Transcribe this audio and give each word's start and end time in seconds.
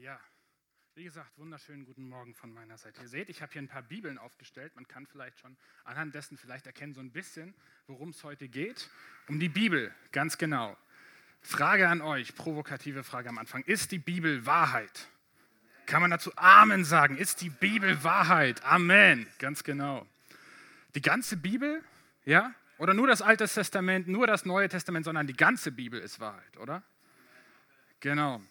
Ja, 0.00 0.18
wie 0.94 1.04
gesagt, 1.04 1.36
wunderschönen 1.36 1.84
guten 1.84 2.08
Morgen 2.08 2.34
von 2.34 2.50
meiner 2.54 2.78
Seite. 2.78 3.02
Ihr 3.02 3.08
seht, 3.08 3.28
ich 3.28 3.42
habe 3.42 3.52
hier 3.52 3.60
ein 3.60 3.68
paar 3.68 3.82
Bibeln 3.82 4.16
aufgestellt. 4.16 4.74
Man 4.74 4.88
kann 4.88 5.06
vielleicht 5.06 5.38
schon 5.38 5.58
anhand 5.84 6.14
dessen 6.14 6.38
vielleicht 6.38 6.66
erkennen 6.66 6.94
so 6.94 7.00
ein 7.02 7.10
bisschen, 7.10 7.52
worum 7.86 8.08
es 8.08 8.24
heute 8.24 8.48
geht. 8.48 8.88
Um 9.28 9.38
die 9.38 9.50
Bibel, 9.50 9.94
ganz 10.10 10.38
genau. 10.38 10.74
Frage 11.42 11.86
an 11.86 12.00
euch, 12.00 12.34
provokative 12.34 13.04
Frage 13.04 13.28
am 13.28 13.36
Anfang. 13.36 13.62
Ist 13.64 13.92
die 13.92 13.98
Bibel 13.98 14.46
Wahrheit? 14.46 15.06
Kann 15.84 16.00
man 16.00 16.10
dazu 16.10 16.32
Amen 16.34 16.86
sagen? 16.86 17.18
Ist 17.18 17.42
die 17.42 17.50
Bibel 17.50 18.02
Wahrheit? 18.02 18.64
Amen, 18.64 19.26
ganz 19.38 19.64
genau. 19.64 20.06
Die 20.94 21.02
ganze 21.02 21.36
Bibel, 21.36 21.84
ja? 22.24 22.54
Oder 22.78 22.94
nur 22.94 23.06
das 23.06 23.20
Alte 23.20 23.46
Testament, 23.46 24.08
nur 24.08 24.26
das 24.26 24.46
Neue 24.46 24.70
Testament, 24.70 25.04
sondern 25.04 25.26
die 25.26 25.36
ganze 25.36 25.70
Bibel 25.70 26.00
ist 26.00 26.20
Wahrheit, 26.20 26.56
oder? 26.56 26.82
Genau. 28.00 28.42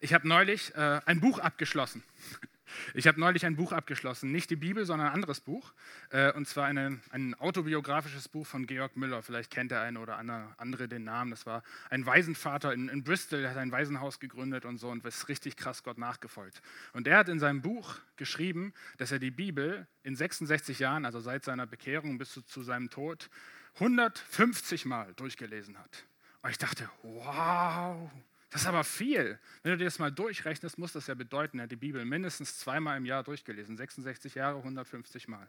Ich 0.00 0.14
habe 0.14 0.26
neulich 0.26 0.74
äh, 0.74 1.00
ein 1.06 1.20
Buch 1.20 1.38
abgeschlossen. 1.38 2.02
Ich 2.94 3.06
habe 3.06 3.18
neulich 3.18 3.44
ein 3.46 3.56
Buch 3.56 3.72
abgeschlossen, 3.72 4.30
nicht 4.32 4.50
die 4.50 4.56
Bibel, 4.56 4.84
sondern 4.84 5.08
ein 5.08 5.14
anderes 5.14 5.40
Buch. 5.40 5.72
Äh, 6.10 6.32
und 6.32 6.46
zwar 6.46 6.66
eine, 6.66 7.00
ein 7.10 7.34
autobiografisches 7.34 8.28
Buch 8.28 8.46
von 8.46 8.66
Georg 8.66 8.96
Müller. 8.96 9.22
Vielleicht 9.22 9.50
kennt 9.50 9.70
der 9.70 9.80
eine 9.80 9.98
oder 9.98 10.16
andere 10.56 10.88
den 10.88 11.04
Namen. 11.04 11.30
Das 11.30 11.46
war 11.46 11.62
ein 11.90 12.06
Waisenvater 12.06 12.72
in, 12.72 12.88
in 12.88 13.02
Bristol, 13.04 13.42
der 13.42 13.50
hat 13.50 13.56
ein 13.56 13.72
Waisenhaus 13.72 14.20
gegründet 14.20 14.64
und 14.64 14.78
so 14.78 14.88
und 14.88 15.04
ist 15.04 15.28
richtig 15.28 15.56
krass 15.56 15.82
Gott 15.82 15.98
nachgefolgt. 15.98 16.62
Und 16.92 17.06
er 17.06 17.18
hat 17.18 17.28
in 17.28 17.38
seinem 17.38 17.62
Buch 17.62 17.96
geschrieben, 18.16 18.72
dass 18.98 19.12
er 19.12 19.18
die 19.18 19.30
Bibel 19.30 19.86
in 20.02 20.16
66 20.16 20.78
Jahren, 20.78 21.04
also 21.04 21.20
seit 21.20 21.44
seiner 21.44 21.66
Bekehrung 21.66 22.18
bis 22.18 22.32
zu, 22.32 22.42
zu 22.42 22.62
seinem 22.62 22.90
Tod, 22.90 23.30
150 23.74 24.84
Mal 24.84 25.12
durchgelesen 25.14 25.78
hat. 25.78 26.04
Und 26.42 26.50
ich 26.50 26.58
dachte, 26.58 26.88
wow, 27.02 28.10
das 28.50 28.62
ist 28.62 28.66
aber 28.66 28.84
viel. 28.84 29.38
Wenn 29.62 29.72
du 29.72 29.78
dir 29.78 29.84
das 29.84 29.98
mal 29.98 30.10
durchrechnest, 30.10 30.76
muss 30.76 30.92
das 30.92 31.06
ja 31.06 31.14
bedeuten, 31.14 31.60
er 31.60 31.64
hat 31.64 31.70
die 31.70 31.76
Bibel 31.76 32.04
mindestens 32.04 32.58
zweimal 32.58 32.96
im 32.96 33.04
Jahr 33.04 33.22
durchgelesen. 33.22 33.76
66 33.76 34.34
Jahre, 34.34 34.58
150 34.58 35.28
Mal. 35.28 35.48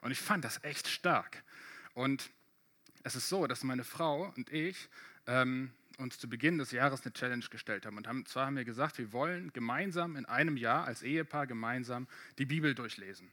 Und 0.00 0.12
ich 0.12 0.20
fand 0.20 0.44
das 0.44 0.62
echt 0.62 0.86
stark. 0.86 1.42
Und 1.94 2.30
es 3.02 3.16
ist 3.16 3.28
so, 3.28 3.46
dass 3.46 3.64
meine 3.64 3.84
Frau 3.84 4.32
und 4.36 4.52
ich 4.52 4.88
ähm, 5.26 5.72
uns 5.98 6.18
zu 6.18 6.28
Beginn 6.28 6.58
des 6.58 6.70
Jahres 6.70 7.02
eine 7.02 7.12
Challenge 7.12 7.44
gestellt 7.50 7.84
haben. 7.84 7.96
Und 7.96 8.06
haben, 8.06 8.26
zwar 8.26 8.46
haben 8.46 8.56
wir 8.56 8.64
gesagt, 8.64 8.98
wir 8.98 9.12
wollen 9.12 9.52
gemeinsam 9.52 10.16
in 10.16 10.26
einem 10.26 10.56
Jahr 10.56 10.84
als 10.84 11.02
Ehepaar 11.02 11.46
gemeinsam 11.46 12.06
die 12.38 12.46
Bibel 12.46 12.74
durchlesen. 12.74 13.32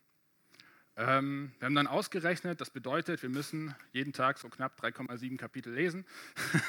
Ähm, 0.96 1.52
wir 1.60 1.66
haben 1.66 1.76
dann 1.76 1.88
ausgerechnet, 1.88 2.62
das 2.62 2.70
bedeutet, 2.70 3.24
wir 3.24 3.30
müssen 3.30 3.74
jeden 3.94 4.14
Tag 4.14 4.38
so 4.38 4.48
knapp 4.50 4.80
3,7 4.80 5.38
Kapitel 5.38 5.74
lesen. 5.74 6.06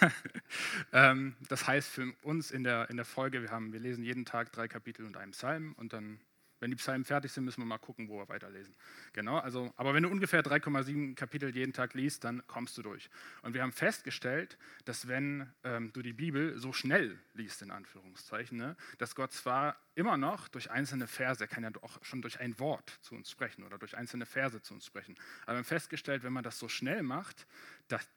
ähm, 0.93 1.37
das 1.49 1.67
heißt 1.67 1.91
für 1.91 2.13
uns 2.23 2.51
in 2.51 2.65
der, 2.65 2.89
in 2.89 2.97
der 2.97 3.05
Folge, 3.05 3.43
wir, 3.43 3.51
haben, 3.51 3.73
wir 3.73 3.81
lesen 3.81 4.03
jeden 4.03 4.25
Tag 4.25 4.51
drei 4.53 4.67
Kapitel 4.67 5.05
und 5.05 5.17
einen 5.17 5.33
Psalm 5.33 5.75
und 5.77 5.93
dann 5.93 6.21
wenn 6.65 6.71
die 6.71 6.77
Psalmen 6.77 7.05
fertig 7.05 7.31
sind, 7.31 7.45
müssen 7.45 7.61
wir 7.61 7.67
mal 7.67 7.77
gucken, 7.77 8.09
wo 8.09 8.17
wir 8.17 8.29
weiterlesen. 8.31 8.75
Genau, 9.13 9.37
also, 9.37 9.71
aber 9.77 9.93
wenn 9.93 10.03
du 10.03 10.09
ungefähr 10.09 10.43
3,7 10.43 11.15
Kapitel 11.15 11.55
jeden 11.55 11.75
Tag 11.75 11.93
liest, 11.93 12.25
dann 12.25 12.43
kommst 12.47 12.79
du 12.79 12.83
durch. 12.83 13.11
Und 13.43 13.53
wir 13.53 13.61
haben 13.61 13.73
festgestellt, 13.73 14.57
dass 14.87 15.07
wenn 15.07 15.53
ähm, 15.63 15.93
du 15.93 16.01
die 16.01 16.15
Bibel 16.15 16.59
so 16.59 16.73
schnell 16.73 17.19
liest, 17.35 17.61
in 17.61 17.71
Anführungszeichen, 17.71 18.57
ne, 18.57 18.77
dass 18.97 19.15
Gott 19.15 19.33
zwar 19.33 19.77
immer 19.95 20.17
noch 20.17 20.49
durch 20.49 20.71
einzelne 20.71 21.07
Verse, 21.07 21.45
er 21.45 21.49
kann 21.49 21.65
ja 21.65 21.71
auch 21.83 22.03
schon 22.03 22.23
durch 22.23 22.41
ein 22.41 22.59
Wort 22.59 22.99
zu 23.03 23.15
uns 23.15 23.31
sprechen 23.31 23.63
oder 23.63 23.77
durch 23.77 23.95
einzelne 23.95 24.25
Verse 24.25 24.63
zu 24.63 24.73
uns 24.73 24.87
sprechen, 24.87 25.17
aber 25.43 25.53
wir 25.53 25.59
haben 25.59 25.65
festgestellt, 25.65 26.23
wenn 26.23 26.33
man 26.33 26.45
das 26.45 26.59
so 26.59 26.71
schnell 26.71 27.03
macht, 27.03 27.47
dass 27.89 28.09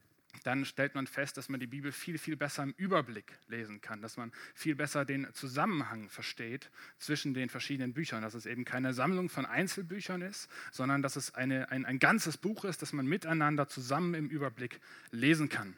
dann 0.43 0.65
stellt 0.65 0.95
man 0.95 1.07
fest, 1.07 1.37
dass 1.37 1.49
man 1.49 1.59
die 1.59 1.67
Bibel 1.67 1.91
viel, 1.91 2.17
viel 2.17 2.37
besser 2.37 2.63
im 2.63 2.73
Überblick 2.77 3.37
lesen 3.47 3.81
kann, 3.81 4.01
dass 4.01 4.17
man 4.17 4.31
viel 4.53 4.75
besser 4.75 5.05
den 5.05 5.27
Zusammenhang 5.33 6.09
versteht 6.09 6.69
zwischen 6.97 7.33
den 7.33 7.49
verschiedenen 7.49 7.93
Büchern, 7.93 8.21
dass 8.21 8.33
es 8.33 8.45
eben 8.45 8.65
keine 8.65 8.93
Sammlung 8.93 9.29
von 9.29 9.45
Einzelbüchern 9.45 10.21
ist, 10.21 10.49
sondern 10.71 11.01
dass 11.01 11.15
es 11.15 11.35
eine, 11.35 11.71
ein, 11.71 11.85
ein 11.85 11.99
ganzes 11.99 12.37
Buch 12.37 12.65
ist, 12.65 12.81
das 12.81 12.93
man 12.93 13.07
miteinander 13.07 13.67
zusammen 13.67 14.13
im 14.13 14.29
Überblick 14.29 14.79
lesen 15.11 15.49
kann. 15.49 15.75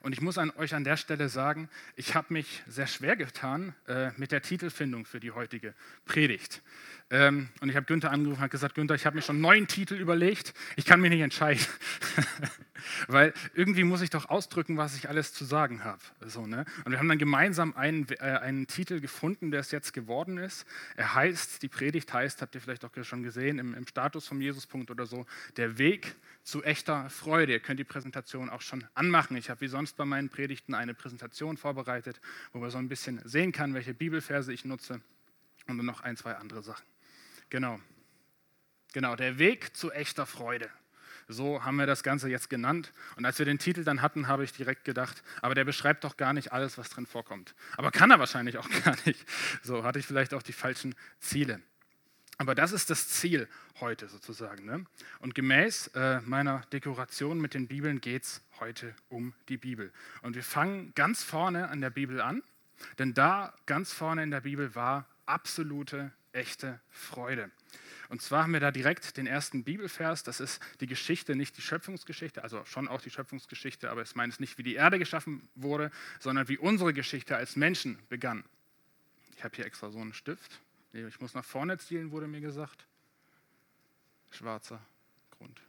Und 0.00 0.12
ich 0.12 0.20
muss 0.20 0.38
an 0.38 0.50
euch 0.56 0.74
an 0.74 0.84
der 0.84 0.96
Stelle 0.96 1.28
sagen, 1.28 1.68
ich 1.96 2.14
habe 2.14 2.32
mich 2.32 2.62
sehr 2.66 2.86
schwer 2.86 3.16
getan 3.16 3.74
äh, 3.86 4.10
mit 4.16 4.32
der 4.32 4.42
Titelfindung 4.42 5.06
für 5.06 5.20
die 5.20 5.30
heutige 5.30 5.74
Predigt. 6.04 6.62
Ähm, 7.10 7.48
und 7.60 7.68
ich 7.68 7.76
habe 7.76 7.86
Günther 7.86 8.10
angerufen 8.10 8.42
und 8.42 8.50
gesagt, 8.50 8.74
Günther, 8.74 8.94
ich 8.94 9.06
habe 9.06 9.16
mir 9.16 9.22
schon 9.22 9.40
neun 9.40 9.66
Titel 9.66 9.94
überlegt, 9.94 10.54
ich 10.76 10.84
kann 10.84 11.00
mich 11.00 11.10
nicht 11.10 11.22
entscheiden. 11.22 11.64
Weil 13.08 13.32
irgendwie 13.54 13.84
muss 13.84 14.00
ich 14.00 14.10
doch 14.10 14.28
ausdrücken, 14.28 14.76
was 14.76 14.96
ich 14.96 15.08
alles 15.08 15.32
zu 15.32 15.44
sagen 15.44 15.84
habe. 15.84 16.00
So, 16.20 16.46
ne? 16.46 16.64
Und 16.84 16.92
wir 16.92 16.98
haben 16.98 17.08
dann 17.08 17.18
gemeinsam 17.18 17.76
einen, 17.76 18.06
äh, 18.18 18.38
einen 18.38 18.66
Titel 18.66 19.00
gefunden, 19.00 19.50
der 19.50 19.60
es 19.60 19.70
jetzt 19.70 19.92
geworden 19.92 20.38
ist. 20.38 20.66
Er 20.96 21.14
heißt, 21.14 21.62
die 21.62 21.68
Predigt 21.68 22.12
heißt, 22.12 22.42
habt 22.42 22.54
ihr 22.54 22.60
vielleicht 22.60 22.84
auch 22.84 22.90
schon 23.02 23.22
gesehen, 23.22 23.58
im, 23.58 23.74
im 23.74 23.86
Status 23.86 24.26
vom 24.26 24.40
Jesuspunkt 24.40 24.90
oder 24.90 25.06
so, 25.06 25.26
der 25.56 25.78
Weg 25.78 26.14
zu 26.42 26.62
echter 26.62 27.08
Freude. 27.10 27.52
Ihr 27.52 27.60
könnt 27.60 27.80
die 27.80 27.84
Präsentation 27.84 28.50
auch 28.50 28.60
schon 28.60 28.84
anmachen. 28.94 29.36
Ich 29.36 29.50
habe 29.50 29.60
wie 29.62 29.68
sonst 29.68 29.96
bei 29.96 30.04
meinen 30.04 30.28
Predigten 30.28 30.74
eine 30.74 30.94
Präsentation 30.94 31.56
vorbereitet, 31.56 32.20
wo 32.52 32.58
man 32.58 32.70
so 32.70 32.78
ein 32.78 32.88
bisschen 32.88 33.20
sehen 33.24 33.52
kann, 33.52 33.74
welche 33.74 33.94
Bibelverse 33.94 34.52
ich 34.52 34.64
nutze 34.64 35.00
und 35.66 35.78
dann 35.78 35.86
noch 35.86 36.02
ein, 36.02 36.16
zwei 36.16 36.34
andere 36.36 36.62
Sachen. 36.62 36.84
Genau. 37.50 37.80
Genau, 38.92 39.16
der 39.16 39.38
Weg 39.38 39.74
zu 39.76 39.90
echter 39.90 40.24
Freude. 40.24 40.70
So 41.28 41.64
haben 41.64 41.76
wir 41.76 41.86
das 41.86 42.02
Ganze 42.02 42.28
jetzt 42.28 42.50
genannt. 42.50 42.92
Und 43.16 43.24
als 43.24 43.38
wir 43.38 43.46
den 43.46 43.58
Titel 43.58 43.84
dann 43.84 44.02
hatten, 44.02 44.28
habe 44.28 44.44
ich 44.44 44.52
direkt 44.52 44.84
gedacht, 44.84 45.22
aber 45.42 45.54
der 45.54 45.64
beschreibt 45.64 46.04
doch 46.04 46.16
gar 46.16 46.32
nicht 46.32 46.52
alles, 46.52 46.78
was 46.78 46.90
drin 46.90 47.06
vorkommt. 47.06 47.54
Aber 47.76 47.90
kann 47.90 48.10
er 48.10 48.18
wahrscheinlich 48.18 48.58
auch 48.58 48.68
gar 48.84 48.96
nicht. 49.04 49.24
So 49.62 49.84
hatte 49.84 49.98
ich 49.98 50.06
vielleicht 50.06 50.34
auch 50.34 50.42
die 50.42 50.52
falschen 50.52 50.94
Ziele. 51.20 51.60
Aber 52.36 52.54
das 52.54 52.72
ist 52.72 52.90
das 52.90 53.08
Ziel 53.08 53.48
heute 53.80 54.08
sozusagen. 54.08 54.64
Ne? 54.64 54.84
Und 55.20 55.34
gemäß 55.34 55.88
äh, 55.94 56.20
meiner 56.22 56.62
Dekoration 56.72 57.40
mit 57.40 57.54
den 57.54 57.68
Bibeln 57.68 58.00
geht 58.00 58.24
es 58.24 58.42
heute 58.58 58.94
um 59.08 59.34
die 59.48 59.56
Bibel. 59.56 59.92
Und 60.22 60.34
wir 60.34 60.42
fangen 60.42 60.92
ganz 60.94 61.22
vorne 61.22 61.68
an 61.68 61.80
der 61.80 61.90
Bibel 61.90 62.20
an, 62.20 62.42
denn 62.98 63.14
da 63.14 63.54
ganz 63.66 63.92
vorne 63.92 64.22
in 64.22 64.30
der 64.30 64.40
Bibel 64.40 64.74
war 64.74 65.06
absolute, 65.26 66.12
echte 66.32 66.80
Freude. 66.90 67.50
Und 68.08 68.22
zwar 68.22 68.44
haben 68.44 68.52
wir 68.52 68.60
da 68.60 68.70
direkt 68.70 69.16
den 69.16 69.26
ersten 69.26 69.64
Bibelvers, 69.64 70.22
das 70.22 70.40
ist 70.40 70.60
die 70.80 70.86
Geschichte, 70.86 71.36
nicht 71.36 71.56
die 71.56 71.62
Schöpfungsgeschichte, 71.62 72.42
also 72.42 72.64
schon 72.64 72.88
auch 72.88 73.00
die 73.00 73.10
Schöpfungsgeschichte, 73.10 73.90
aber 73.90 74.02
es 74.02 74.14
meint 74.14 74.40
nicht, 74.40 74.58
wie 74.58 74.62
die 74.62 74.74
Erde 74.74 74.98
geschaffen 74.98 75.48
wurde, 75.54 75.90
sondern 76.20 76.48
wie 76.48 76.58
unsere 76.58 76.92
Geschichte 76.92 77.36
als 77.36 77.56
Menschen 77.56 77.98
begann. 78.08 78.44
Ich 79.36 79.44
habe 79.44 79.56
hier 79.56 79.66
extra 79.66 79.90
so 79.90 80.00
einen 80.00 80.14
Stift. 80.14 80.60
Ich 80.92 81.20
muss 81.20 81.34
nach 81.34 81.44
vorne 81.44 81.78
zielen, 81.78 82.10
wurde 82.12 82.26
mir 82.26 82.40
gesagt. 82.40 82.86
Schwarzer 84.30 84.80
Grund. 85.30 85.60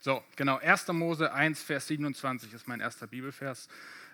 So, 0.00 0.22
genau, 0.36 0.58
1. 0.58 0.86
Mose 0.88 1.32
1, 1.32 1.64
Vers 1.64 1.88
27 1.88 2.52
ist 2.54 2.68
mein 2.68 2.78
erster 2.78 3.08
Bibelvers. 3.08 3.66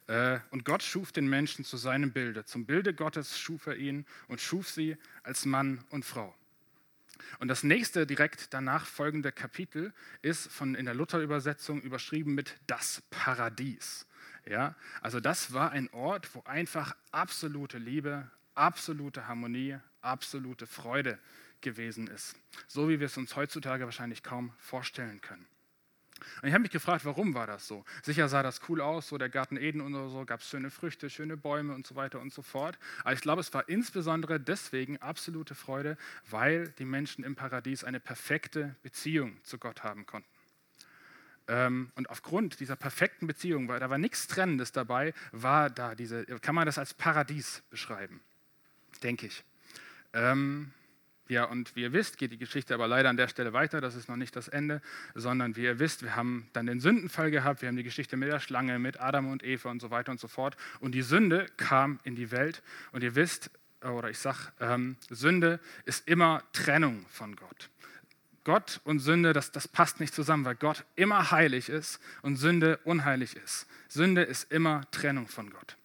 Äh, 0.07 0.41
und 0.51 0.65
Gott 0.65 0.83
schuf 0.83 1.13
den 1.13 1.29
Menschen 1.29 1.65
zu 1.65 1.77
seinem 1.77 2.13
Bilde. 2.13 2.45
Zum 2.45 2.67
Bilde 2.67 2.95
Gottes 2.95 3.39
schuf 3.39 3.67
er 3.67 3.77
ihn 3.77 4.07
und 4.29 4.41
schuf 4.41 4.69
sie 4.69 4.97
als 5.23 5.45
Mann 5.45 5.85
und 5.91 6.05
Frau. 6.05 6.35
Und 7.39 7.49
das 7.49 7.63
nächste 7.63 8.07
direkt 8.07 8.53
danach 8.53 8.87
folgende 8.87 9.33
Kapitel 9.33 9.93
ist 10.23 10.51
von, 10.51 10.75
in 10.75 10.85
der 10.85 10.95
Luther-Übersetzung 10.95 11.81
überschrieben 11.81 12.35
mit 12.35 12.57
das 12.67 13.03
Paradies. 13.11 14.07
Ja, 14.45 14.75
also 15.01 15.21
das 15.21 15.53
war 15.53 15.71
ein 15.71 15.89
Ort, 15.93 16.35
wo 16.35 16.43
einfach 16.43 16.97
absolute 17.13 17.79
Liebe, 17.79 18.29
absolute 18.55 19.29
Harmonie, 19.29 19.79
absolute 20.01 20.67
Freude 20.67 21.19
gewesen 21.61 22.09
ist. 22.09 22.35
So 22.67 22.89
wie 22.89 22.99
wir 22.99 23.07
es 23.07 23.17
uns 23.17 23.37
heutzutage 23.37 23.85
wahrscheinlich 23.85 24.23
kaum 24.25 24.53
vorstellen 24.59 25.21
können. 25.21 25.47
Und 26.43 26.49
ich 26.49 26.55
habe 26.55 26.63
mich 26.63 26.71
gefragt, 26.71 27.05
warum 27.05 27.35
war 27.35 27.47
das 27.47 27.67
so? 27.67 27.85
Sicher 28.03 28.29
sah 28.29 28.43
das 28.43 28.61
cool 28.69 28.81
aus, 28.81 29.09
so 29.09 29.19
der 29.19 29.29
Garten 29.29 29.57
Eden 29.57 29.81
und 29.81 29.93
so, 29.93 30.25
gab 30.25 30.41
es 30.41 30.49
schöne 30.49 30.71
Früchte, 30.71 31.11
schöne 31.11 31.37
Bäume 31.37 31.75
und 31.75 31.87
so 31.87 31.95
weiter 31.95 32.21
und 32.21 32.33
so 32.33 32.43
fort. 32.43 32.79
Aber 33.01 33.13
ich 33.13 33.21
glaube, 33.21 33.41
es 33.41 33.53
war 33.55 33.69
insbesondere 33.69 34.41
deswegen 34.41 34.99
absolute 34.99 35.55
Freude, 35.55 35.97
weil 36.31 36.69
die 36.79 36.85
Menschen 36.85 37.25
im 37.25 37.35
Paradies 37.35 37.85
eine 37.85 38.01
perfekte 38.01 38.75
Beziehung 38.83 39.37
zu 39.43 39.59
Gott 39.59 39.83
haben 39.83 40.07
konnten. 40.07 40.29
Ähm, 41.49 41.91
und 41.97 42.09
aufgrund 42.09 42.61
dieser 42.61 42.77
perfekten 42.77 43.27
Beziehung, 43.27 43.69
weil 43.69 43.81
da 43.81 43.91
war 43.91 43.99
nichts 43.99 44.27
Trennendes 44.29 44.73
dabei, 44.73 45.13
war 45.33 45.71
da 45.71 45.95
diese, 45.95 46.25
kann 46.41 46.55
man 46.55 46.67
das 46.67 46.79
als 46.79 46.95
Paradies 46.95 47.63
beschreiben, 47.71 48.21
denke 49.03 49.27
ich. 49.27 49.45
Ähm, 50.13 50.73
ja, 51.29 51.45
und 51.45 51.75
wie 51.77 51.83
ihr 51.83 51.93
wisst, 51.93 52.19
geht 52.19 52.33
die 52.33 52.39
Geschichte 52.39 52.75
aber 52.75 52.89
leider 52.89 53.09
an 53.09 53.17
der 53.17 53.29
Stelle 53.29 53.53
weiter. 53.53 53.81
Das 53.81 53.95
ist 53.95 54.09
noch 54.09 54.17
nicht 54.17 54.35
das 54.35 54.49
Ende, 54.49 54.83
sondern 55.15 55.57
wie 55.57 55.63
ihr 55.63 55.79
wisst, 55.79 56.03
wir 56.03 56.17
haben 56.17 56.49
dann 56.53 56.67
den 56.67 56.81
Sündenfall 56.81 57.31
gehabt. 57.31 57.63
Wir 57.63 57.69
haben 57.69 57.77
die 57.77 57.85
Geschichte 57.85 58.17
mit 58.17 58.29
der 58.29 58.41
Schlange, 58.41 58.79
mit 58.79 59.01
Adam 59.01 59.31
und 59.31 59.45
Eva 59.45 59.71
und 59.71 59.81
so 59.81 59.91
weiter 59.91 60.13
und 60.13 60.21
so 60.21 60.29
fort. 60.29 60.57
Und 60.81 60.93
die 60.93 61.03
Sünde 61.03 61.47
kam 61.57 62.01
in 62.05 62.17
die 62.17 62.31
Welt. 62.33 62.63
Und 62.91 63.03
ihr 63.03 63.15
wisst, 63.15 63.51
oder 63.83 64.11
ich 64.11 64.19
sage, 64.19 64.39
ähm, 64.61 64.97
Sünde 65.11 65.61
ist 65.85 66.07
immer 66.09 66.43
Trennung 66.53 67.07
von 67.09 67.37
Gott. 67.37 67.71
Gott 68.45 68.81
und 68.85 68.99
Sünde, 68.99 69.33
das, 69.33 69.53
das 69.53 69.69
passt 69.69 70.01
nicht 70.01 70.15
zusammen, 70.15 70.45
weil 70.45 70.57
Gott 70.57 70.85
immer 70.97 71.31
heilig 71.31 71.69
ist 71.69 72.01
und 72.23 72.37
Sünde 72.37 72.79
unheilig 72.85 73.37
ist. 73.37 73.67
Sünde 73.89 74.23
ist 74.23 74.51
immer 74.51 74.83
Trennung 74.91 75.29
von 75.29 75.51
Gott. 75.51 75.77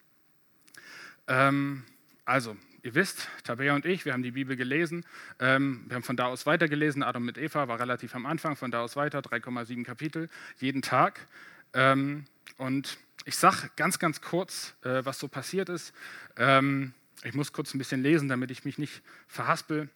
Ähm, 1.27 1.83
also, 2.25 2.57
ihr 2.87 2.95
wisst, 2.95 3.27
Tabea 3.43 3.75
und 3.75 3.85
ich, 3.85 4.05
wir 4.05 4.13
haben 4.13 4.23
die 4.23 4.31
Bibel 4.31 4.55
gelesen. 4.55 5.05
Ähm, 5.39 5.83
wir 5.87 5.95
haben 5.95 6.03
von 6.03 6.15
da 6.15 6.27
aus 6.27 6.45
weitergelesen. 6.45 7.03
Adam 7.03 7.25
mit 7.25 7.37
Eva 7.37 7.67
war 7.67 7.81
relativ 7.81 8.15
am 8.15 8.25
Anfang, 8.25 8.55
von 8.55 8.71
da 8.71 8.79
aus 8.79 8.95
weiter, 8.95 9.19
3,7 9.19 9.83
Kapitel, 9.83 10.29
jeden 10.59 10.81
Tag. 10.81 11.27
Ähm, 11.73 12.23
und 12.55 12.97
ich 13.25 13.35
sage 13.35 13.69
ganz, 13.75 13.99
ganz 13.99 14.21
kurz, 14.21 14.73
äh, 14.83 15.03
was 15.03 15.19
so 15.19 15.27
passiert 15.27 15.67
ist. 15.67 15.93
Ähm, 16.37 16.93
ich 17.23 17.33
muss 17.33 17.51
kurz 17.51 17.73
ein 17.73 17.77
bisschen 17.77 18.01
lesen, 18.01 18.29
damit 18.29 18.51
ich 18.51 18.63
mich 18.63 18.77
nicht 18.77 19.01
verhaspel. 19.27 19.89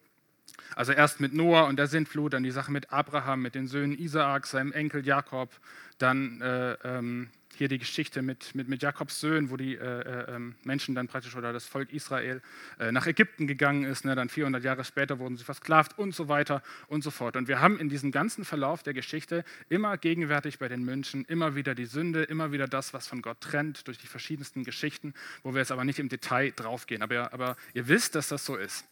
Also 0.75 0.91
erst 0.91 1.19
mit 1.19 1.33
Noah 1.33 1.67
und 1.67 1.77
der 1.77 1.87
Sintflut, 1.87 2.33
dann 2.33 2.43
die 2.43 2.51
Sache 2.51 2.71
mit 2.71 2.91
Abraham, 2.91 3.41
mit 3.41 3.55
den 3.55 3.67
Söhnen 3.67 3.97
Isaak, 3.97 4.47
seinem 4.47 4.71
Enkel 4.71 5.05
Jakob, 5.05 5.49
dann 5.97 6.41
äh, 6.41 6.73
ähm, 6.83 7.29
hier 7.57 7.67
die 7.67 7.77
Geschichte 7.77 8.21
mit, 8.21 8.55
mit, 8.55 8.67
mit 8.69 8.81
Jakobs 8.81 9.19
Söhnen, 9.19 9.51
wo 9.51 9.57
die 9.57 9.75
äh, 9.75 9.79
äh, 9.79 10.35
ähm, 10.35 10.55
Menschen 10.63 10.95
dann 10.95 11.07
praktisch 11.07 11.35
oder 11.35 11.53
das 11.53 11.65
Volk 11.67 11.91
Israel 11.93 12.41
äh, 12.79 12.91
nach 12.91 13.05
Ägypten 13.05 13.45
gegangen 13.45 13.83
ist. 13.83 14.05
Ne? 14.05 14.15
Dann 14.15 14.29
400 14.29 14.63
Jahre 14.63 14.83
später 14.83 15.19
wurden 15.19 15.37
sie 15.37 15.43
versklavt 15.43 15.97
und 15.99 16.15
so 16.15 16.27
weiter 16.27 16.63
und 16.87 17.03
so 17.03 17.11
fort. 17.11 17.35
Und 17.35 17.47
wir 17.47 17.61
haben 17.61 17.79
in 17.79 17.89
diesem 17.89 18.11
ganzen 18.11 18.45
Verlauf 18.45 18.83
der 18.83 18.93
Geschichte 18.93 19.43
immer 19.69 19.97
gegenwärtig 19.97 20.59
bei 20.59 20.67
den 20.67 20.83
Menschen 20.83 21.25
immer 21.25 21.55
wieder 21.55 21.75
die 21.75 21.85
Sünde, 21.85 22.23
immer 22.23 22.51
wieder 22.51 22.67
das, 22.67 22.93
was 22.93 23.07
von 23.07 23.21
Gott 23.21 23.41
trennt, 23.41 23.87
durch 23.87 23.97
die 23.97 24.07
verschiedensten 24.07 24.63
Geschichten, 24.63 25.13
wo 25.43 25.53
wir 25.53 25.59
jetzt 25.59 25.71
aber 25.71 25.83
nicht 25.83 25.99
im 25.99 26.09
Detail 26.09 26.51
draufgehen. 26.55 27.03
Aber, 27.03 27.33
aber 27.33 27.57
ihr 27.73 27.87
wisst, 27.87 28.15
dass 28.15 28.29
das 28.29 28.45
so 28.45 28.55
ist. 28.55 28.87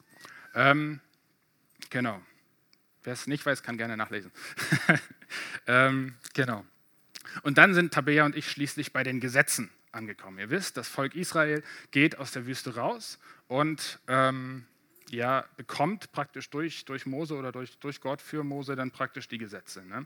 Ähm, 0.53 0.99
genau. 1.89 2.21
Wer 3.03 3.13
es 3.13 3.27
nicht 3.27 3.45
weiß, 3.45 3.63
kann 3.63 3.77
gerne 3.77 3.97
nachlesen. 3.97 4.31
ähm, 5.67 6.15
genau. 6.33 6.65
Und 7.43 7.57
dann 7.57 7.73
sind 7.73 7.93
Tabea 7.93 8.25
und 8.25 8.35
ich 8.35 8.49
schließlich 8.49 8.91
bei 8.91 9.03
den 9.03 9.19
Gesetzen 9.19 9.69
angekommen. 9.91 10.39
Ihr 10.39 10.49
wisst, 10.49 10.77
das 10.77 10.87
Volk 10.87 11.15
Israel 11.15 11.63
geht 11.91 12.17
aus 12.17 12.31
der 12.31 12.45
Wüste 12.45 12.75
raus 12.75 13.19
und 13.47 13.99
ähm, 14.07 14.65
ja, 15.09 15.45
bekommt 15.57 16.11
praktisch 16.11 16.49
durch, 16.49 16.85
durch 16.85 17.05
Mose 17.05 17.35
oder 17.35 17.51
durch, 17.51 17.77
durch 17.79 18.01
Gott 18.01 18.21
für 18.21 18.43
Mose 18.43 18.75
dann 18.75 18.91
praktisch 18.91 19.27
die 19.27 19.37
Gesetze. 19.37 19.83
Ne? 19.85 20.05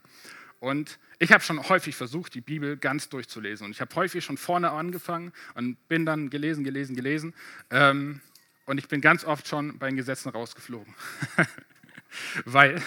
Und 0.60 0.98
ich 1.20 1.34
habe 1.34 1.44
schon 1.44 1.62
häufig 1.68 1.96
versucht, 1.96 2.34
die 2.36 2.42
Bibel 2.42 2.78
ganz 2.78 3.10
durchzulesen. 3.10 3.66
Und 3.66 3.72
ich 3.72 3.82
habe 3.82 3.94
häufig 3.96 4.24
schon 4.24 4.38
vorne 4.38 4.72
angefangen 4.72 5.34
und 5.56 5.88
bin 5.90 6.06
dann 6.06 6.30
gelesen, 6.30 6.64
gelesen, 6.64 6.96
gelesen. 6.96 7.34
Ähm, 7.70 8.22
und 8.66 8.78
ich 8.78 8.88
bin 8.88 9.02
ganz 9.02 9.26
oft 9.26 9.48
schon 9.48 9.78
bei 9.78 9.88
den 9.88 9.98
Gesetzen 9.98 10.30
rausgeflogen. 10.30 10.94
Weil, 12.46 12.82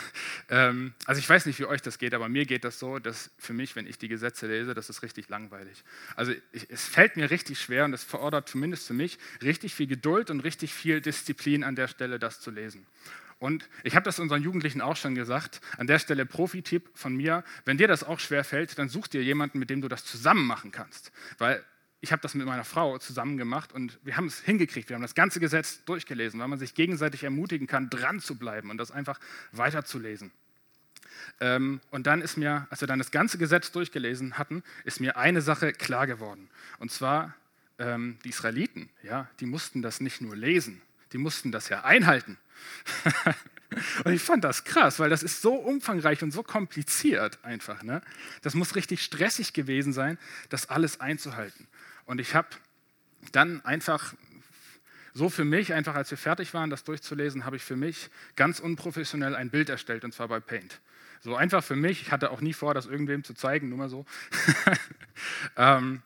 ähm, 0.51 0.95
also 1.05 1.19
ich 1.19 1.29
weiß 1.29 1.47
nicht, 1.47 1.59
wie 1.59 1.65
euch 1.65 1.83
das 1.83 1.99
geht, 1.99 2.15
aber 2.15 2.29
mir 2.29 2.47
geht 2.47 2.65
das 2.65 2.79
so, 2.79 2.99
dass 2.99 3.31
für 3.39 3.53
mich, 3.53 3.77
wenn 3.77 3.87
ich 3.87 3.99
die 3.99 4.09
Gesetze 4.09 4.47
lese, 4.47 4.75
das 4.75 4.89
ist 4.89 5.03
richtig 5.03 5.29
langweilig. 5.29 5.83
Also 6.15 6.33
ich, 6.53 6.71
es 6.71 6.85
fällt 6.87 7.17
mir 7.17 7.31
richtig 7.31 7.61
schwer 7.61 7.85
und 7.85 7.93
es 7.93 8.05
verordert 8.05 8.49
zumindest 8.49 8.87
für 8.87 8.95
mich 8.95 9.19
richtig 9.43 9.75
viel 9.75 9.87
Geduld 9.87 10.31
und 10.31 10.41
richtig 10.41 10.73
viel 10.73 11.01
Disziplin 11.01 11.65
an 11.65 11.77
der 11.77 11.89
Stelle, 11.89 12.19
das 12.19 12.41
zu 12.41 12.51
lesen. 12.51 12.87
Und 13.39 13.69
ich 13.83 13.95
habe 13.95 14.05
das 14.05 14.19
unseren 14.19 14.43
Jugendlichen 14.43 14.81
auch 14.81 14.97
schon 14.97 15.15
gesagt, 15.15 15.61
an 15.77 15.87
der 15.87 15.99
Stelle 15.99 16.25
Profi-Tipp 16.25 16.89
von 16.95 17.15
mir, 17.15 17.45
wenn 17.67 17.77
dir 17.77 17.89
das 17.89 18.03
auch 18.03 18.19
schwer 18.19 18.45
fällt, 18.45 18.79
dann 18.79 18.89
such 18.89 19.09
dir 19.09 19.23
jemanden, 19.23 19.59
mit 19.59 19.69
dem 19.69 19.83
du 19.83 19.89
das 19.89 20.05
zusammen 20.05 20.47
machen 20.47 20.73
kannst. 20.73 21.13
Weil 21.37 21.63
ich 22.07 22.13
habe 22.13 22.23
das 22.23 22.35
mit 22.35 22.47
meiner 22.47 22.63
Frau 22.63 22.99
zusammen 22.99 23.37
gemacht 23.37 23.73
und 23.73 23.99
wir 24.05 24.17
haben 24.17 24.29
es 24.29 24.39
hingekriegt. 24.39 24.89
Wir 24.89 24.95
haben 24.95 25.03
das 25.03 25.17
ganze 25.17 25.41
Gesetz 25.41 25.85
durchgelesen, 25.87 26.39
weil 26.39 26.47
man 26.47 26.61
sich 26.61 26.75
gegenseitig 26.75 27.25
ermutigen 27.25 27.67
kann, 27.67 27.91
dran 27.91 28.21
zu 28.21 28.39
bleiben 28.39 28.71
und 28.71 28.79
das 28.79 28.93
einfach 28.93 29.19
weiterzulesen. 29.51 30.31
Ähm, 31.41 31.81
und 31.91 32.07
dann 32.07 32.23
ist 32.23 32.37
mir, 32.37 32.69
als 32.71 32.81
wir 32.81 32.87
dann 32.87 33.01
das 33.01 33.11
ganze 33.11 33.39
Gesetz 33.39 33.73
durchgelesen 33.73 34.39
hatten, 34.39 34.63
ist 34.85 35.01
mir 35.01 35.17
eine 35.17 35.43
Sache 35.43 35.73
klar 35.73 36.07
geworden. 36.07 36.49
Und 36.79 36.93
zwar, 36.93 37.35
ähm, 37.81 38.19
die 38.23 38.29
Israeliten, 38.29 38.89
ja, 39.03 39.29
die 39.41 39.47
mussten 39.47 39.83
das 39.83 40.01
nicht 40.01 40.21
nur 40.21 40.37
lesen, 40.37 40.81
die 41.13 41.19
mussten 41.19 41.51
das 41.51 41.71
ja 41.71 41.83
einhalten. 41.83 42.39
und 44.05 44.13
ich 44.13 44.23
fand 44.23 44.45
das 44.45 44.63
krass, 44.63 45.01
weil 45.01 45.11
das 45.11 45.25
ist 45.25 45.43
so 45.43 45.55
umfangreich 45.55 46.23
und 46.23 46.31
so 46.31 46.45
kompliziert 46.45 47.41
einfach. 47.43 47.83
Ne? 47.83 48.01
Das 48.43 48.55
muss 48.55 48.77
richtig 48.77 49.03
stressig 49.03 49.53
gewesen 49.53 49.93
sein, 49.93 50.19
das 50.51 50.69
alles 50.71 51.01
einzuhalten. 51.01 51.67
Und 52.07 52.21
ich 52.21 52.35
habe 52.35 52.49
dann 53.33 53.65
einfach 53.65 54.15
so 55.13 55.29
für 55.29 55.45
mich, 55.45 55.73
einfach 55.73 55.95
als 55.95 56.11
wir 56.11 56.19
fertig 56.19 56.53
waren, 56.55 56.71
das 56.71 56.85
durchzulesen, 56.85 57.45
habe 57.45 57.57
ich 57.57 57.63
für 57.63 57.77
mich 57.77 58.11
ganz 58.37 58.61
unprofessionell 58.61 59.35
ein 59.35 59.51
Bild 59.51 59.69
erstellt, 59.69 60.05
und 60.05 60.13
zwar 60.13 60.29
bei 60.29 60.41
Paint. 60.41 60.81
So 61.21 61.35
einfach 61.35 61.65
für 61.65 61.77
mich, 61.77 62.03
ich 62.03 62.13
hatte 62.13 62.31
auch 62.31 62.41
nie 62.41 62.53
vor, 62.53 62.75
das 62.75 62.87
irgendwem 62.87 63.25
zu 63.25 63.35
zeigen, 63.35 63.69
nur 63.69 63.79
mal 63.79 63.89
so. 63.89 64.05
ähm, 65.57 66.03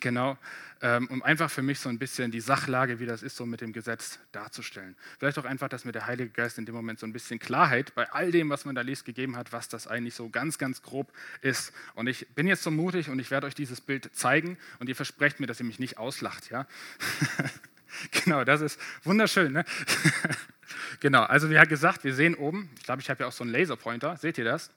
genau 0.00 0.38
um 0.80 1.22
einfach 1.22 1.50
für 1.50 1.62
mich 1.62 1.80
so 1.80 1.88
ein 1.88 1.98
bisschen 1.98 2.30
die 2.30 2.40
Sachlage, 2.40 3.00
wie 3.00 3.06
das 3.06 3.22
ist, 3.22 3.36
so 3.36 3.46
mit 3.46 3.60
dem 3.60 3.72
Gesetz 3.72 4.18
darzustellen. 4.32 4.96
Vielleicht 5.18 5.38
auch 5.38 5.44
einfach, 5.44 5.68
dass 5.68 5.84
mir 5.84 5.92
der 5.92 6.06
Heilige 6.06 6.30
Geist 6.30 6.58
in 6.58 6.66
dem 6.66 6.74
Moment 6.74 7.00
so 7.00 7.06
ein 7.06 7.12
bisschen 7.12 7.38
Klarheit 7.38 7.94
bei 7.94 8.10
all 8.12 8.30
dem, 8.30 8.48
was 8.50 8.64
man 8.64 8.74
da 8.74 8.82
liest, 8.82 9.04
gegeben 9.04 9.36
hat, 9.36 9.52
was 9.52 9.68
das 9.68 9.86
eigentlich 9.88 10.14
so 10.14 10.28
ganz, 10.28 10.58
ganz 10.58 10.82
grob 10.82 11.12
ist. 11.40 11.72
Und 11.94 12.06
ich 12.06 12.28
bin 12.34 12.46
jetzt 12.46 12.62
so 12.62 12.70
mutig 12.70 13.08
und 13.08 13.18
ich 13.18 13.30
werde 13.30 13.46
euch 13.46 13.54
dieses 13.54 13.80
Bild 13.80 14.14
zeigen 14.14 14.56
und 14.78 14.88
ihr 14.88 14.96
versprecht 14.96 15.40
mir, 15.40 15.46
dass 15.46 15.58
ihr 15.58 15.66
mich 15.66 15.80
nicht 15.80 15.98
auslacht, 15.98 16.50
ja? 16.50 16.66
genau, 18.24 18.44
das 18.44 18.60
ist 18.60 18.80
wunderschön, 19.02 19.52
ne? 19.52 19.64
genau, 21.00 21.22
also 21.22 21.50
wie 21.50 21.58
gesagt, 21.66 22.04
wir 22.04 22.14
sehen 22.14 22.34
oben, 22.34 22.70
ich 22.76 22.84
glaube, 22.84 23.02
ich 23.02 23.10
habe 23.10 23.24
ja 23.24 23.28
auch 23.28 23.32
so 23.32 23.42
einen 23.42 23.52
Laserpointer, 23.52 24.16
seht 24.16 24.38
ihr 24.38 24.44
das? 24.44 24.70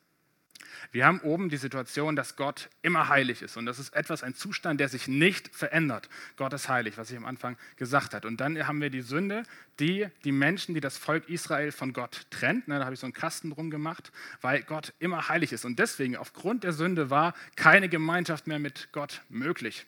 Wir 0.92 1.06
haben 1.06 1.20
oben 1.22 1.50
die 1.50 1.58
Situation, 1.58 2.16
dass 2.16 2.36
Gott 2.36 2.70
immer 2.82 3.10
heilig 3.10 3.42
ist. 3.42 3.58
Und 3.58 3.66
das 3.66 3.80
ist 3.80 3.94
etwas, 3.94 4.24
ein 4.24 4.34
Zustand, 4.34 4.80
der 4.80 4.90
sich 4.90 5.08
nicht 5.08 5.56
verändert. 5.56 6.10
Gott 6.38 6.54
ist 6.54 6.70
heilig, 6.70 6.98
was 6.98 7.12
ich 7.12 7.18
am 7.18 7.26
Anfang 7.26 7.58
gesagt 7.78 8.14
habe. 8.14 8.28
Und 8.28 8.42
dann 8.42 8.68
haben 8.68 8.82
wir 8.82 8.90
die 8.90 9.02
Sünde, 9.02 9.44
die 9.80 10.08
die 10.24 10.32
Menschen, 10.32 10.76
die 10.76 10.82
das 10.82 10.98
Volk 10.98 11.30
Israel 11.30 11.72
von 11.72 11.94
Gott 11.94 12.28
trennt. 12.30 12.66
Da 12.68 12.84
habe 12.84 12.94
ich 12.94 13.00
so 13.00 13.06
einen 13.06 13.14
Kasten 13.14 13.52
drum 13.52 13.70
gemacht, 13.70 14.12
weil 14.42 14.62
Gott 14.64 14.94
immer 15.00 15.28
heilig 15.28 15.54
ist. 15.54 15.66
Und 15.66 15.80
deswegen, 15.80 16.16
aufgrund 16.16 16.64
der 16.64 16.74
Sünde, 16.74 17.10
war 17.10 17.34
keine 17.56 17.90
Gemeinschaft 17.90 18.48
mehr 18.48 18.60
mit 18.60 18.90
Gott 18.92 19.22
möglich. 19.30 19.86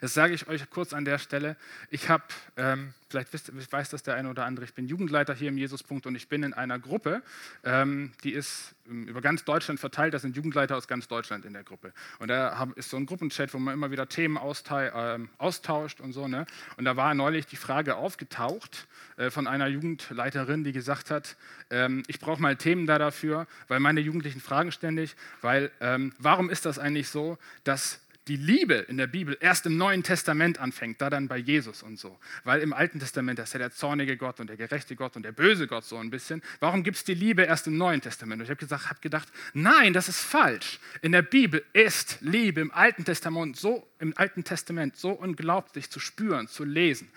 Das 0.00 0.14
sage 0.14 0.34
ich 0.34 0.48
euch 0.48 0.68
kurz 0.70 0.92
an 0.92 1.04
der 1.04 1.18
Stelle. 1.18 1.56
Ich 1.90 2.08
habe, 2.08 2.24
ähm, 2.56 2.94
vielleicht 3.08 3.32
wisst, 3.32 3.50
weiß 3.72 3.90
das 3.90 4.02
der 4.02 4.14
eine 4.14 4.30
oder 4.30 4.44
andere, 4.44 4.64
ich 4.64 4.74
bin 4.74 4.86
Jugendleiter 4.86 5.34
hier 5.34 5.48
im 5.48 5.58
Jesuspunkt 5.58 6.06
und 6.06 6.14
ich 6.14 6.28
bin 6.28 6.42
in 6.42 6.54
einer 6.54 6.78
Gruppe, 6.78 7.22
ähm, 7.64 8.12
die 8.22 8.32
ist 8.32 8.74
ähm, 8.88 9.06
über 9.06 9.20
ganz 9.20 9.44
Deutschland 9.44 9.80
verteilt. 9.80 10.14
Da 10.14 10.18
sind 10.18 10.36
Jugendleiter 10.36 10.76
aus 10.76 10.88
ganz 10.88 11.08
Deutschland 11.08 11.44
in 11.44 11.52
der 11.52 11.62
Gruppe. 11.62 11.92
Und 12.18 12.28
da 12.28 12.68
ist 12.76 12.90
so 12.90 12.96
ein 12.96 13.06
Gruppenchat, 13.06 13.52
wo 13.54 13.58
man 13.58 13.74
immer 13.74 13.90
wieder 13.90 14.08
Themen 14.08 14.36
äh, 14.36 15.18
austauscht 15.38 16.00
und 16.00 16.12
so. 16.12 16.28
Ne? 16.28 16.46
Und 16.76 16.84
da 16.84 16.96
war 16.96 17.14
neulich 17.14 17.46
die 17.46 17.56
Frage 17.56 17.96
aufgetaucht 17.96 18.86
äh, 19.16 19.30
von 19.30 19.46
einer 19.46 19.66
Jugendleiterin, 19.66 20.64
die 20.64 20.72
gesagt 20.72 21.10
hat, 21.10 21.36
ähm, 21.70 22.02
ich 22.06 22.20
brauche 22.20 22.40
mal 22.40 22.56
Themen 22.56 22.86
da 22.86 22.98
dafür, 22.98 23.46
weil 23.68 23.80
meine 23.80 24.00
Jugendlichen 24.00 24.40
fragen 24.40 24.72
ständig, 24.72 25.16
weil 25.40 25.70
ähm, 25.80 26.12
warum 26.18 26.50
ist 26.50 26.64
das 26.66 26.78
eigentlich 26.78 27.08
so, 27.08 27.38
dass 27.64 28.00
die 28.28 28.36
Liebe 28.36 28.74
in 28.74 28.98
der 28.98 29.06
Bibel 29.06 29.36
erst 29.40 29.66
im 29.66 29.76
Neuen 29.76 30.02
Testament 30.02 30.58
anfängt, 30.58 31.00
da 31.00 31.08
dann 31.08 31.28
bei 31.28 31.38
Jesus 31.38 31.82
und 31.82 31.98
so. 31.98 32.18
Weil 32.44 32.60
im 32.60 32.72
Alten 32.72 33.00
Testament 33.00 33.38
ist 33.38 33.54
ja 33.54 33.58
der 33.58 33.70
zornige 33.70 34.16
Gott 34.16 34.38
und 34.38 34.48
der 34.48 34.56
gerechte 34.56 34.94
Gott 34.96 35.16
und 35.16 35.22
der 35.22 35.32
böse 35.32 35.66
Gott 35.66 35.84
so 35.84 35.96
ein 35.96 36.10
bisschen. 36.10 36.42
Warum 36.60 36.82
gibt 36.82 36.98
es 36.98 37.04
die 37.04 37.14
Liebe 37.14 37.42
erst 37.42 37.66
im 37.66 37.78
Neuen 37.78 38.00
Testament? 38.00 38.40
Und 38.40 38.44
ich 38.44 38.50
habe 38.50 38.60
gesagt, 38.60 38.90
hab 38.90 39.00
gedacht, 39.00 39.28
nein, 39.54 39.92
das 39.92 40.08
ist 40.08 40.20
falsch. 40.20 40.78
In 41.00 41.12
der 41.12 41.22
Bibel 41.22 41.64
ist 41.72 42.18
Liebe 42.20 42.60
im 42.60 42.70
Alten 42.70 43.04
Testament 43.04 43.56
so, 43.56 43.88
im 43.98 44.12
Alten 44.16 44.44
Testament 44.44 44.96
so 44.96 45.10
unglaublich 45.10 45.90
zu 45.90 45.98
spüren, 45.98 46.48
zu 46.48 46.64
lesen. 46.64 47.08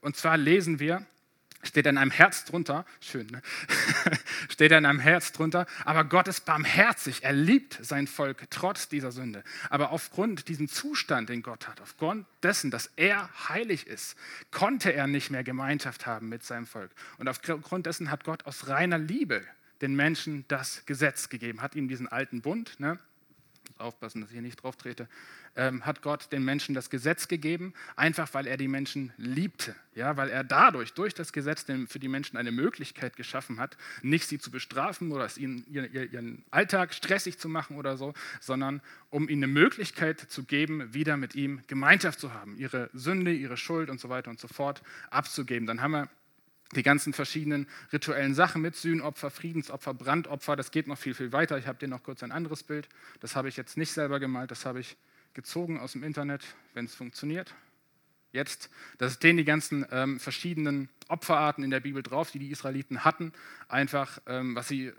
Und 0.00 0.16
zwar 0.16 0.36
lesen 0.36 0.80
wir 0.80 1.06
steht 1.62 1.86
in 1.86 1.98
einem 1.98 2.10
Herz 2.10 2.44
drunter, 2.44 2.84
schön, 3.00 3.26
ne? 3.26 3.42
steht 4.48 4.72
in 4.72 4.84
einem 4.84 5.00
Herz 5.00 5.32
drunter, 5.32 5.66
aber 5.84 6.04
Gott 6.04 6.28
ist 6.28 6.44
barmherzig, 6.44 7.24
er 7.24 7.32
liebt 7.32 7.78
sein 7.80 8.06
Volk 8.06 8.46
trotz 8.50 8.88
dieser 8.88 9.12
Sünde. 9.12 9.42
Aber 9.70 9.90
aufgrund 9.90 10.48
diesem 10.48 10.68
Zustand, 10.68 11.28
den 11.28 11.42
Gott 11.42 11.68
hat, 11.68 11.80
aufgrund 11.80 12.26
dessen, 12.42 12.70
dass 12.70 12.90
er 12.96 13.28
heilig 13.48 13.86
ist, 13.86 14.16
konnte 14.50 14.92
er 14.92 15.06
nicht 15.06 15.30
mehr 15.30 15.44
Gemeinschaft 15.44 16.06
haben 16.06 16.28
mit 16.28 16.44
seinem 16.44 16.66
Volk. 16.66 16.90
Und 17.18 17.28
aufgrund 17.28 17.86
dessen 17.86 18.10
hat 18.10 18.24
Gott 18.24 18.46
aus 18.46 18.68
reiner 18.68 18.98
Liebe 18.98 19.42
den 19.80 19.94
Menschen 19.94 20.44
das 20.48 20.84
Gesetz 20.86 21.28
gegeben, 21.28 21.60
hat 21.60 21.74
ihm 21.74 21.88
diesen 21.88 22.08
alten 22.08 22.40
Bund, 22.40 22.78
ne? 22.80 22.98
Aufpassen, 23.78 24.20
dass 24.20 24.30
ich 24.30 24.34
hier 24.34 24.42
nicht 24.42 24.62
drauf 24.62 24.76
trete, 24.76 25.08
ähm, 25.56 25.84
hat 25.86 26.02
Gott 26.02 26.32
den 26.32 26.44
Menschen 26.44 26.74
das 26.74 26.90
Gesetz 26.90 27.28
gegeben, 27.28 27.74
einfach 27.96 28.32
weil 28.34 28.46
er 28.46 28.56
die 28.56 28.68
Menschen 28.68 29.12
liebte. 29.16 29.74
Ja, 29.94 30.16
weil 30.18 30.28
er 30.28 30.44
dadurch, 30.44 30.92
durch 30.92 31.14
das 31.14 31.32
Gesetz, 31.32 31.64
für 31.88 31.98
die 31.98 32.08
Menschen 32.08 32.36
eine 32.36 32.52
Möglichkeit 32.52 33.16
geschaffen 33.16 33.58
hat, 33.58 33.78
nicht 34.02 34.28
sie 34.28 34.38
zu 34.38 34.50
bestrafen 34.50 35.10
oder 35.10 35.24
es 35.24 35.38
ihnen, 35.38 35.64
ihren 35.70 36.44
Alltag 36.50 36.92
stressig 36.92 37.38
zu 37.38 37.48
machen 37.48 37.76
oder 37.78 37.96
so, 37.96 38.12
sondern 38.40 38.82
um 39.08 39.28
ihnen 39.28 39.44
eine 39.44 39.52
Möglichkeit 39.52 40.20
zu 40.20 40.44
geben, 40.44 40.92
wieder 40.92 41.16
mit 41.16 41.34
ihm 41.34 41.62
Gemeinschaft 41.66 42.20
zu 42.20 42.34
haben, 42.34 42.56
ihre 42.56 42.90
Sünde, 42.92 43.32
ihre 43.32 43.56
Schuld 43.56 43.88
und 43.88 43.98
so 43.98 44.10
weiter 44.10 44.30
und 44.30 44.38
so 44.38 44.48
fort 44.48 44.82
abzugeben. 45.10 45.66
Dann 45.66 45.80
haben 45.80 45.92
wir 45.92 46.08
die 46.74 46.82
ganzen 46.82 47.12
verschiedenen 47.12 47.68
rituellen 47.92 48.34
Sachen 48.34 48.62
mit 48.62 48.74
Sühnopfer, 48.74 49.30
Friedensopfer, 49.30 49.94
Brandopfer, 49.94 50.56
das 50.56 50.70
geht 50.70 50.88
noch 50.88 50.98
viel, 50.98 51.14
viel 51.14 51.32
weiter. 51.32 51.58
Ich 51.58 51.66
habe 51.66 51.78
dir 51.78 51.88
noch 51.88 52.02
kurz 52.02 52.22
ein 52.22 52.32
anderes 52.32 52.62
Bild. 52.62 52.88
Das 53.20 53.36
habe 53.36 53.48
ich 53.48 53.56
jetzt 53.56 53.76
nicht 53.76 53.92
selber 53.92 54.18
gemalt, 54.18 54.50
das 54.50 54.66
habe 54.66 54.80
ich 54.80 54.96
gezogen 55.34 55.78
aus 55.78 55.92
dem 55.92 56.02
Internet, 56.02 56.42
wenn 56.74 56.86
es 56.86 56.94
funktioniert 56.94 57.54
jetzt. 58.32 58.70
Da 58.98 59.08
stehen 59.08 59.36
die 59.36 59.44
ganzen 59.44 59.86
ähm, 59.90 60.20
verschiedenen 60.20 60.88
Opferarten 61.08 61.64
in 61.64 61.70
der 61.70 61.80
Bibel 61.80 62.02
drauf, 62.02 62.30
die 62.30 62.38
die 62.38 62.50
Israeliten 62.50 63.04
hatten. 63.04 63.32
Einfach, 63.68 64.20
ähm, 64.26 64.54
was 64.54 64.68
sie 64.68 64.92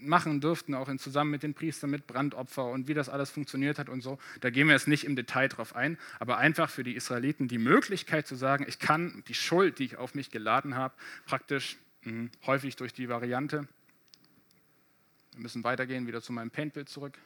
machen 0.00 0.40
durften, 0.40 0.74
auch 0.74 0.88
in, 0.88 0.98
zusammen 0.98 1.30
mit 1.30 1.42
den 1.42 1.54
Priestern, 1.54 1.90
mit 1.90 2.06
Brandopfer 2.06 2.66
und 2.66 2.88
wie 2.88 2.94
das 2.94 3.08
alles 3.08 3.30
funktioniert 3.30 3.78
hat 3.78 3.88
und 3.88 4.02
so. 4.02 4.18
Da 4.40 4.50
gehen 4.50 4.68
wir 4.68 4.74
jetzt 4.74 4.88
nicht 4.88 5.04
im 5.04 5.16
Detail 5.16 5.48
drauf 5.48 5.74
ein, 5.74 5.98
aber 6.20 6.38
einfach 6.38 6.70
für 6.70 6.84
die 6.84 6.94
Israeliten 6.94 7.48
die 7.48 7.58
Möglichkeit 7.58 8.26
zu 8.26 8.34
sagen, 8.34 8.64
ich 8.68 8.78
kann 8.78 9.22
die 9.28 9.34
Schuld, 9.34 9.78
die 9.78 9.84
ich 9.84 9.96
auf 9.96 10.14
mich 10.14 10.30
geladen 10.30 10.76
habe, 10.76 10.94
praktisch 11.26 11.76
mh, 12.02 12.30
häufig 12.46 12.76
durch 12.76 12.92
die 12.92 13.08
Variante. 13.08 13.66
Wir 15.32 15.42
müssen 15.42 15.64
weitergehen, 15.64 16.06
wieder 16.06 16.22
zu 16.22 16.32
meinem 16.32 16.50
Paintbild 16.50 16.88
zurück. 16.88 17.18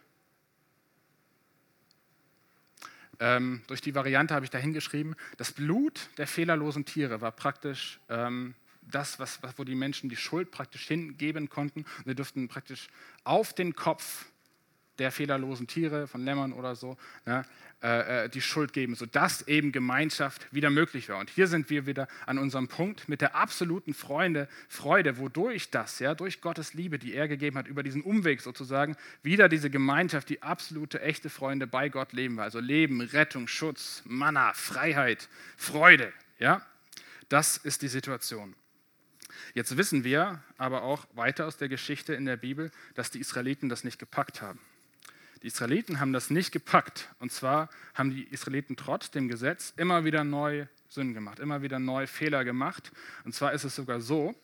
Ähm, 3.20 3.62
durch 3.66 3.80
die 3.80 3.94
Variante 3.94 4.34
habe 4.34 4.44
ich 4.44 4.50
da 4.50 4.58
hingeschrieben, 4.58 5.14
das 5.36 5.52
Blut 5.52 6.08
der 6.16 6.26
fehlerlosen 6.26 6.84
Tiere 6.84 7.20
war 7.20 7.32
praktisch 7.32 8.00
ähm, 8.08 8.54
das, 8.82 9.18
was, 9.18 9.40
wo 9.56 9.64
die 9.64 9.74
Menschen 9.74 10.08
die 10.08 10.16
Schuld 10.16 10.50
praktisch 10.50 10.86
hingeben 10.88 11.48
konnten. 11.48 11.84
Sie 12.04 12.14
durften 12.14 12.48
praktisch 12.48 12.88
auf 13.24 13.52
den 13.52 13.74
Kopf 13.74 14.26
der 15.00 15.10
fehlerlosen 15.10 15.66
Tiere, 15.66 16.06
von 16.06 16.24
Lämmern 16.24 16.52
oder 16.52 16.76
so, 16.76 16.96
ne, 17.26 17.44
äh, 17.82 18.24
äh, 18.24 18.28
die 18.28 18.42
Schuld 18.42 18.74
geben, 18.74 18.94
sodass 18.94 19.48
eben 19.48 19.72
Gemeinschaft 19.72 20.46
wieder 20.52 20.68
möglich 20.68 21.08
war. 21.08 21.18
Und 21.18 21.30
hier 21.30 21.46
sind 21.46 21.70
wir 21.70 21.86
wieder 21.86 22.08
an 22.26 22.36
unserem 22.36 22.68
Punkt 22.68 23.08
mit 23.08 23.22
der 23.22 23.34
absoluten 23.34 23.94
Freude, 23.94 24.48
Freude, 24.68 25.16
wodurch 25.16 25.70
das, 25.70 25.98
ja, 25.98 26.14
durch 26.14 26.42
Gottes 26.42 26.74
Liebe, 26.74 26.98
die 26.98 27.14
er 27.14 27.26
gegeben 27.26 27.56
hat, 27.56 27.66
über 27.66 27.82
diesen 27.82 28.02
Umweg 28.02 28.42
sozusagen, 28.42 28.96
wieder 29.22 29.48
diese 29.48 29.70
Gemeinschaft, 29.70 30.28
die 30.28 30.42
absolute, 30.42 31.00
echte 31.00 31.30
Freunde 31.30 31.66
bei 31.66 31.88
Gott 31.88 32.12
leben 32.12 32.36
war. 32.36 32.44
Also 32.44 32.60
Leben, 32.60 33.00
Rettung, 33.00 33.48
Schutz, 33.48 34.02
Manna, 34.04 34.52
Freiheit, 34.52 35.30
Freude. 35.56 36.12
Ja? 36.38 36.60
Das 37.30 37.56
ist 37.56 37.80
die 37.80 37.88
Situation. 37.88 38.54
Jetzt 39.54 39.76
wissen 39.78 40.04
wir 40.04 40.42
aber 40.58 40.82
auch 40.82 41.06
weiter 41.14 41.46
aus 41.46 41.56
der 41.56 41.70
Geschichte 41.70 42.12
in 42.12 42.26
der 42.26 42.36
Bibel, 42.36 42.70
dass 42.94 43.10
die 43.10 43.20
Israeliten 43.20 43.70
das 43.70 43.84
nicht 43.84 43.98
gepackt 43.98 44.42
haben. 44.42 44.60
Die 45.42 45.46
Israeliten 45.46 46.00
haben 46.00 46.12
das 46.12 46.30
nicht 46.30 46.52
gepackt. 46.52 47.08
Und 47.18 47.32
zwar 47.32 47.70
haben 47.94 48.10
die 48.10 48.24
Israeliten 48.24 48.76
trotz 48.76 49.10
dem 49.10 49.28
Gesetz 49.28 49.72
immer 49.76 50.04
wieder 50.04 50.24
neu 50.24 50.66
Sünden 50.88 51.14
gemacht, 51.14 51.38
immer 51.38 51.62
wieder 51.62 51.78
neu 51.78 52.06
Fehler 52.06 52.44
gemacht. 52.44 52.92
Und 53.24 53.34
zwar 53.34 53.52
ist 53.52 53.64
es 53.64 53.74
sogar 53.74 54.00
so, 54.00 54.34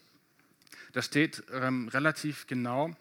da 0.92 1.02
steht 1.02 1.42
ähm, 1.52 1.88
relativ 1.88 2.46
genau, 2.46 2.96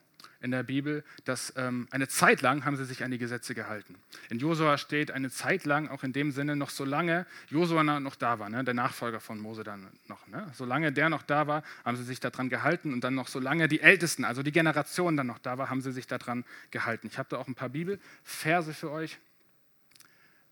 in 0.45 0.51
der 0.51 0.63
Bibel, 0.63 1.03
dass 1.25 1.51
ähm, 1.57 1.87
eine 1.91 2.07
Zeit 2.07 2.41
lang 2.41 2.63
haben 2.63 2.77
sie 2.77 2.85
sich 2.85 3.03
an 3.03 3.09
die 3.09 3.17
Gesetze 3.17 3.55
gehalten. 3.55 3.95
In 4.29 4.37
Josua 4.37 4.77
steht 4.77 5.09
eine 5.09 5.31
Zeit 5.31 5.65
lang, 5.65 5.89
auch 5.89 6.03
in 6.03 6.13
dem 6.13 6.31
Sinne, 6.31 6.55
noch 6.55 6.69
solange 6.69 7.25
Josua 7.49 7.83
noch 7.83 8.15
da 8.15 8.39
war, 8.39 8.49
ne, 8.49 8.63
der 8.63 8.75
Nachfolger 8.75 9.19
von 9.19 9.39
Mose 9.39 9.63
dann 9.63 9.87
noch. 10.07 10.27
Ne, 10.27 10.47
solange 10.53 10.91
der 10.93 11.09
noch 11.09 11.23
da 11.23 11.47
war, 11.47 11.63
haben 11.83 11.97
sie 11.97 12.03
sich 12.03 12.19
daran 12.19 12.49
gehalten 12.49 12.93
und 12.93 13.03
dann 13.03 13.15
noch 13.15 13.27
solange 13.27 13.67
die 13.67 13.81
Ältesten, 13.81 14.23
also 14.23 14.43
die 14.43 14.51
Generation 14.51 15.17
dann 15.17 15.27
noch 15.27 15.39
da 15.39 15.57
war, 15.57 15.69
haben 15.69 15.81
sie 15.81 15.91
sich 15.91 16.05
daran 16.05 16.45
gehalten. 16.69 17.07
Ich 17.07 17.17
habe 17.17 17.27
da 17.29 17.37
auch 17.37 17.47
ein 17.47 17.55
paar 17.55 17.69
Bibelverse 17.69 18.73
für 18.73 18.91
euch 18.91 19.17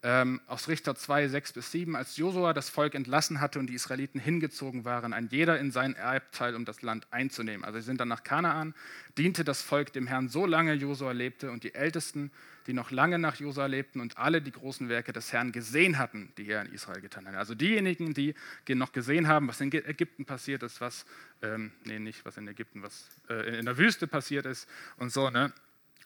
ähm, 0.03 0.41
aus 0.47 0.67
Richter 0.67 0.95
2, 0.95 1.29
6 1.29 1.53
bis 1.53 1.71
7, 1.71 1.95
als 1.95 2.17
Josua 2.17 2.53
das 2.53 2.69
Volk 2.69 2.93
entlassen 2.93 3.39
hatte 3.39 3.57
und 3.57 3.67
die 3.67 3.73
Israeliten 3.73 4.19
hingezogen 4.19 4.83
waren, 4.83 5.13
ein 5.13 5.29
jeder 5.31 5.57
in 5.59 5.71
sein 5.71 5.95
Erbteil, 5.95 6.55
um 6.55 6.65
das 6.65 6.81
Land 6.81 7.07
einzunehmen. 7.11 7.63
Also 7.63 7.79
sie 7.79 7.85
sind 7.85 8.01
dann 8.01 8.09
nach 8.09 8.23
Kanaan, 8.23 8.75
diente 9.17 9.45
das 9.45 9.61
Volk 9.61 9.93
dem 9.93 10.07
Herrn 10.07 10.27
so 10.27 10.45
lange 10.45 10.73
Josua 10.73 11.13
lebte 11.13 11.51
und 11.51 11.63
die 11.63 11.73
Ältesten, 11.73 12.31
die 12.67 12.73
noch 12.73 12.91
lange 12.91 13.17
nach 13.17 13.35
Josua 13.37 13.65
lebten 13.65 14.01
und 14.01 14.17
alle 14.17 14.41
die 14.41 14.51
großen 14.51 14.89
Werke 14.89 15.13
des 15.13 15.31
Herrn 15.31 15.53
gesehen 15.53 15.97
hatten, 15.97 16.33
die 16.37 16.49
er 16.49 16.65
in 16.65 16.73
Israel 16.73 17.01
getan 17.01 17.25
hat. 17.27 17.35
Also 17.35 17.55
diejenigen, 17.55 18.13
die 18.13 18.35
noch 18.67 18.91
gesehen 18.91 19.27
haben, 19.27 19.47
was 19.47 19.61
in 19.61 19.71
Ägypten 19.71 20.25
passiert 20.25 20.63
ist, 20.63 20.81
was, 20.81 21.05
ähm, 21.41 21.71
nee, 21.85 21.99
nicht 21.99 22.25
was 22.25 22.37
in 22.37 22.47
Ägypten, 22.47 22.81
was 22.81 23.07
äh, 23.29 23.57
in 23.57 23.65
der 23.65 23.77
Wüste 23.77 24.07
passiert 24.07 24.45
ist 24.45 24.67
und 24.97 25.11
so, 25.11 25.29
ne? 25.29 25.53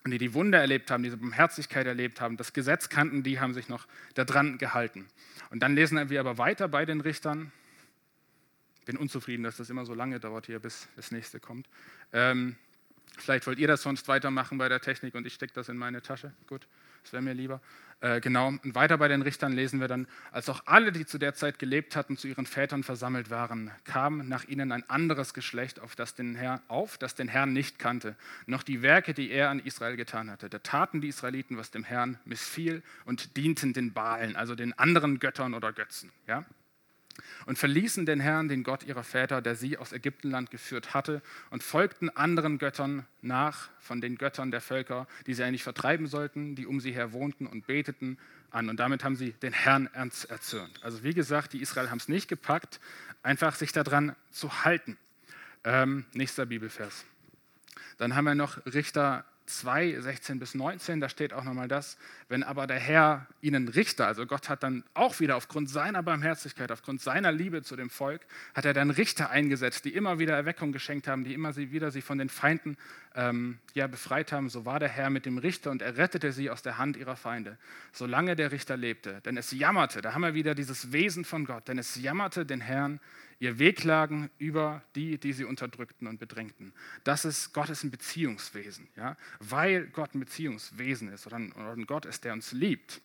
Und 0.08 0.12
die 0.12 0.20
die 0.20 0.34
Wunder 0.34 0.60
erlebt 0.62 0.90
haben, 0.90 1.04
diese 1.04 1.18
Barmherzigkeit 1.18 1.86
erlebt 1.86 2.22
haben, 2.22 2.38
das 2.38 2.54
Gesetz 2.54 2.88
kannten, 2.88 3.24
die 3.24 3.42
haben 3.42 3.54
sich 3.54 3.68
noch 3.68 3.86
daran 4.14 4.58
gehalten. 4.58 5.06
Und 5.50 5.60
dann 5.60 5.76
lesen 5.76 6.10
wir 6.10 6.22
aber 6.22 6.38
weiter 6.38 6.70
bei 6.70 6.86
den 6.86 7.02
Richtern. 7.02 7.52
Ich 8.80 8.86
bin 8.86 8.96
unzufrieden, 8.96 9.44
dass 9.44 9.58
das 9.58 9.70
immer 9.70 9.86
so 9.86 9.94
lange 9.94 10.22
dauert 10.22 10.46
hier, 10.46 10.60
bis 10.60 10.88
das 10.96 11.12
nächste 11.12 11.42
kommt. 11.42 11.68
Ähm, 12.14 12.56
vielleicht 13.18 13.48
wollt 13.48 13.60
ihr 13.60 13.68
das 13.68 13.82
sonst 13.82 14.08
weitermachen 14.08 14.58
bei 14.58 14.70
der 14.70 14.80
Technik 14.80 15.14
und 15.14 15.28
ich 15.28 15.34
stecke 15.34 15.54
das 15.54 15.68
in 15.68 15.76
meine 15.76 16.02
Tasche. 16.02 16.32
Gut, 16.48 16.70
das 17.08 17.14
wäre 17.14 17.24
mir 17.24 17.34
lieber. 17.34 17.62
Äh, 18.02 18.20
genau, 18.20 18.50
und 18.50 18.76
weiter 18.76 18.98
bei 18.98 19.08
den 19.08 19.22
Richtern 19.22 19.54
lesen 19.54 19.80
wir 19.80 19.88
dann, 19.88 20.08
als 20.32 20.50
auch 20.50 20.62
alle, 20.66 20.92
die 20.92 21.06
zu 21.06 21.18
der 21.18 21.34
Zeit 21.34 21.58
gelebt 21.58 21.96
hatten, 21.96 22.18
zu 22.18 22.28
ihren 22.28 22.46
Vätern 22.46 22.84
versammelt 22.84 23.30
waren, 23.30 23.72
kam 23.86 24.28
nach 24.28 24.44
ihnen 24.44 24.74
ein 24.74 24.88
anderes 24.90 25.34
Geschlecht 25.34 25.80
auf 25.80 25.96
das, 25.96 26.14
den 26.14 26.36
Herr, 26.36 26.62
auf, 26.68 26.98
das 26.98 27.16
den 27.16 27.30
Herrn 27.30 27.54
nicht 27.54 27.80
kannte, 27.80 28.16
noch 28.46 28.62
die 28.62 28.82
Werke, 28.82 29.14
die 29.14 29.32
er 29.32 29.50
an 29.50 29.60
Israel 29.60 29.96
getan 29.96 30.30
hatte. 30.30 30.50
Da 30.50 30.60
taten 30.60 31.00
die 31.00 31.08
Israeliten, 31.08 31.58
was 31.58 31.72
dem 31.72 31.86
Herrn 31.86 32.20
missfiel 32.26 32.84
und 33.06 33.38
dienten 33.38 33.72
den 33.72 33.94
Baalen, 33.94 34.36
also 34.36 34.54
den 34.54 34.78
anderen 34.78 35.20
Göttern 35.20 35.54
oder 35.54 35.72
Götzen. 35.72 36.12
Ja? 36.28 36.44
Und 37.46 37.58
verließen 37.58 38.06
den 38.06 38.20
Herrn, 38.20 38.48
den 38.48 38.64
Gott 38.64 38.84
ihrer 38.84 39.04
Väter, 39.04 39.42
der 39.42 39.56
sie 39.56 39.78
aus 39.78 39.92
Ägyptenland 39.92 40.52
geführt 40.52 40.94
hatte, 40.94 41.22
und 41.50 41.64
folgten 41.64 42.10
anderen 42.10 42.58
Göttern 42.58 43.06
nach 43.22 43.70
von 43.80 44.02
den 44.02 44.18
Göttern 44.18 44.52
der 44.52 44.62
Völker, 44.62 45.08
die 45.26 45.34
sie 45.34 45.44
eigentlich 45.44 45.64
vertreiben 45.64 46.08
sollten, 46.08 46.56
die 46.56 46.66
um 46.66 46.80
sie 46.80 46.92
her 46.92 47.14
wohnten 47.14 47.48
und 47.48 47.68
beteten 47.68 48.18
an. 48.52 48.70
Und 48.70 48.80
damit 48.80 49.04
haben 49.04 49.16
sie 49.16 49.32
den 49.32 49.54
Herrn 49.54 49.90
erzürnt. 49.94 50.84
Also 50.84 51.04
wie 51.04 51.14
gesagt, 51.14 51.54
die 51.54 51.62
Israel 51.62 51.90
haben 51.90 52.00
es 52.00 52.08
nicht 52.08 52.28
gepackt, 52.28 52.80
einfach 53.24 53.56
sich 53.56 53.72
daran 53.72 54.16
zu 54.32 54.64
halten. 54.64 54.98
Ähm, 55.64 56.06
nächster 56.14 56.46
Bibelvers. 56.46 57.06
Dann 57.98 58.16
haben 58.16 58.26
wir 58.26 58.36
noch 58.36 58.64
Richter 58.66 59.26
2, 59.48 60.00
16 60.00 60.39
bis 60.39 60.56
19, 60.56 61.00
da 61.00 61.10
steht 61.10 61.34
auch 61.34 61.44
nochmal 61.44 61.68
das, 61.68 61.98
wenn 62.30 62.44
aber 62.44 62.68
der 62.68 62.80
Herr 62.80 63.27
ihnen 63.42 63.68
Richter, 63.70 64.06
also 64.06 64.25
Gott 64.25 64.50
hat 64.50 64.62
dann 64.62 64.84
auch 64.94 65.20
wieder 65.20 65.38
aufgrund 65.38 65.70
seiner 65.70 66.04
Barmherzigkeit, 66.04 66.72
aufgrund 66.72 67.01
seiner 67.01 67.32
Liebe 67.32 67.63
zu 67.63 67.75
dem 67.75 67.89
Volk, 67.89 68.22
hat 68.54 68.66
er 68.66 68.74
dann 68.74 68.89
Richter 68.89 69.30
eingesetzt, 69.30 69.86
die 69.86 69.94
immer 69.94 70.20
wieder 70.20 70.36
Erweckung 70.36 70.72
geschenkt 70.72 71.08
haben, 71.08 71.24
die 71.24 71.34
immer 71.34 71.56
wieder 71.56 71.92
sie 71.92 72.01
von 72.01 72.18
den 72.18 72.30
Feinden 72.30 72.77
ähm, 73.16 73.58
ja, 73.74 73.88
befreit 73.88 74.32
haben. 74.32 74.50
So 74.50 74.66
war 74.66 74.80
der 74.80 74.89
Herr 74.89 75.10
mit 75.10 75.25
dem 75.25 75.38
Richter 75.38 75.72
und 75.72 75.82
er 75.82 75.98
rettete 75.98 76.32
sie 76.32 76.50
aus 76.50 76.62
der 76.62 76.77
Hand 76.77 76.98
ihrer 76.98 77.16
Feinde, 77.16 77.58
solange 77.94 78.36
der 78.36 78.51
Richter 78.51 78.77
lebte. 78.77 79.22
Denn 79.25 79.38
es 79.38 79.51
jammerte, 79.51 80.01
da 80.01 80.13
haben 80.13 80.22
wir 80.22 80.34
wieder 80.34 80.56
dieses 80.56 80.92
Wesen 80.92 81.25
von 81.25 81.46
Gott, 81.46 81.68
denn 81.68 81.77
es 81.80 81.96
jammerte 81.96 82.46
den 82.46 82.62
Herrn 82.62 83.00
ihr 83.39 83.60
Wehklagen 83.60 84.29
über 84.38 84.82
die, 84.96 85.17
die 85.17 85.34
sie 85.34 85.46
unterdrückten 85.46 86.08
und 86.08 86.20
bedrängten. 86.20 86.74
Das 87.03 87.25
ist, 87.25 87.53
Gott 87.53 87.70
ist 87.70 87.84
ein 87.84 87.91
Beziehungswesen. 87.91 88.88
Ja? 88.96 89.15
Weil 89.39 89.88
Gott 89.88 90.15
ein 90.15 90.20
Beziehungswesen 90.20 91.12
ist 91.12 91.27
oder 91.27 91.38
ein, 91.38 91.51
oder 91.51 91.72
ein 91.72 91.86
Gott 91.86 92.06
ist, 92.06 92.24
der 92.24 92.34
uns 92.34 92.51
liebt 92.51 93.01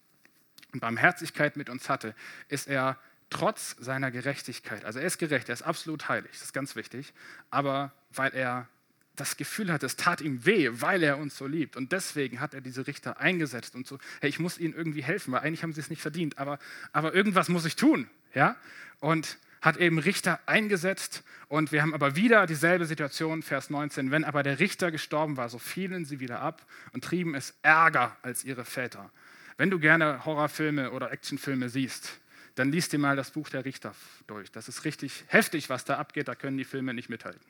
und 0.72 0.80
Barmherzigkeit 0.80 1.56
mit 1.56 1.68
uns 1.68 1.88
hatte, 1.88 2.14
ist 2.48 2.66
er 2.66 2.98
trotz 3.30 3.76
seiner 3.78 4.10
Gerechtigkeit, 4.10 4.84
also 4.84 4.98
er 4.98 5.06
ist 5.06 5.18
gerecht, 5.18 5.48
er 5.48 5.54
ist 5.54 5.62
absolut 5.62 6.08
heilig, 6.08 6.30
das 6.32 6.42
ist 6.42 6.52
ganz 6.52 6.76
wichtig, 6.76 7.14
aber 7.50 7.92
weil 8.10 8.34
er 8.34 8.68
das 9.16 9.36
Gefühl 9.36 9.72
hat, 9.72 9.82
es 9.82 9.96
tat 9.96 10.20
ihm 10.20 10.46
weh, 10.46 10.70
weil 10.72 11.02
er 11.02 11.18
uns 11.18 11.36
so 11.36 11.46
liebt. 11.46 11.76
Und 11.76 11.92
deswegen 11.92 12.40
hat 12.40 12.54
er 12.54 12.62
diese 12.62 12.86
Richter 12.86 13.20
eingesetzt 13.20 13.74
und 13.74 13.86
so, 13.86 13.98
hey, 14.22 14.30
ich 14.30 14.38
muss 14.38 14.58
ihnen 14.58 14.74
irgendwie 14.74 15.02
helfen, 15.02 15.32
weil 15.32 15.40
eigentlich 15.40 15.62
haben 15.62 15.74
sie 15.74 15.80
es 15.80 15.90
nicht 15.90 16.00
verdient, 16.00 16.38
aber, 16.38 16.58
aber 16.92 17.12
irgendwas 17.14 17.50
muss 17.50 17.66
ich 17.66 17.76
tun. 17.76 18.08
Ja? 18.34 18.56
Und 19.00 19.38
hat 19.62 19.76
eben 19.76 19.98
Richter 19.98 20.40
eingesetzt 20.46 21.22
und 21.48 21.72
wir 21.72 21.80
haben 21.80 21.94
aber 21.94 22.16
wieder 22.16 22.46
dieselbe 22.46 22.84
Situation, 22.84 23.42
Vers 23.42 23.70
19, 23.70 24.10
wenn 24.10 24.24
aber 24.24 24.42
der 24.42 24.58
Richter 24.58 24.90
gestorben 24.90 25.36
war, 25.36 25.48
so 25.48 25.58
fielen 25.58 26.04
sie 26.04 26.20
wieder 26.20 26.40
ab 26.40 26.66
und 26.92 27.04
trieben 27.04 27.34
es 27.34 27.54
ärger 27.62 28.16
als 28.22 28.44
ihre 28.44 28.64
Väter. 28.64 29.10
Wenn 29.56 29.70
du 29.70 29.78
gerne 29.78 30.24
Horrorfilme 30.24 30.90
oder 30.90 31.12
Actionfilme 31.12 31.68
siehst, 31.68 32.18
dann 32.56 32.72
liest 32.72 32.92
dir 32.92 32.98
mal 32.98 33.16
das 33.16 33.30
Buch 33.30 33.48
der 33.48 33.64
Richter 33.64 33.94
durch. 34.26 34.50
Das 34.50 34.68
ist 34.68 34.84
richtig 34.84 35.24
heftig, 35.28 35.70
was 35.70 35.84
da 35.84 35.96
abgeht, 35.96 36.28
da 36.28 36.34
können 36.34 36.58
die 36.58 36.64
Filme 36.64 36.92
nicht 36.92 37.08
mithalten. 37.08 37.40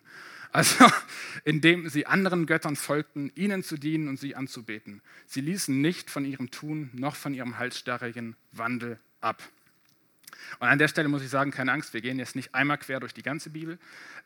Also, 0.52 0.86
indem 1.44 1.88
sie 1.88 2.06
anderen 2.06 2.46
Göttern 2.46 2.76
folgten, 2.76 3.32
ihnen 3.34 3.64
zu 3.64 3.78
dienen 3.78 4.08
und 4.08 4.20
sie 4.20 4.36
anzubeten. 4.36 5.00
Sie 5.26 5.40
ließen 5.40 5.80
nicht 5.80 6.10
von 6.10 6.24
ihrem 6.24 6.50
Tun 6.50 6.90
noch 6.92 7.16
von 7.16 7.32
ihrem 7.32 7.58
halsstarrigen 7.58 8.36
Wandel 8.52 8.98
ab. 9.20 9.42
Und 10.58 10.68
an 10.68 10.78
der 10.78 10.88
Stelle 10.88 11.08
muss 11.08 11.22
ich 11.22 11.30
sagen, 11.30 11.50
keine 11.50 11.72
Angst, 11.72 11.94
wir 11.94 12.00
gehen 12.00 12.18
jetzt 12.18 12.36
nicht 12.36 12.54
einmal 12.54 12.78
quer 12.78 13.00
durch 13.00 13.14
die 13.14 13.22
ganze 13.22 13.50
Bibel. 13.50 13.78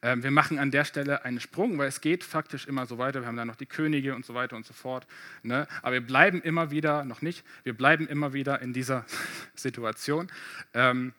Ähm, 0.02 0.22
wir 0.22 0.30
machen 0.30 0.58
an 0.58 0.70
der 0.70 0.84
Stelle 0.84 1.24
einen 1.24 1.40
Sprung, 1.40 1.78
weil 1.78 1.88
es 1.88 2.00
geht 2.00 2.24
faktisch 2.24 2.66
immer 2.66 2.86
so 2.86 2.98
weiter. 2.98 3.20
Wir 3.20 3.28
haben 3.28 3.36
dann 3.36 3.48
noch 3.48 3.56
die 3.56 3.66
Könige 3.66 4.14
und 4.14 4.24
so 4.24 4.34
weiter 4.34 4.56
und 4.56 4.66
so 4.66 4.74
fort. 4.74 5.06
Ne? 5.42 5.66
Aber 5.82 5.92
wir 5.92 6.06
bleiben 6.06 6.42
immer 6.42 6.70
wieder, 6.70 7.04
noch 7.04 7.22
nicht, 7.22 7.44
wir 7.64 7.74
bleiben 7.74 8.06
immer 8.06 8.32
wieder 8.32 8.60
in 8.62 8.72
dieser 8.72 9.04
Situation. 9.54 10.28
Ähm, 10.74 11.12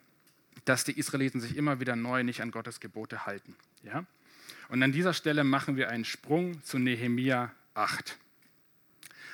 dass 0.64 0.84
die 0.84 0.98
Israeliten 0.98 1.40
sich 1.40 1.56
immer 1.56 1.80
wieder 1.80 1.96
neu 1.96 2.22
nicht 2.22 2.42
an 2.42 2.50
Gottes 2.50 2.80
Gebote 2.80 3.24
halten. 3.26 3.56
Und 4.68 4.82
an 4.82 4.92
dieser 4.92 5.14
Stelle 5.14 5.44
machen 5.44 5.76
wir 5.76 5.88
einen 5.88 6.04
Sprung 6.04 6.62
zu 6.62 6.78
Nehemia 6.78 7.52
8. 7.74 8.18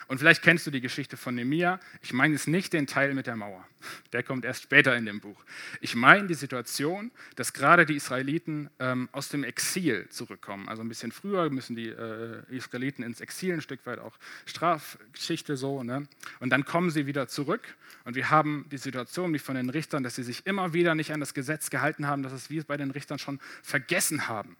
Und 0.08 0.18
vielleicht 0.18 0.42
kennst 0.42 0.66
du 0.66 0.70
die 0.70 0.80
Geschichte 0.80 1.16
von 1.16 1.34
Nehemia. 1.34 1.80
Ich 2.02 2.12
meine 2.12 2.34
jetzt 2.34 2.48
nicht 2.48 2.72
den 2.72 2.86
Teil 2.86 3.14
mit 3.14 3.26
der 3.26 3.36
Mauer. 3.36 3.66
Der 4.12 4.22
kommt 4.22 4.44
erst 4.44 4.62
später 4.62 4.96
in 4.96 5.06
dem 5.06 5.20
Buch. 5.20 5.44
Ich 5.80 5.94
meine 5.94 6.26
die 6.26 6.34
Situation, 6.34 7.10
dass 7.36 7.52
gerade 7.52 7.86
die 7.86 7.96
Israeliten 7.96 8.70
ähm, 8.78 9.08
aus 9.12 9.28
dem 9.28 9.44
Exil 9.44 10.08
zurückkommen. 10.10 10.68
Also 10.68 10.82
ein 10.82 10.88
bisschen 10.88 11.12
früher 11.12 11.50
müssen 11.50 11.76
die 11.76 11.88
äh, 11.88 12.42
Israeliten 12.50 13.02
ins 13.02 13.20
Exil, 13.20 13.54
ein 13.54 13.60
Stück 13.60 13.84
weit 13.86 13.98
auch 13.98 14.18
Strafgeschichte 14.46 15.56
so. 15.56 15.82
Ne? 15.82 16.06
Und 16.40 16.50
dann 16.50 16.64
kommen 16.64 16.90
sie 16.90 17.06
wieder 17.06 17.28
zurück. 17.28 17.76
Und 18.04 18.16
wir 18.16 18.30
haben 18.30 18.66
die 18.70 18.78
Situation 18.78 19.32
wie 19.32 19.38
von 19.38 19.54
den 19.54 19.70
Richtern, 19.70 20.02
dass 20.02 20.16
sie 20.16 20.22
sich 20.22 20.46
immer 20.46 20.72
wieder 20.72 20.94
nicht 20.94 21.12
an 21.12 21.20
das 21.20 21.34
Gesetz 21.34 21.70
gehalten 21.70 22.06
haben, 22.06 22.22
dass 22.22 22.32
es 22.32 22.50
wie 22.50 22.60
bei 22.60 22.76
den 22.76 22.90
Richtern 22.90 23.18
schon 23.18 23.40
vergessen 23.62 24.28
haben. 24.28 24.56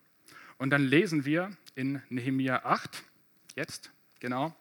Und 0.59 0.71
dann 0.71 0.83
lesen 0.83 1.25
wir 1.25 1.51
in 1.75 2.03
Nehemia 2.09 2.65
8, 2.65 3.03
jetzt, 3.57 3.91
genau, 4.21 4.55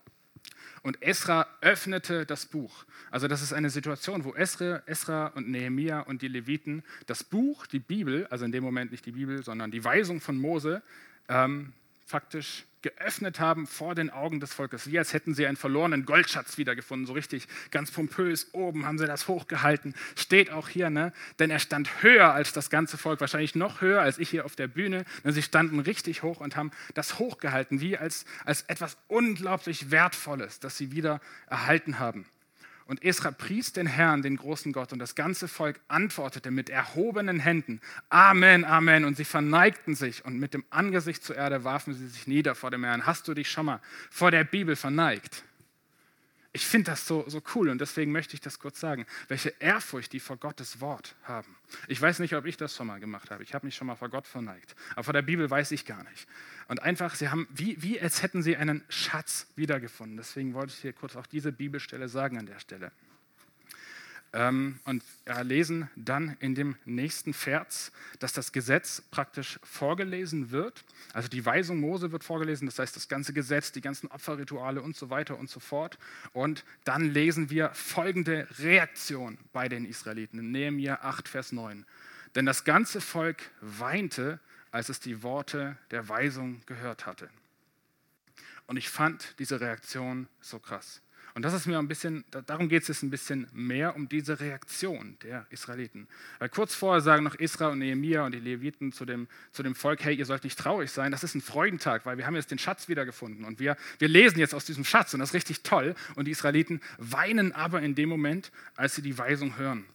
und 0.83 1.01
Esra 1.01 1.47
öffnete 1.61 2.25
das 2.25 2.45
Buch. 2.45 2.85
Also 3.09 3.27
das 3.27 3.41
ist 3.41 3.53
eine 3.53 3.69
Situation, 3.69 4.25
wo 4.25 4.33
Esra, 4.33 4.83
Esra 4.85 5.27
und 5.27 5.49
Nehemia 5.49 6.01
und 6.01 6.21
die 6.21 6.27
Leviten 6.27 6.83
das 7.07 7.23
Buch, 7.23 7.65
die 7.65 7.79
Bibel, 7.79 8.27
also 8.27 8.45
in 8.45 8.51
dem 8.51 8.63
Moment 8.63 8.91
nicht 8.91 9.05
die 9.05 9.13
Bibel, 9.13 9.43
sondern 9.43 9.71
die 9.71 9.83
Weisung 9.83 10.19
von 10.21 10.37
Mose, 10.37 10.83
ähm, 11.29 11.73
faktisch 12.05 12.65
geöffnet 12.83 13.39
haben 13.39 13.65
vor 13.65 13.95
den 13.95 14.11
Augen 14.11 14.39
des 14.39 14.53
Volkes, 14.53 14.91
wie 14.91 14.99
als 14.99 15.13
hätten 15.13 15.33
sie 15.33 15.47
einen 15.47 15.57
verlorenen 15.57 16.05
Goldschatz 16.05 16.57
wiedergefunden, 16.57 17.07
so 17.07 17.13
richtig 17.13 17.47
ganz 17.71 17.89
pompös 17.89 18.53
oben 18.53 18.85
haben 18.85 18.99
sie 18.99 19.07
das 19.07 19.27
hochgehalten. 19.27 19.95
Steht 20.15 20.51
auch 20.51 20.69
hier, 20.69 20.89
ne? 20.91 21.11
denn 21.39 21.49
er 21.49 21.59
stand 21.59 22.03
höher 22.03 22.33
als 22.33 22.53
das 22.53 22.69
ganze 22.69 22.97
Volk, 22.97 23.21
wahrscheinlich 23.21 23.55
noch 23.55 23.81
höher 23.81 24.01
als 24.01 24.19
ich 24.19 24.29
hier 24.29 24.45
auf 24.45 24.55
der 24.55 24.67
Bühne. 24.67 25.05
Sie 25.23 25.41
standen 25.41 25.79
richtig 25.79 26.21
hoch 26.21 26.39
und 26.39 26.55
haben 26.55 26.71
das 26.93 27.17
hochgehalten, 27.17 27.81
wie 27.81 27.97
als, 27.97 28.25
als 28.45 28.61
etwas 28.63 28.97
unglaublich 29.07 29.89
Wertvolles, 29.89 30.59
das 30.59 30.77
sie 30.77 30.91
wieder 30.91 31.19
erhalten 31.47 31.99
haben. 31.99 32.25
Und 32.93 33.03
Esra 33.03 33.31
pries 33.31 33.73
den 33.73 33.87
Herrn, 33.87 34.21
den 34.21 34.37
großen 34.37 34.71
Gott, 34.71 34.93
und 34.93 34.99
das 34.99 35.15
ganze 35.15 35.47
Volk 35.47 35.79
antwortete 35.87 36.51
mit 36.51 36.69
erhobenen 36.69 37.39
Händen, 37.39 37.81
Amen, 38.09 38.65
Amen. 38.65 39.03
Und 39.03 39.17
sie 39.17 39.25
verneigten 39.25 39.95
sich 39.95 40.23
und 40.25 40.37
mit 40.37 40.53
dem 40.53 40.63
Angesicht 40.69 41.23
zur 41.23 41.35
Erde 41.35 41.63
warfen 41.63 41.95
sie 41.95 42.05
sich 42.05 42.27
nieder 42.27 42.53
vor 42.53 42.69
dem 42.69 42.83
Herrn. 42.83 43.07
Hast 43.07 43.27
du 43.27 43.33
dich 43.33 43.49
schon 43.49 43.65
mal 43.65 43.79
vor 44.11 44.29
der 44.29 44.43
Bibel 44.43 44.75
verneigt? 44.75 45.43
Ich 46.55 46.67
finde 46.67 46.91
das 46.91 47.07
so, 47.07 47.25
so 47.27 47.41
cool 47.55 47.69
und 47.69 47.81
deswegen 47.81 48.11
möchte 48.11 48.35
ich 48.35 48.41
das 48.41 48.59
kurz 48.59 48.79
sagen, 48.79 49.07
welche 49.27 49.49
Ehrfurcht 49.59 50.13
die 50.13 50.19
vor 50.19 50.37
Gottes 50.37 50.79
Wort 50.81 51.15
haben. 51.23 51.55
Ich 51.87 51.99
weiß 51.99 52.19
nicht, 52.19 52.35
ob 52.35 52.45
ich 52.45 52.57
das 52.57 52.75
schon 52.75 52.85
mal 52.85 52.99
gemacht 52.99 53.31
habe. 53.31 53.41
Ich 53.41 53.55
habe 53.55 53.65
mich 53.65 53.75
schon 53.75 53.87
mal 53.87 53.95
vor 53.95 54.09
Gott 54.09 54.27
verneigt. 54.27 54.75
Aber 54.91 55.03
vor 55.03 55.13
der 55.13 55.23
Bibel 55.23 55.49
weiß 55.49 55.71
ich 55.71 55.83
gar 55.83 56.03
nicht. 56.03 56.27
Und 56.67 56.83
einfach, 56.83 57.15
sie 57.15 57.29
haben, 57.29 57.47
wie, 57.49 57.81
wie 57.81 57.99
als 57.99 58.21
hätten 58.21 58.43
sie 58.43 58.55
einen 58.55 58.83
Schatz 58.87 59.47
wiedergefunden. 59.55 60.15
Deswegen 60.15 60.53
wollte 60.53 60.73
ich 60.73 60.79
hier 60.79 60.93
kurz 60.93 61.15
auch 61.15 61.25
diese 61.25 61.51
Bibelstelle 61.51 62.07
sagen 62.07 62.37
an 62.37 62.45
der 62.45 62.59
Stelle. 62.59 62.91
Ähm, 64.35 64.79
und 64.85 65.03
lesen 65.43 65.91
dann 65.95 66.35
in 66.39 66.55
dem 66.55 66.75
nächsten 66.85 67.35
Vers, 67.35 67.91
dass 68.17 68.33
das 68.33 68.51
Gesetz 68.51 69.03
praktisch 69.11 69.59
vorgelesen 69.63 70.49
wird. 70.49 70.83
Also 71.13 71.29
die 71.29 71.45
Weisung 71.45 71.79
Mose 71.79 72.11
wird 72.11 72.23
vorgelesen, 72.23 72.65
das 72.65 72.79
heißt 72.79 72.95
das 72.95 73.07
ganze 73.07 73.31
Gesetz, 73.33 73.71
die 73.71 73.81
ganzen 73.81 74.07
Opferrituale 74.07 74.81
und 74.81 74.95
so 74.95 75.11
weiter 75.11 75.37
und 75.37 75.51
so 75.51 75.59
fort. 75.59 75.99
Und 76.33 76.65
dann 76.83 77.11
lesen 77.11 77.51
wir 77.51 77.69
folgende 77.75 78.47
Reaktion 78.57 79.37
bei 79.53 79.69
den 79.69 79.85
Israeliten 79.85 80.39
in 80.39 80.51
Nehemiah 80.51 80.99
8, 81.03 81.27
Vers 81.29 81.51
9. 81.51 81.85
Denn 82.33 82.47
das 82.47 82.63
ganze 82.63 83.01
Volk 83.01 83.51
weinte, 83.61 84.39
als 84.71 84.89
es 84.89 84.99
die 84.99 85.21
Worte 85.21 85.77
der 85.91 86.09
Weisung 86.09 86.61
gehört 86.65 87.05
hatte. 87.05 87.29
Und 88.65 88.77
ich 88.77 88.89
fand 88.89 89.35
diese 89.37 89.61
Reaktion 89.61 90.27
so 90.41 90.57
krass. 90.57 91.01
Und 91.35 91.41
das 91.41 91.53
ist 91.53 91.65
mir 91.65 91.79
ein 91.79 91.87
bisschen, 91.87 92.23
darum 92.45 92.69
geht 92.69 92.83
es 92.83 92.89
jetzt 92.89 93.01
ein 93.01 93.09
bisschen 93.09 93.47
mehr 93.53 93.95
um 93.95 94.07
diese 94.07 94.39
Reaktion 94.39 95.17
der 95.23 95.47
Israeliten. 95.49 96.07
Weil 96.37 96.49
kurz 96.49 96.75
vorher 96.75 97.01
sagen 97.01 97.23
noch 97.23 97.33
Isra 97.35 97.69
und 97.69 97.79
Nehemiah 97.79 98.25
und 98.25 98.33
die 98.33 98.39
Leviten 98.39 98.91
zu 98.91 99.03
dem, 99.03 99.27
zu 99.51 99.63
dem 99.63 99.73
Volk, 99.73 100.03
hey, 100.03 100.15
ihr 100.15 100.25
sollt 100.25 100.43
nicht 100.43 100.59
traurig 100.59 100.91
sein, 100.91 101.11
das 101.11 101.23
ist 101.23 101.33
ein 101.33 101.41
Freudentag, 101.41 102.05
weil 102.05 102.19
wir 102.19 102.27
haben 102.27 102.35
jetzt 102.35 102.51
den 102.51 102.59
Schatz 102.59 102.87
wiedergefunden 102.87 103.45
und 103.45 103.59
wir, 103.59 103.77
wir 103.97 104.07
lesen 104.07 104.37
jetzt 104.37 104.53
aus 104.53 104.65
diesem 104.65 104.85
Schatz 104.85 105.15
und 105.15 105.21
das 105.21 105.29
ist 105.29 105.33
richtig 105.33 105.63
toll. 105.63 105.95
Und 106.15 106.25
die 106.25 106.31
Israeliten 106.31 106.81
weinen 106.99 107.51
aber 107.51 107.81
in 107.81 107.95
dem 107.95 108.09
Moment, 108.09 108.51
als 108.75 108.93
sie 108.93 109.01
die 109.01 109.17
Weisung 109.17 109.57
hören. 109.57 109.85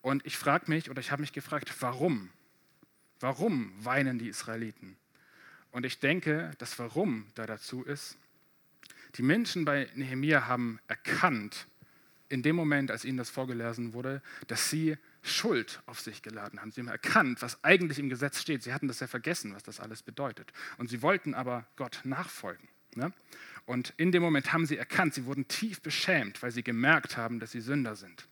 Und 0.00 0.24
ich 0.24 0.38
frage 0.38 0.64
mich, 0.68 0.88
oder 0.90 1.00
ich 1.00 1.10
habe 1.10 1.20
mich 1.20 1.34
gefragt, 1.34 1.70
warum? 1.80 2.30
Warum 3.20 3.72
weinen 3.84 4.18
die 4.18 4.28
Israeliten? 4.28 4.96
Und 5.72 5.84
ich 5.84 6.00
denke, 6.00 6.52
das 6.56 6.78
Warum 6.78 7.26
da 7.34 7.44
dazu 7.44 7.82
ist, 7.82 8.16
die 9.14 9.22
Menschen 9.22 9.64
bei 9.64 9.88
Nehemia 9.94 10.46
haben 10.46 10.78
erkannt, 10.88 11.66
in 12.28 12.42
dem 12.42 12.56
Moment, 12.56 12.90
als 12.90 13.04
ihnen 13.04 13.18
das 13.18 13.30
vorgelesen 13.30 13.92
wurde, 13.92 14.20
dass 14.48 14.68
sie 14.68 14.96
Schuld 15.22 15.80
auf 15.86 16.00
sich 16.00 16.22
geladen 16.22 16.60
haben. 16.60 16.70
Sie 16.70 16.80
haben 16.80 16.88
erkannt, 16.88 17.42
was 17.42 17.62
eigentlich 17.64 17.98
im 17.98 18.08
Gesetz 18.08 18.40
steht. 18.40 18.62
Sie 18.62 18.72
hatten 18.72 18.88
das 18.88 19.00
ja 19.00 19.06
vergessen, 19.06 19.54
was 19.54 19.62
das 19.62 19.80
alles 19.80 20.02
bedeutet. 20.02 20.52
Und 20.78 20.88
sie 20.88 21.02
wollten 21.02 21.34
aber 21.34 21.66
Gott 21.76 22.00
nachfolgen. 22.04 22.68
Ne? 22.94 23.12
Und 23.64 23.94
in 23.96 24.12
dem 24.12 24.22
Moment 24.22 24.52
haben 24.52 24.66
sie 24.66 24.76
erkannt, 24.76 25.14
sie 25.14 25.24
wurden 25.24 25.48
tief 25.48 25.82
beschämt, 25.82 26.42
weil 26.42 26.50
sie 26.50 26.62
gemerkt 26.62 27.16
haben, 27.16 27.40
dass 27.40 27.52
sie 27.52 27.60
Sünder 27.60 27.96
sind. 27.96 28.26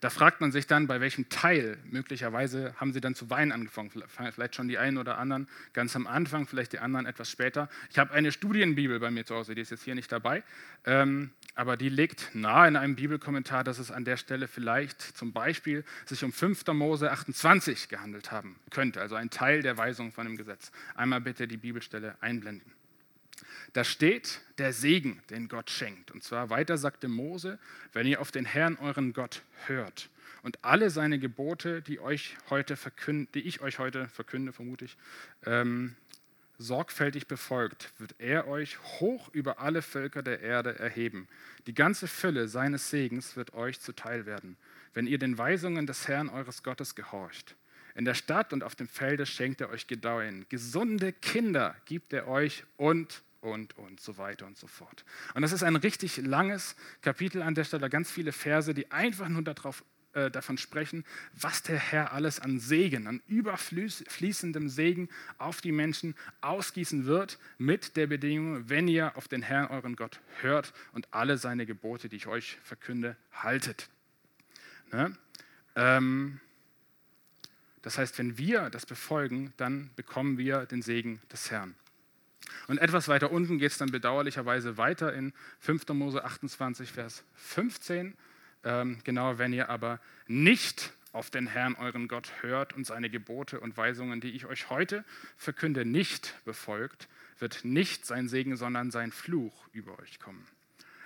Da 0.00 0.10
fragt 0.10 0.40
man 0.40 0.52
sich 0.52 0.66
dann, 0.66 0.86
bei 0.86 1.00
welchem 1.00 1.28
Teil 1.28 1.76
möglicherweise 1.90 2.74
haben 2.76 2.92
sie 2.92 3.00
dann 3.00 3.14
zu 3.14 3.30
weinen 3.30 3.50
angefangen. 3.50 3.90
Vielleicht 3.90 4.54
schon 4.54 4.68
die 4.68 4.78
einen 4.78 4.96
oder 4.96 5.18
anderen 5.18 5.48
ganz 5.72 5.96
am 5.96 6.06
Anfang, 6.06 6.46
vielleicht 6.46 6.72
die 6.72 6.78
anderen 6.78 7.06
etwas 7.06 7.30
später. 7.30 7.68
Ich 7.90 7.98
habe 7.98 8.12
eine 8.12 8.30
Studienbibel 8.30 9.00
bei 9.00 9.10
mir 9.10 9.24
zu 9.24 9.34
Hause, 9.34 9.54
die 9.54 9.60
ist 9.60 9.70
jetzt 9.70 9.82
hier 9.82 9.94
nicht 9.94 10.12
dabei, 10.12 10.44
ähm, 10.84 11.30
aber 11.54 11.76
die 11.76 11.88
legt 11.88 12.34
nahe 12.34 12.68
in 12.68 12.76
einem 12.76 12.94
Bibelkommentar, 12.94 13.64
dass 13.64 13.78
es 13.78 13.90
an 13.90 14.04
der 14.04 14.16
Stelle 14.16 14.46
vielleicht 14.46 15.02
zum 15.02 15.32
Beispiel 15.32 15.84
sich 16.06 16.22
um 16.22 16.32
5. 16.32 16.66
Mose 16.68 17.10
28 17.10 17.88
gehandelt 17.88 18.30
haben 18.30 18.56
könnte, 18.70 19.00
also 19.00 19.16
ein 19.16 19.30
Teil 19.30 19.62
der 19.62 19.76
Weisung 19.76 20.12
von 20.12 20.26
dem 20.26 20.36
Gesetz. 20.36 20.70
Einmal 20.94 21.20
bitte 21.20 21.48
die 21.48 21.56
Bibelstelle 21.56 22.16
einblenden. 22.20 22.77
Da 23.72 23.84
steht 23.84 24.40
der 24.58 24.72
Segen, 24.72 25.22
den 25.30 25.48
Gott 25.48 25.70
schenkt. 25.70 26.10
Und 26.10 26.22
zwar 26.22 26.50
weiter 26.50 26.78
sagte 26.78 27.08
Mose, 27.08 27.58
wenn 27.92 28.06
ihr 28.06 28.20
auf 28.20 28.30
den 28.30 28.44
Herrn 28.44 28.76
euren 28.76 29.12
Gott 29.12 29.42
hört 29.66 30.10
und 30.42 30.64
alle 30.64 30.90
seine 30.90 31.18
Gebote, 31.18 31.82
die, 31.82 32.00
euch 32.00 32.36
heute 32.50 32.76
verkünde, 32.76 33.30
die 33.34 33.42
ich 33.42 33.60
euch 33.60 33.78
heute 33.78 34.08
verkünde, 34.08 34.52
vermute 34.52 34.84
ich, 34.84 34.96
ähm, 35.46 35.96
sorgfältig 36.58 37.28
befolgt, 37.28 37.92
wird 37.98 38.16
er 38.18 38.48
euch 38.48 38.78
hoch 39.00 39.28
über 39.32 39.60
alle 39.60 39.80
Völker 39.80 40.22
der 40.22 40.40
Erde 40.40 40.78
erheben. 40.78 41.28
Die 41.66 41.74
ganze 41.74 42.08
Fülle 42.08 42.48
seines 42.48 42.90
Segens 42.90 43.36
wird 43.36 43.54
euch 43.54 43.80
zuteil 43.80 44.26
werden, 44.26 44.56
wenn 44.92 45.06
ihr 45.06 45.18
den 45.18 45.38
Weisungen 45.38 45.86
des 45.86 46.08
Herrn 46.08 46.28
eures 46.28 46.62
Gottes 46.62 46.94
gehorcht. 46.94 47.54
In 47.94 48.04
der 48.04 48.14
Stadt 48.14 48.52
und 48.52 48.62
auf 48.62 48.74
dem 48.74 48.88
Felde 48.88 49.26
schenkt 49.26 49.60
er 49.60 49.70
euch 49.70 49.86
Gedeihen. 49.86 50.46
Gesunde 50.48 51.12
Kinder 51.12 51.74
gibt 51.84 52.12
er 52.12 52.28
euch 52.28 52.64
und 52.76 53.22
und, 53.40 53.76
und 53.78 54.00
so 54.00 54.18
weiter 54.18 54.46
und 54.46 54.56
so 54.56 54.66
fort. 54.66 55.04
Und 55.34 55.42
das 55.42 55.52
ist 55.52 55.62
ein 55.62 55.76
richtig 55.76 56.16
langes 56.18 56.76
Kapitel 57.02 57.42
an 57.42 57.54
der 57.54 57.64
Stelle, 57.64 57.88
ganz 57.88 58.10
viele 58.10 58.32
Verse, 58.32 58.72
die 58.74 58.90
einfach 58.90 59.28
nur 59.28 59.42
darauf, 59.42 59.84
äh, 60.14 60.30
davon 60.30 60.58
sprechen, 60.58 61.04
was 61.34 61.62
der 61.62 61.78
Herr 61.78 62.12
alles 62.12 62.40
an 62.40 62.58
Segen, 62.58 63.06
an 63.06 63.22
überfließendem 63.26 64.68
Segen 64.68 65.08
auf 65.38 65.60
die 65.60 65.72
Menschen 65.72 66.14
ausgießen 66.40 67.06
wird, 67.06 67.38
mit 67.58 67.96
der 67.96 68.06
Bedingung, 68.06 68.68
wenn 68.68 68.88
ihr 68.88 69.16
auf 69.16 69.28
den 69.28 69.42
Herrn, 69.42 69.68
euren 69.68 69.96
Gott, 69.96 70.20
hört 70.40 70.72
und 70.92 71.12
alle 71.12 71.38
seine 71.38 71.66
Gebote, 71.66 72.08
die 72.08 72.16
ich 72.16 72.26
euch 72.26 72.58
verkünde, 72.64 73.16
haltet. 73.32 73.88
Ne? 74.92 75.16
Ähm, 75.76 76.40
das 77.82 77.98
heißt, 77.98 78.18
wenn 78.18 78.36
wir 78.38 78.70
das 78.70 78.86
befolgen, 78.86 79.52
dann 79.56 79.90
bekommen 79.94 80.36
wir 80.38 80.66
den 80.66 80.82
Segen 80.82 81.20
des 81.30 81.50
Herrn. 81.50 81.74
Und 82.66 82.78
etwas 82.78 83.08
weiter 83.08 83.30
unten 83.30 83.58
geht 83.58 83.72
es 83.72 83.78
dann 83.78 83.90
bedauerlicherweise 83.90 84.76
weiter 84.76 85.12
in 85.12 85.32
5. 85.60 85.88
Mose 85.88 86.24
28, 86.24 86.92
Vers 86.92 87.24
15. 87.34 88.14
Ähm, 88.64 88.98
genau, 89.04 89.38
wenn 89.38 89.52
ihr 89.52 89.68
aber 89.70 90.00
nicht 90.26 90.92
auf 91.12 91.30
den 91.30 91.46
Herrn, 91.46 91.74
euren 91.76 92.08
Gott, 92.08 92.30
hört 92.42 92.74
und 92.74 92.86
seine 92.86 93.10
Gebote 93.10 93.60
und 93.60 93.76
Weisungen, 93.76 94.20
die 94.20 94.30
ich 94.30 94.46
euch 94.46 94.70
heute 94.70 95.04
verkünde, 95.36 95.84
nicht 95.84 96.34
befolgt, 96.44 97.08
wird 97.38 97.64
nicht 97.64 98.04
sein 98.04 98.28
Segen, 98.28 98.56
sondern 98.56 98.90
sein 98.90 99.12
Fluch 99.12 99.68
über 99.72 99.98
euch 99.98 100.18
kommen. 100.18 100.46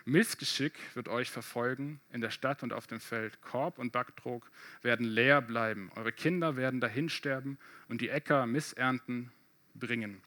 Missgeschick 0.05 0.75
wird 0.95 1.09
euch 1.09 1.31
verfolgen 1.31 2.01
in 2.11 2.21
der 2.21 2.31
Stadt 2.31 2.63
und 2.63 2.73
auf 2.73 2.87
dem 2.87 2.99
Feld. 2.99 3.41
Korb 3.41 3.79
und 3.79 3.93
Backtrog 3.93 4.51
werden 4.83 5.07
leer 5.07 5.41
bleiben. 5.41 5.93
Eure 5.95 6.13
Kinder 6.13 6.57
werden 6.57 6.81
dahinsterben 6.81 7.59
und 7.89 8.01
die 8.01 8.09
Äcker 8.09 8.47
Missernten 8.47 9.31
bringen. 9.75 10.21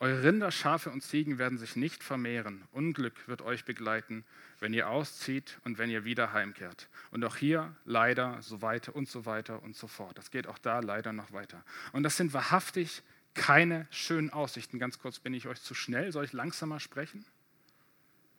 Eure 0.00 0.22
Rinder, 0.22 0.50
Schafe 0.50 0.90
und 0.90 1.02
Ziegen 1.02 1.38
werden 1.38 1.58
sich 1.58 1.76
nicht 1.76 2.02
vermehren. 2.02 2.62
Unglück 2.72 3.26
wird 3.26 3.42
euch 3.42 3.64
begleiten, 3.64 4.24
wenn 4.60 4.72
ihr 4.72 4.88
auszieht 4.88 5.58
und 5.64 5.78
wenn 5.78 5.90
ihr 5.90 6.04
wieder 6.04 6.32
heimkehrt. 6.32 6.88
Und 7.10 7.24
auch 7.24 7.36
hier 7.36 7.74
leider 7.84 8.40
so 8.42 8.62
weiter 8.62 8.94
und 8.94 9.08
so 9.08 9.26
weiter 9.26 9.62
und 9.62 9.76
so 9.76 9.86
fort. 9.86 10.16
Das 10.16 10.30
geht 10.30 10.46
auch 10.46 10.58
da 10.58 10.80
leider 10.80 11.12
noch 11.12 11.32
weiter. 11.32 11.64
Und 11.92 12.02
das 12.02 12.16
sind 12.16 12.32
wahrhaftig 12.32 13.02
keine 13.34 13.86
schönen 13.90 14.30
Aussichten. 14.30 14.78
Ganz 14.78 14.98
kurz, 14.98 15.18
bin 15.18 15.34
ich 15.34 15.46
euch 15.46 15.60
zu 15.60 15.74
schnell? 15.74 16.12
Soll 16.12 16.24
ich 16.24 16.32
langsamer 16.32 16.80
sprechen? 16.80 17.24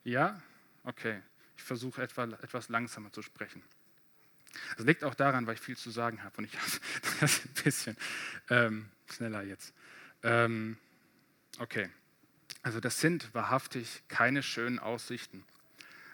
Ja? 0.04 0.40
Okay. 0.84 1.20
Ich 1.56 1.62
versuche 1.62 2.02
etwas 2.02 2.68
langsamer 2.70 3.12
zu 3.12 3.22
sprechen. 3.22 3.62
Das 4.76 4.86
liegt 4.86 5.04
auch 5.04 5.14
daran, 5.14 5.46
weil 5.46 5.54
ich 5.54 5.60
viel 5.60 5.76
zu 5.76 5.90
sagen 5.90 6.22
habe 6.22 6.38
und 6.38 6.44
ich 6.44 6.56
habe 6.58 6.70
das 7.20 7.44
ein 7.44 7.62
bisschen 7.64 7.96
ähm, 8.48 8.88
schneller 9.10 9.42
jetzt. 9.42 9.74
Ähm, 10.22 10.76
Okay, 11.58 11.90
also 12.62 12.80
das 12.80 13.00
sind 13.00 13.34
wahrhaftig 13.34 14.02
keine 14.08 14.42
schönen 14.42 14.78
Aussichten. 14.78 15.44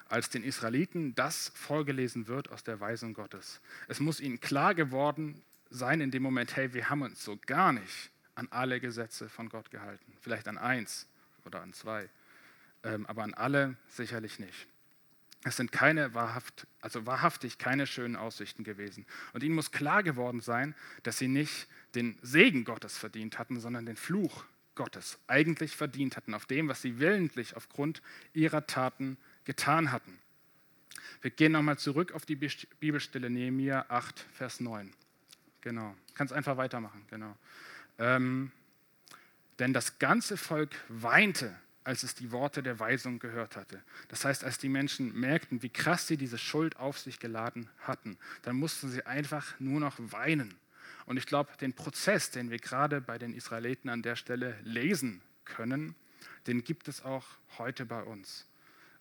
Als 0.09 0.31
den 0.31 0.45
Israeliten 0.45 1.15
das 1.17 1.51
vorgelesen 1.55 2.29
wird 2.29 2.51
aus 2.51 2.63
der 2.63 2.79
Weisung 2.79 3.15
Gottes. 3.15 3.61
Es 3.89 3.99
muss 3.99 4.21
ihnen 4.21 4.41
klar 4.41 4.75
geworden 4.75 5.43
sein 5.71 6.01
in 6.01 6.13
dem 6.13 6.23
Moment, 6.23 6.55
hey, 6.55 6.73
wir 6.75 6.91
haben 6.91 7.03
uns 7.03 7.25
so 7.25 7.39
gar 7.47 7.73
nicht 7.73 8.11
an 8.37 8.47
alle 8.51 8.81
Gesetze 8.81 9.29
von 9.29 9.49
Gott 9.49 9.71
gehalten. 9.71 10.13
Vielleicht 10.21 10.47
an 10.47 10.59
eins 10.59 11.09
oder 11.45 11.61
an 11.63 11.73
zwei, 11.73 12.09
ähm, 12.85 13.05
aber 13.07 13.25
an 13.25 13.35
alle 13.35 13.77
sicherlich 13.89 14.39
nicht. 14.39 14.69
Es 15.43 15.57
sind 15.57 15.73
keine 15.73 16.15
wahrhaft, 16.15 16.67
also 16.81 17.07
wahrhaftig 17.07 17.59
keine 17.59 17.87
schönen 17.87 18.17
Aussichten 18.17 18.65
gewesen. 18.65 19.07
Und 19.33 19.43
ihnen 19.43 19.55
muss 19.55 19.73
klar 19.73 20.03
geworden 20.03 20.41
sein, 20.41 20.75
dass 21.03 21.19
sie 21.19 21.29
nicht 21.29 21.69
den 21.95 22.19
Segen 22.23 22.65
Gottes 22.65 22.99
verdient 22.99 23.39
hatten, 23.39 23.61
sondern 23.61 23.87
den 23.87 23.97
Fluch 23.97 24.45
Gottes 24.77 25.19
eigentlich 25.27 25.75
verdient 25.75 26.17
hatten, 26.17 26.35
auf 26.35 26.47
dem, 26.47 26.69
was 26.69 26.83
sie 26.83 27.01
willentlich 27.01 27.57
aufgrund 27.57 28.03
ihrer 28.33 28.67
Taten 28.67 29.17
getan 29.45 29.91
hatten. 29.91 30.19
Wir 31.23 31.31
gehen 31.31 31.53
nochmal 31.53 31.79
zurück 31.79 32.13
auf 32.13 32.25
die 32.25 32.37
Bibelstelle 32.37 33.31
Nehemiah 33.31 33.87
8, 33.89 34.21
Vers 34.35 34.61
9. 34.61 34.93
Genau, 35.63 35.97
kannst 36.15 36.33
einfach 36.33 36.57
weitermachen, 36.57 37.05
genau. 37.11 37.37
Ähm, 37.99 38.53
denn 39.59 39.73
das 39.73 39.99
ganze 39.99 40.37
Volk 40.37 40.77
weinte, 40.89 41.57
als 41.83 42.03
es 42.03 42.15
die 42.15 42.33
Worte 42.33 42.63
der 42.63 42.79
Weisung 42.79 43.19
gehört 43.19 43.57
hatte. 43.57 43.83
Das 44.09 44.25
heißt, 44.25 44.45
als 44.45 44.59
die 44.59 44.69
Menschen 44.69 45.19
merkten, 45.19 45.63
wie 45.63 45.69
krass 45.69 46.07
sie 46.07 46.17
diese 46.17 46.39
Schuld 46.39 46.77
auf 46.77 46.99
sich 46.99 47.21
geladen 47.21 47.69
hatten, 47.79 48.19
dann 48.43 48.57
mussten 48.57 48.89
sie 48.91 49.07
einfach 49.07 49.59
nur 49.61 49.81
noch 49.81 49.95
weinen. 49.99 50.55
Und 51.07 51.17
ich 51.17 51.27
glaube, 51.27 51.53
den 51.61 51.73
Prozess, 51.73 52.31
den 52.31 52.51
wir 52.51 52.59
gerade 52.59 53.01
bei 53.01 53.17
den 53.17 53.33
Israeliten 53.33 53.89
an 53.89 54.03
der 54.03 54.17
Stelle 54.17 54.59
lesen 54.63 55.23
können, 55.45 55.95
den 56.49 56.65
gibt 56.65 56.89
es 56.89 57.03
auch 57.03 57.25
heute 57.59 57.87
bei 57.87 58.03
uns. 58.03 58.47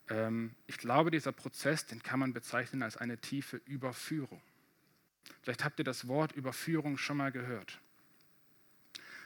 Ähm, 0.10 0.54
ich 0.68 0.78
glaube, 0.78 1.10
dieser 1.10 1.32
Prozess, 1.32 1.88
den 1.88 2.02
kann 2.04 2.20
man 2.20 2.32
bezeichnen 2.32 2.84
als 2.84 2.96
eine 2.96 3.18
tiefe 3.18 3.58
Überführung. 3.66 4.42
Vielleicht 5.42 5.64
habt 5.64 5.80
ihr 5.80 5.86
das 5.86 6.08
Wort 6.08 6.32
Überführung 6.34 6.98
schon 6.98 7.18
mal 7.18 7.32
gehört. 7.32 7.80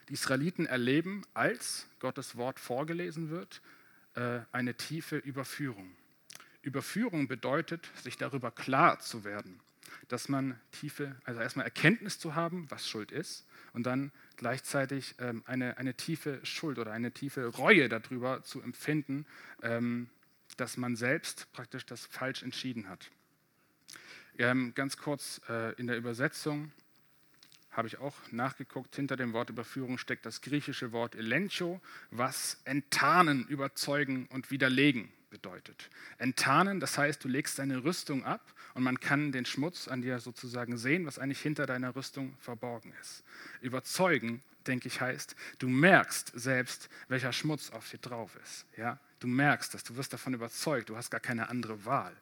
Die 0.07 0.13
Israeliten 0.13 0.65
erleben, 0.65 1.23
als 1.33 1.85
Gottes 1.99 2.37
Wort 2.37 2.59
vorgelesen 2.59 3.29
wird, 3.29 3.61
äh, 4.15 4.39
eine 4.53 4.75
tiefe 4.75 5.17
Überführung. 5.17 5.95
Überführung 6.61 7.27
bedeutet, 7.27 7.89
sich 8.01 8.17
darüber 8.17 8.51
klar 8.51 8.99
zu 8.99 9.25
werden 9.25 9.59
dass 10.07 10.29
man 10.29 10.59
tiefe, 10.71 11.15
also 11.23 11.39
erstmal 11.39 11.65
Erkenntnis 11.65 12.19
zu 12.19 12.35
haben, 12.35 12.65
was 12.69 12.87
Schuld 12.87 13.11
ist, 13.11 13.45
und 13.73 13.83
dann 13.83 14.11
gleichzeitig 14.35 15.15
ähm, 15.19 15.43
eine, 15.45 15.77
eine 15.77 15.93
tiefe 15.93 16.39
Schuld 16.43 16.79
oder 16.79 16.91
eine 16.91 17.11
tiefe 17.11 17.45
Reue 17.47 17.89
darüber 17.89 18.43
zu 18.43 18.61
empfinden, 18.61 19.25
ähm, 19.61 20.09
dass 20.57 20.77
man 20.77 20.95
selbst 20.95 21.51
praktisch 21.53 21.85
das 21.85 22.05
falsch 22.05 22.43
entschieden 22.43 22.89
hat. 22.89 23.09
Ähm, 24.37 24.73
ganz 24.73 24.97
kurz 24.97 25.41
äh, 25.49 25.73
in 25.75 25.87
der 25.87 25.97
Übersetzung 25.97 26.71
habe 27.71 27.87
ich 27.87 27.99
auch 27.99 28.15
nachgeguckt, 28.31 28.95
hinter 28.95 29.15
dem 29.15 29.33
Wort 29.33 29.49
Überführung 29.49 29.97
steckt 29.97 30.25
das 30.25 30.41
griechische 30.41 30.91
Wort 30.91 31.15
elencho, 31.15 31.81
was 32.09 32.59
enttarnen, 32.65 33.45
überzeugen 33.47 34.27
und 34.31 34.49
widerlegen 34.49 35.11
bedeutet. 35.29 35.89
Enttarnen, 36.17 36.79
das 36.79 36.97
heißt, 36.97 37.23
du 37.23 37.27
legst 37.27 37.59
deine 37.59 37.83
Rüstung 37.83 38.23
ab 38.25 38.53
und 38.73 38.83
man 38.83 38.99
kann 38.99 39.31
den 39.31 39.45
Schmutz 39.45 39.87
an 39.87 40.01
dir 40.01 40.19
sozusagen 40.19 40.77
sehen, 40.77 41.05
was 41.05 41.19
eigentlich 41.19 41.41
hinter 41.41 41.65
deiner 41.65 41.95
Rüstung 41.95 42.35
verborgen 42.39 42.93
ist. 43.01 43.23
Überzeugen, 43.61 44.41
denke 44.67 44.87
ich, 44.87 45.01
heißt, 45.01 45.35
du 45.59 45.69
merkst 45.69 46.31
selbst, 46.35 46.89
welcher 47.07 47.33
Schmutz 47.33 47.69
auf 47.71 47.89
dir 47.89 47.97
drauf 47.99 48.37
ist. 48.43 48.65
Ja? 48.77 48.99
Du 49.19 49.27
merkst 49.27 49.73
das, 49.73 49.83
du 49.83 49.95
wirst 49.95 50.13
davon 50.13 50.33
überzeugt, 50.33 50.89
du 50.89 50.97
hast 50.97 51.09
gar 51.09 51.19
keine 51.19 51.49
andere 51.49 51.85
Wahl. 51.85 52.15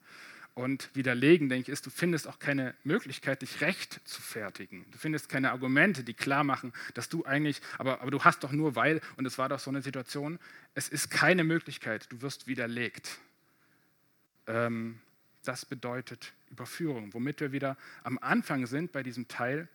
Und 0.58 0.90
widerlegen, 0.96 1.50
denke 1.50 1.70
ich, 1.70 1.74
ist, 1.74 1.86
du 1.86 1.92
findest 1.92 2.28
auch 2.28 2.40
keine 2.40 2.74
Möglichkeit, 2.84 3.44
dich 3.44 3.62
recht 3.62 4.02
zu 4.06 4.24
fertigen. 4.24 4.88
Du 4.90 4.98
findest 4.98 5.30
keine 5.30 5.52
Argumente, 5.52 6.04
die 6.04 6.16
klar 6.16 6.44
machen, 6.44 6.74
dass 6.96 7.10
du 7.10 7.24
eigentlich, 7.26 7.62
aber, 7.78 8.02
aber 8.02 8.10
du 8.10 8.24
hast 8.24 8.44
doch 8.44 8.52
nur 8.52 8.76
weil, 8.76 9.00
und 9.18 9.28
es 9.28 9.38
war 9.38 9.50
doch 9.50 9.60
so 9.60 9.70
eine 9.70 9.84
Situation, 9.84 10.40
es 10.74 10.90
ist 10.90 11.12
keine 11.12 11.44
Möglichkeit, 11.44 12.12
du 12.12 12.24
wirst 12.24 12.48
widerlegt. 12.48 13.20
Ähm, 14.48 15.00
das 15.44 15.64
bedeutet 15.64 16.34
Überführung, 16.50 17.14
womit 17.14 17.40
wir 17.40 17.52
wieder 17.52 17.78
am 18.02 18.18
Anfang 18.18 18.66
sind 18.66 18.92
bei 18.92 19.04
diesem 19.04 19.28
Teil, 19.28 19.68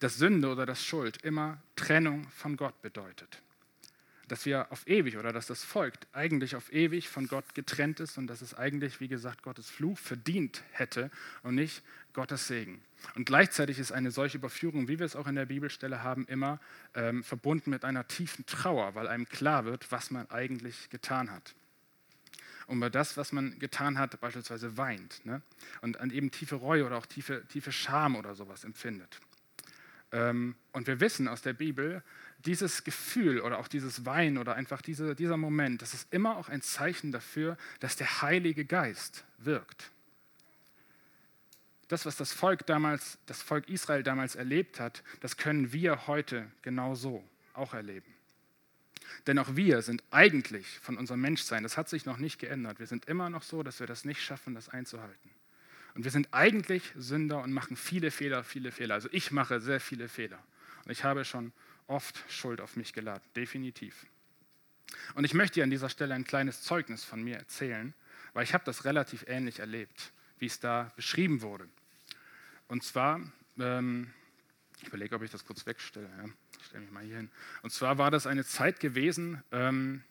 dass 0.00 0.16
Sünde 0.16 0.48
oder 0.48 0.66
das 0.66 0.84
Schuld 0.84 1.18
immer 1.22 1.62
Trennung 1.76 2.28
von 2.30 2.56
Gott 2.56 2.82
bedeutet 2.82 3.40
dass 4.28 4.44
wir 4.44 4.70
auf 4.72 4.86
ewig 4.88 5.16
oder 5.16 5.32
dass 5.32 5.46
das 5.46 5.62
Volk 5.62 5.94
eigentlich 6.12 6.56
auf 6.56 6.72
ewig 6.72 7.08
von 7.08 7.28
Gott 7.28 7.54
getrennt 7.54 8.00
ist 8.00 8.18
und 8.18 8.26
dass 8.26 8.42
es 8.42 8.54
eigentlich, 8.54 9.00
wie 9.00 9.08
gesagt, 9.08 9.42
Gottes 9.42 9.70
Fluch 9.70 9.98
verdient 9.98 10.62
hätte 10.72 11.10
und 11.42 11.54
nicht 11.54 11.82
Gottes 12.12 12.48
Segen. 12.48 12.82
Und 13.14 13.26
gleichzeitig 13.26 13.78
ist 13.78 13.92
eine 13.92 14.10
solche 14.10 14.38
Überführung, 14.38 14.88
wie 14.88 14.98
wir 14.98 15.06
es 15.06 15.16
auch 15.16 15.26
in 15.26 15.36
der 15.36 15.46
Bibelstelle 15.46 16.02
haben, 16.02 16.26
immer 16.26 16.60
ähm, 16.94 17.22
verbunden 17.22 17.70
mit 17.70 17.84
einer 17.84 18.08
tiefen 18.08 18.46
Trauer, 18.46 18.94
weil 18.94 19.06
einem 19.06 19.28
klar 19.28 19.64
wird, 19.64 19.92
was 19.92 20.10
man 20.10 20.28
eigentlich 20.30 20.90
getan 20.90 21.30
hat. 21.30 21.54
Und 22.66 22.80
bei 22.80 22.90
das, 22.90 23.16
was 23.16 23.32
man 23.32 23.58
getan 23.60 23.98
hat, 23.98 24.18
beispielsweise 24.20 24.76
weint 24.76 25.24
ne? 25.24 25.40
und 25.82 26.00
an 26.00 26.10
eben 26.10 26.32
tiefe 26.32 26.56
Reue 26.56 26.84
oder 26.84 26.96
auch 26.96 27.06
tiefe, 27.06 27.44
tiefe 27.48 27.70
Scham 27.70 28.16
oder 28.16 28.34
sowas 28.34 28.64
empfindet. 28.64 29.20
Ähm, 30.12 30.56
und 30.72 30.86
wir 30.86 31.00
wissen 31.00 31.28
aus 31.28 31.42
der 31.42 31.52
Bibel, 31.52 32.02
dieses 32.44 32.84
Gefühl 32.84 33.40
oder 33.40 33.58
auch 33.58 33.68
dieses 33.68 34.04
Weinen 34.04 34.38
oder 34.38 34.54
einfach 34.54 34.82
diese, 34.82 35.14
dieser 35.14 35.36
Moment, 35.36 35.82
das 35.82 35.94
ist 35.94 36.12
immer 36.12 36.36
auch 36.36 36.48
ein 36.48 36.62
Zeichen 36.62 37.12
dafür, 37.12 37.56
dass 37.80 37.96
der 37.96 38.22
Heilige 38.22 38.64
Geist 38.64 39.24
wirkt. 39.38 39.90
Das, 41.88 42.04
was 42.04 42.16
das 42.16 42.32
Volk 42.32 42.66
damals, 42.66 43.18
das 43.26 43.42
Volk 43.42 43.68
Israel 43.68 44.02
damals 44.02 44.34
erlebt 44.34 44.80
hat, 44.80 45.02
das 45.20 45.36
können 45.36 45.72
wir 45.72 46.06
heute 46.06 46.50
genauso 46.62 47.24
auch 47.54 47.74
erleben. 47.74 48.12
Denn 49.26 49.38
auch 49.38 49.54
wir 49.54 49.82
sind 49.82 50.02
eigentlich 50.10 50.66
von 50.80 50.96
unserem 50.96 51.20
Menschsein, 51.20 51.62
das 51.62 51.76
hat 51.76 51.88
sich 51.88 52.04
noch 52.04 52.18
nicht 52.18 52.38
geändert. 52.38 52.80
Wir 52.80 52.86
sind 52.86 53.06
immer 53.06 53.30
noch 53.30 53.42
so, 53.42 53.62
dass 53.62 53.80
wir 53.80 53.86
das 53.86 54.04
nicht 54.04 54.20
schaffen, 54.20 54.54
das 54.54 54.68
einzuhalten. 54.68 55.30
Und 55.94 56.04
wir 56.04 56.10
sind 56.10 56.28
eigentlich 56.32 56.92
Sünder 56.96 57.42
und 57.42 57.52
machen 57.52 57.76
viele 57.76 58.10
Fehler, 58.10 58.44
viele 58.44 58.70
Fehler. 58.70 58.94
Also 58.94 59.08
ich 59.12 59.30
mache 59.30 59.60
sehr 59.60 59.80
viele 59.80 60.08
Fehler. 60.08 60.38
Und 60.84 60.90
ich 60.90 61.04
habe 61.04 61.24
schon 61.24 61.52
oft 61.86 62.22
Schuld 62.28 62.60
auf 62.60 62.76
mich 62.76 62.92
geladen, 62.92 63.22
definitiv. 63.34 64.06
Und 65.14 65.24
ich 65.24 65.34
möchte 65.34 65.54
dir 65.54 65.64
an 65.64 65.70
dieser 65.70 65.88
Stelle 65.88 66.14
ein 66.14 66.24
kleines 66.24 66.62
Zeugnis 66.62 67.04
von 67.04 67.22
mir 67.22 67.36
erzählen, 67.36 67.94
weil 68.32 68.44
ich 68.44 68.54
habe 68.54 68.64
das 68.64 68.84
relativ 68.84 69.24
ähnlich 69.28 69.60
erlebt, 69.60 70.12
wie 70.38 70.46
es 70.46 70.60
da 70.60 70.92
beschrieben 70.96 71.42
wurde. 71.42 71.68
Und 72.68 72.82
zwar, 72.82 73.20
ähm, 73.58 74.12
ich 74.80 74.88
überlege, 74.88 75.14
ob 75.16 75.22
ich 75.22 75.30
das 75.30 75.44
kurz 75.44 75.66
wegstelle. 75.66 76.08
Ja. 76.18 76.24
Ich 76.58 76.66
stelle 76.66 76.82
mich 76.82 76.92
mal 76.92 77.04
hier 77.04 77.16
hin. 77.16 77.30
Und 77.62 77.70
zwar 77.70 77.98
war 77.98 78.10
das 78.10 78.26
eine 78.26 78.44
Zeit 78.44 78.80
gewesen, 78.80 79.42
ähm, 79.52 80.02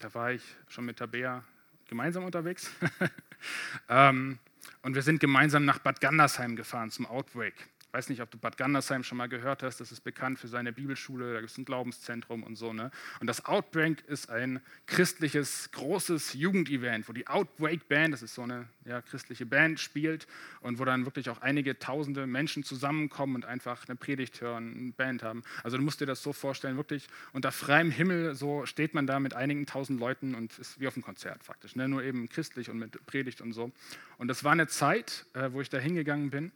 da 0.00 0.14
war 0.14 0.32
ich 0.32 0.42
schon 0.68 0.84
mit 0.84 0.98
Tabea 0.98 1.44
gemeinsam 1.88 2.24
unterwegs. 2.24 2.70
ähm, 3.88 4.38
und 4.82 4.94
wir 4.94 5.02
sind 5.02 5.20
gemeinsam 5.20 5.64
nach 5.64 5.80
Bad 5.80 6.00
Gandersheim 6.00 6.54
gefahren 6.54 6.90
zum 6.90 7.06
Outbreak. 7.06 7.54
Ich 7.88 7.94
weiß 7.94 8.10
nicht, 8.10 8.20
ob 8.20 8.30
du 8.30 8.36
Bad 8.36 8.58
Gandersheim 8.58 9.02
schon 9.02 9.16
mal 9.16 9.30
gehört 9.30 9.62
hast, 9.62 9.80
das 9.80 9.92
ist 9.92 10.02
bekannt 10.02 10.38
für 10.38 10.46
seine 10.46 10.74
Bibelschule, 10.74 11.32
da 11.32 11.40
gibt 11.40 11.50
es 11.50 11.56
ein 11.56 11.64
Glaubenszentrum 11.64 12.42
und 12.42 12.56
so. 12.56 12.74
Ne? 12.74 12.90
Und 13.18 13.26
das 13.28 13.46
Outbreak 13.46 14.04
ist 14.06 14.28
ein 14.28 14.60
christliches, 14.86 15.70
großes 15.72 16.34
Jugendevent, 16.34 17.08
wo 17.08 17.14
die 17.14 17.26
Outbreak 17.26 17.88
Band, 17.88 18.12
das 18.12 18.22
ist 18.22 18.34
so 18.34 18.42
eine 18.42 18.68
ja, 18.84 19.00
christliche 19.00 19.46
Band, 19.46 19.80
spielt 19.80 20.26
und 20.60 20.78
wo 20.78 20.84
dann 20.84 21.06
wirklich 21.06 21.30
auch 21.30 21.40
einige 21.40 21.78
tausende 21.78 22.26
Menschen 22.26 22.62
zusammenkommen 22.62 23.36
und 23.36 23.46
einfach 23.46 23.88
eine 23.88 23.96
Predigt 23.96 24.42
hören, 24.42 24.76
eine 24.76 24.92
Band 24.92 25.22
haben. 25.22 25.42
Also 25.62 25.78
du 25.78 25.82
musst 25.82 26.02
dir 26.02 26.06
das 26.06 26.22
so 26.22 26.34
vorstellen, 26.34 26.76
wirklich 26.76 27.08
unter 27.32 27.52
freiem 27.52 27.90
Himmel, 27.90 28.34
so 28.34 28.66
steht 28.66 28.92
man 28.92 29.06
da 29.06 29.18
mit 29.18 29.32
einigen 29.32 29.64
tausend 29.64 29.98
Leuten 29.98 30.34
und 30.34 30.58
ist 30.58 30.78
wie 30.78 30.88
auf 30.88 30.94
einem 30.94 31.04
Konzert 31.04 31.42
faktisch, 31.42 31.74
ne? 31.74 31.88
nur 31.88 32.02
eben 32.02 32.28
christlich 32.28 32.68
und 32.68 32.78
mit 32.78 33.06
Predigt 33.06 33.40
und 33.40 33.54
so. 33.54 33.72
Und 34.18 34.28
das 34.28 34.44
war 34.44 34.52
eine 34.52 34.66
Zeit, 34.66 35.24
äh, 35.32 35.52
wo 35.52 35.62
ich 35.62 35.70
da 35.70 35.78
hingegangen 35.78 36.28
bin 36.28 36.52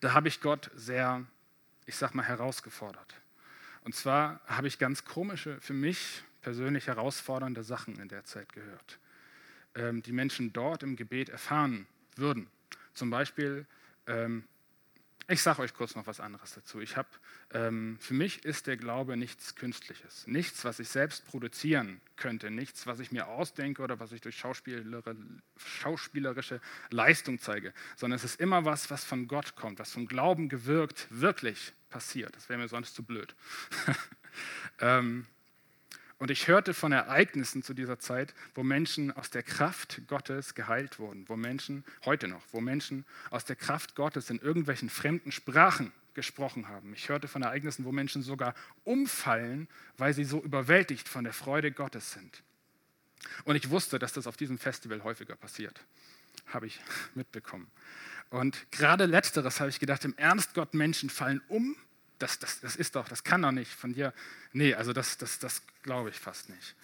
da 0.00 0.14
habe 0.14 0.28
ich 0.28 0.40
Gott 0.40 0.70
sehr, 0.74 1.24
ich 1.86 1.96
sag 1.96 2.14
mal, 2.14 2.24
herausgefordert. 2.24 3.14
Und 3.82 3.94
zwar 3.94 4.40
habe 4.46 4.66
ich 4.66 4.78
ganz 4.78 5.04
komische, 5.04 5.60
für 5.60 5.74
mich 5.74 6.22
persönlich 6.40 6.86
herausfordernde 6.86 7.62
Sachen 7.62 7.98
in 7.98 8.08
der 8.08 8.24
Zeit 8.24 8.52
gehört, 8.52 8.98
ähm, 9.74 10.02
die 10.02 10.12
Menschen 10.12 10.52
dort 10.52 10.82
im 10.82 10.96
Gebet 10.96 11.28
erfahren 11.28 11.86
würden. 12.16 12.48
Zum 12.94 13.10
Beispiel, 13.10 13.66
ähm, 14.06 14.44
ich 15.28 15.42
sage 15.42 15.62
euch 15.62 15.74
kurz 15.74 15.94
noch 15.94 16.06
was 16.06 16.20
anderes 16.20 16.54
dazu. 16.54 16.80
Ich 16.80 16.96
habe, 16.96 17.08
ähm, 17.52 17.98
für 18.00 18.14
mich 18.14 18.44
ist 18.44 18.66
der 18.66 18.76
Glaube 18.76 19.16
nichts 19.16 19.54
Künstliches, 19.54 20.26
nichts, 20.26 20.64
was 20.64 20.80
ich 20.80 20.88
selbst 20.88 21.26
produzieren 21.26 22.00
könnte, 22.16 22.50
nichts, 22.50 22.86
was 22.86 23.00
ich 23.00 23.12
mir 23.12 23.28
ausdenke 23.28 23.82
oder 23.82 24.00
was 24.00 24.12
ich 24.12 24.20
durch 24.20 24.36
schauspielerische 24.36 26.60
Leistung 26.90 27.38
zeige, 27.38 27.72
sondern 27.96 28.16
es 28.16 28.24
ist 28.24 28.40
immer 28.40 28.64
was, 28.64 28.90
was 28.90 29.04
von 29.04 29.28
Gott 29.28 29.56
kommt, 29.56 29.78
was 29.78 29.92
vom 29.92 30.06
Glauben 30.06 30.48
gewirkt 30.48 31.06
wirklich 31.10 31.72
passiert. 31.90 32.34
Das 32.36 32.48
wäre 32.48 32.58
mir 32.58 32.68
sonst 32.68 32.94
zu 32.94 33.02
blöd. 33.02 33.34
ähm, 34.80 35.26
und 36.24 36.30
ich 36.30 36.48
hörte 36.48 36.72
von 36.72 36.90
Ereignissen 36.90 37.62
zu 37.62 37.74
dieser 37.74 37.98
Zeit, 37.98 38.32
wo 38.54 38.62
Menschen 38.62 39.12
aus 39.12 39.28
der 39.28 39.42
Kraft 39.42 40.00
Gottes 40.08 40.54
geheilt 40.54 40.98
wurden, 40.98 41.28
wo 41.28 41.36
Menschen, 41.36 41.84
heute 42.06 42.28
noch, 42.28 42.40
wo 42.50 42.62
Menschen 42.62 43.04
aus 43.28 43.44
der 43.44 43.56
Kraft 43.56 43.94
Gottes 43.94 44.30
in 44.30 44.38
irgendwelchen 44.38 44.88
fremden 44.88 45.32
Sprachen 45.32 45.92
gesprochen 46.14 46.68
haben. 46.68 46.94
Ich 46.94 47.10
hörte 47.10 47.28
von 47.28 47.42
Ereignissen, 47.42 47.84
wo 47.84 47.92
Menschen 47.92 48.22
sogar 48.22 48.54
umfallen, 48.84 49.68
weil 49.98 50.14
sie 50.14 50.24
so 50.24 50.40
überwältigt 50.40 51.10
von 51.10 51.24
der 51.24 51.34
Freude 51.34 51.72
Gottes 51.72 52.12
sind. 52.12 52.42
Und 53.44 53.56
ich 53.56 53.68
wusste, 53.68 53.98
dass 53.98 54.14
das 54.14 54.26
auf 54.26 54.38
diesem 54.38 54.56
Festival 54.56 55.04
häufiger 55.04 55.36
passiert. 55.36 55.78
Habe 56.46 56.68
ich 56.68 56.80
mitbekommen. 57.14 57.70
Und 58.30 58.66
gerade 58.70 59.04
letzteres 59.04 59.60
habe 59.60 59.68
ich 59.68 59.78
gedacht, 59.78 60.06
im 60.06 60.16
Ernst 60.16 60.54
Gott, 60.54 60.72
Menschen 60.72 61.10
fallen 61.10 61.42
um 61.48 61.76
das, 62.18 62.38
das, 62.38 62.60
das 62.60 62.76
ist 62.76 62.96
doch, 62.96 63.08
das 63.08 63.24
kann 63.24 63.42
doch 63.42 63.52
nicht 63.52 63.72
von 63.72 63.94
dir. 63.94 64.12
Nee, 64.52 64.74
also 64.74 64.92
das, 64.92 65.18
das, 65.18 65.38
das 65.38 65.62
glaube 65.82 66.10
ich 66.10 66.18
fast 66.18 66.48
nicht. 66.48 66.74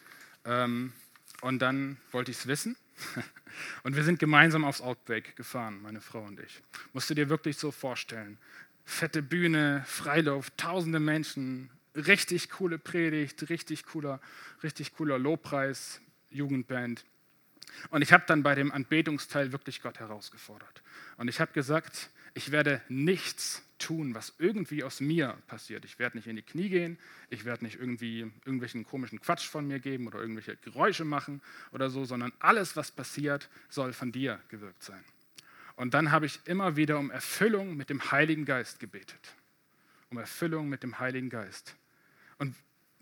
Ähm, 0.45 0.93
und 1.41 1.61
dann 1.61 1.97
wollte 2.13 2.31
ich 2.31 2.39
es 2.39 2.47
wissen. 2.47 2.77
und 3.83 3.97
wir 3.97 4.05
sind 4.05 4.19
gemeinsam 4.19 4.65
aufs 4.65 4.81
Outbreak 4.81 5.37
gefahren, 5.37 5.81
meine 5.83 6.01
Frau 6.01 6.23
und 6.23 6.39
ich. 6.41 6.63
Musst 6.93 7.09
du 7.11 7.15
dir 7.15 7.29
wirklich 7.29 7.57
so 7.57 7.71
vorstellen. 7.71 8.39
Fette 8.85 9.23
Bühne, 9.23 9.85
Freiluft, 9.87 10.57
tausende 10.59 11.01
Menschen, 11.01 11.71
richtig 11.95 12.51
coole 12.51 12.79
Predigt, 12.79 13.49
richtig 13.49 13.85
cooler, 13.87 14.21
richtig 14.63 14.95
cooler 14.95 15.19
Lobpreis, 15.19 16.01
Jugendband. 16.31 17.05
Und 17.91 18.03
ich 18.03 18.13
habe 18.13 18.25
dann 18.27 18.43
bei 18.43 18.55
dem 18.55 18.73
Anbetungsteil 18.73 19.53
wirklich 19.53 19.81
Gott 19.81 20.01
herausgefordert. 20.01 20.83
Und 21.17 21.29
ich 21.29 21.41
habe 21.41 21.53
gesagt, 21.53 22.11
ich 22.35 22.51
werde 22.51 22.83
nichts 22.89 23.63
tun, 23.81 24.15
was 24.15 24.35
irgendwie 24.39 24.85
aus 24.85 25.01
mir 25.01 25.37
passiert. 25.49 25.85
Ich 25.85 25.99
werde 25.99 26.17
nicht 26.17 26.29
in 26.29 26.37
die 26.37 26.43
Knie 26.43 26.69
gehen, 26.69 26.99
ich 27.31 27.45
werde 27.45 27.65
nicht 27.65 27.81
irgendwie 27.81 28.31
irgendwelchen 28.45 28.85
komischen 28.85 29.21
Quatsch 29.21 29.49
von 29.49 29.67
mir 29.67 29.81
geben 29.81 30.07
oder 30.07 30.21
irgendwelche 30.21 30.57
Geräusche 30.57 31.05
machen 31.05 31.43
oder 31.73 31.91
so, 31.91 32.05
sondern 32.05 32.33
alles, 32.39 32.77
was 32.77 32.93
passiert, 32.93 33.49
soll 33.69 33.93
von 33.93 34.13
dir 34.13 34.41
gewirkt 34.49 34.83
sein. 34.85 35.03
Und 35.77 35.95
dann 35.95 36.13
habe 36.13 36.27
ich 36.27 36.41
immer 36.45 36.77
wieder 36.77 36.99
um 36.99 37.11
Erfüllung 37.11 37.77
mit 37.77 37.91
dem 37.91 38.13
Heiligen 38.13 38.45
Geist 38.45 38.81
gebetet. 38.81 39.35
Um 40.11 40.19
Erfüllung 40.19 40.69
mit 40.69 40.83
dem 40.83 40.99
Heiligen 40.99 41.31
Geist. 41.31 41.75
Und 42.39 42.55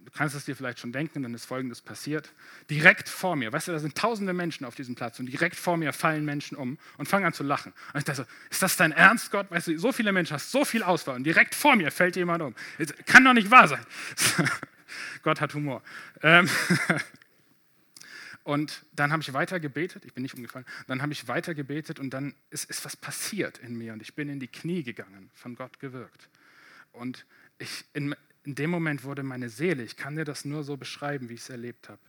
du 0.08 0.16
kannst 0.16 0.34
es 0.34 0.46
dir 0.46 0.56
vielleicht 0.56 0.78
schon 0.78 0.90
denken, 0.90 1.22
dann 1.22 1.34
ist 1.34 1.44
Folgendes 1.44 1.82
passiert. 1.82 2.32
Direkt 2.70 3.10
vor 3.10 3.36
mir, 3.36 3.52
weißt 3.52 3.68
du, 3.68 3.72
da 3.72 3.78
sind 3.78 3.94
tausende 3.94 4.32
Menschen 4.32 4.64
auf 4.64 4.74
diesem 4.74 4.94
Platz 4.94 5.20
und 5.20 5.26
direkt 5.26 5.54
vor 5.54 5.76
mir 5.76 5.92
fallen 5.92 6.24
Menschen 6.24 6.56
um 6.56 6.78
und 6.96 7.06
fangen 7.06 7.26
an 7.26 7.34
zu 7.34 7.42
lachen. 7.42 7.74
Und 7.92 7.98
ich 7.98 8.04
dachte 8.04 8.22
so, 8.22 8.28
ist 8.48 8.62
das 8.62 8.78
dein 8.78 8.92
Ernst, 8.92 9.30
Gott? 9.30 9.50
Weißt 9.50 9.66
du, 9.66 9.78
so 9.78 9.92
viele 9.92 10.12
Menschen, 10.12 10.32
hast 10.32 10.50
so 10.50 10.64
viel 10.64 10.82
Auswahl 10.82 11.16
und 11.16 11.24
direkt 11.24 11.54
vor 11.54 11.76
mir 11.76 11.90
fällt 11.90 12.16
jemand 12.16 12.42
um. 12.42 12.54
Das 12.78 12.94
kann 13.04 13.22
doch 13.22 13.34
nicht 13.34 13.50
wahr 13.50 13.68
sein. 13.68 13.84
Gott 15.22 15.42
hat 15.42 15.52
Humor. 15.52 15.82
Ähm 16.22 16.48
und 18.44 18.86
dann 18.92 19.12
habe 19.12 19.20
ich 19.20 19.30
weiter 19.34 19.60
gebetet, 19.60 20.06
ich 20.06 20.14
bin 20.14 20.22
nicht 20.22 20.34
umgefallen, 20.34 20.64
dann 20.86 21.02
habe 21.02 21.12
ich 21.12 21.28
weiter 21.28 21.54
gebetet 21.54 22.00
und 22.00 22.10
dann 22.10 22.34
ist, 22.48 22.70
ist 22.70 22.82
was 22.86 22.96
passiert 22.96 23.58
in 23.58 23.76
mir 23.76 23.92
und 23.92 24.00
ich 24.00 24.14
bin 24.14 24.30
in 24.30 24.40
die 24.40 24.48
Knie 24.48 24.82
gegangen, 24.84 25.30
von 25.34 25.54
Gott 25.54 25.78
gewirkt. 25.80 26.30
Und 26.92 27.26
ich, 27.58 27.84
in, 27.92 28.14
in 28.48 28.54
dem 28.54 28.70
Moment 28.70 29.04
wurde 29.04 29.22
meine 29.22 29.50
Seele, 29.50 29.82
ich 29.82 29.94
kann 29.94 30.16
dir 30.16 30.24
das 30.24 30.46
nur 30.46 30.64
so 30.64 30.78
beschreiben, 30.78 31.28
wie 31.28 31.34
ich 31.34 31.40
es 31.40 31.50
erlebt 31.50 31.90
habe, 31.90 32.00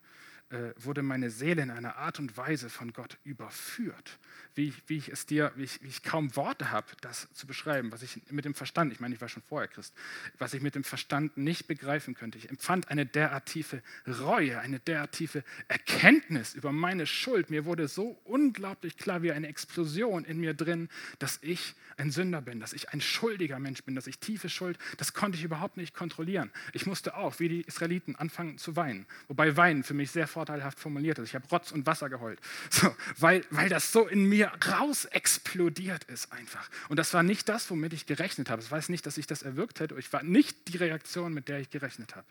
äh, 0.49 0.73
wurde 0.77 1.03
meine 1.03 1.29
Seele 1.29 1.61
in 1.61 1.71
einer 1.71 1.97
Art 1.97 2.19
und 2.19 2.35
Weise 2.35 2.69
von 2.69 2.93
Gott 2.93 3.17
überführt, 3.23 4.17
wie, 4.55 4.73
wie 4.87 4.97
ich 4.97 5.09
es 5.09 5.25
dir, 5.25 5.51
wie 5.55 5.63
ich, 5.63 5.81
wie 5.83 5.87
ich 5.87 6.03
kaum 6.03 6.35
Worte 6.35 6.71
habe, 6.71 6.87
das 7.01 7.31
zu 7.33 7.45
beschreiben, 7.45 7.91
was 7.91 8.01
ich 8.01 8.19
mit 8.31 8.45
dem 8.45 8.53
Verstand, 8.53 8.91
ich 8.91 8.99
meine, 8.99 9.13
ich 9.13 9.21
war 9.21 9.29
schon 9.29 9.43
vorher 9.43 9.67
Christ, 9.67 9.93
was 10.37 10.53
ich 10.53 10.61
mit 10.61 10.75
dem 10.75 10.83
Verstand 10.83 11.37
nicht 11.37 11.67
begreifen 11.67 12.15
könnte. 12.15 12.37
Ich 12.37 12.49
empfand 12.49 12.89
eine 12.89 13.05
derart 13.05 13.45
tiefe 13.45 13.83
Reue, 14.07 14.59
eine 14.59 14.79
derart 14.79 15.11
tiefe 15.11 15.43
Erkenntnis 15.67 16.55
über 16.55 16.71
meine 16.71 17.05
Schuld. 17.05 17.49
Mir 17.49 17.65
wurde 17.65 17.87
so 17.87 18.19
unglaublich 18.23 18.97
klar 18.97 19.21
wie 19.21 19.31
eine 19.31 19.47
Explosion 19.47 20.25
in 20.25 20.39
mir 20.39 20.53
drin, 20.53 20.89
dass 21.19 21.39
ich 21.41 21.75
ein 21.97 22.11
Sünder 22.11 22.41
bin, 22.41 22.59
dass 22.59 22.73
ich 22.73 22.89
ein 22.89 23.01
schuldiger 23.01 23.59
Mensch 23.59 23.83
bin, 23.83 23.95
dass 23.95 24.07
ich 24.07 24.19
tiefe 24.19 24.49
Schuld, 24.49 24.77
das 24.97 25.13
konnte 25.13 25.37
ich 25.37 25.43
überhaupt 25.43 25.77
nicht 25.77 25.93
kontrollieren. 25.93 26.49
Ich 26.73 26.85
musste 26.85 27.15
auch, 27.15 27.39
wie 27.39 27.49
die 27.49 27.61
Israeliten, 27.61 28.15
anfangen 28.15 28.57
zu 28.57 28.75
weinen, 28.75 29.05
wobei 29.27 29.55
Weinen 29.57 29.83
für 29.83 29.93
mich 29.93 30.11
sehr 30.11 30.27
vorteilhaft 30.39 30.79
formuliert 30.79 31.19
ist. 31.19 31.27
Ich 31.27 31.35
habe 31.35 31.45
Rotz 31.49 31.73
und 31.73 31.85
Wasser 31.85 32.09
geheult, 32.09 32.39
so, 32.69 32.95
weil, 33.17 33.43
weil 33.49 33.67
das 33.67 33.91
so 33.91 34.07
in 34.07 34.23
mir 34.23 34.49
raus 34.71 35.03
explodiert 35.03 36.05
ist 36.05 36.31
einfach. 36.31 36.69
Und 36.87 36.95
das 36.95 37.13
war 37.13 37.23
nicht 37.23 37.49
das, 37.49 37.69
womit 37.69 37.91
ich 37.91 38.05
gerechnet 38.05 38.49
habe. 38.49 38.61
Es 38.61 38.71
weiß 38.71 38.87
nicht, 38.87 39.05
dass 39.05 39.17
ich 39.17 39.27
das 39.27 39.43
erwirkt 39.43 39.81
hätte. 39.81 39.95
Ich 39.99 40.13
war 40.13 40.23
nicht 40.23 40.69
die 40.69 40.77
Reaktion, 40.77 41.33
mit 41.33 41.49
der 41.49 41.59
ich 41.59 41.69
gerechnet 41.69 42.15
habe. 42.15 42.25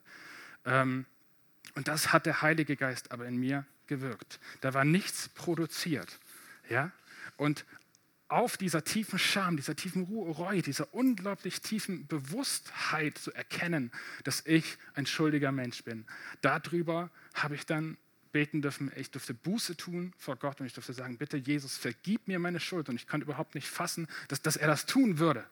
Ähm, 0.65 1.05
und 1.75 1.87
das 1.87 2.11
hat 2.11 2.25
der 2.25 2.41
Heilige 2.41 2.77
Geist 2.77 3.13
aber 3.13 3.27
in 3.27 3.37
mir 3.37 3.67
gewirkt. 3.89 4.41
Da 4.63 4.73
war 4.73 4.87
nichts 4.87 5.29
produziert. 5.29 6.19
Ja? 6.71 6.91
Und 7.37 7.67
auf 8.29 8.57
dieser 8.57 8.85
tiefen 8.85 9.19
Scham, 9.19 9.57
dieser 9.57 9.75
tiefen 9.75 10.05
Reue, 10.05 10.63
dieser 10.63 10.93
unglaublich 10.93 11.63
tiefen 11.63 12.07
Bewusstheit 12.07 13.17
zu 13.19 13.33
erkennen, 13.33 13.91
dass 14.25 14.45
ich 14.47 14.77
ein 14.95 15.07
schuldiger 15.07 15.51
Mensch 15.51 15.83
bin. 15.83 16.05
Darüber 16.43 17.11
habe 17.35 17.55
ich 17.55 17.65
dann 17.65 17.97
beten 18.33 18.61
dürfen, 18.61 18.93
ich 18.97 19.11
durfte 19.11 19.33
Buße 19.33 19.77
tun 19.77 20.13
vor 20.19 20.37
Gott 20.37 20.61
und 20.61 20.67
ich 20.67 20.75
durfte 20.75 20.93
sagen, 20.93 21.17
bitte 21.17 21.39
Jesus, 21.39 21.77
vergib 21.77 22.29
mir 22.29 22.39
meine 22.39 22.61
Schuld. 22.61 22.89
Und 22.89 22.97
ich 22.97 23.07
konnte 23.07 23.25
überhaupt 23.25 23.55
nicht 23.55 23.69
fassen, 23.69 24.07
dass, 24.29 24.43
dass 24.43 24.57
er 24.57 24.69
das 24.69 24.85
tun 24.85 25.19
würde. 25.19 25.47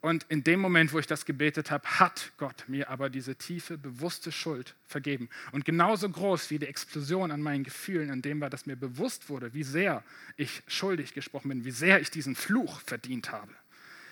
Und 0.00 0.24
in 0.28 0.44
dem 0.44 0.60
Moment, 0.60 0.92
wo 0.92 1.00
ich 1.00 1.08
das 1.08 1.24
gebetet 1.24 1.72
habe, 1.72 1.88
hat 1.98 2.30
Gott 2.36 2.64
mir 2.68 2.88
aber 2.88 3.10
diese 3.10 3.34
tiefe, 3.34 3.76
bewusste 3.76 4.30
Schuld 4.30 4.76
vergeben. 4.86 5.28
Und 5.50 5.64
genauso 5.64 6.08
groß 6.08 6.50
wie 6.50 6.60
die 6.60 6.66
Explosion 6.66 7.32
an 7.32 7.42
meinen 7.42 7.64
Gefühlen, 7.64 8.10
an 8.10 8.22
dem 8.22 8.40
war, 8.40 8.48
dass 8.48 8.66
mir 8.66 8.76
bewusst 8.76 9.28
wurde, 9.28 9.54
wie 9.54 9.64
sehr 9.64 10.04
ich 10.36 10.62
schuldig 10.68 11.14
gesprochen 11.14 11.48
bin, 11.48 11.64
wie 11.64 11.72
sehr 11.72 12.00
ich 12.00 12.10
diesen 12.10 12.36
Fluch 12.36 12.80
verdient 12.82 13.32
habe. 13.32 13.52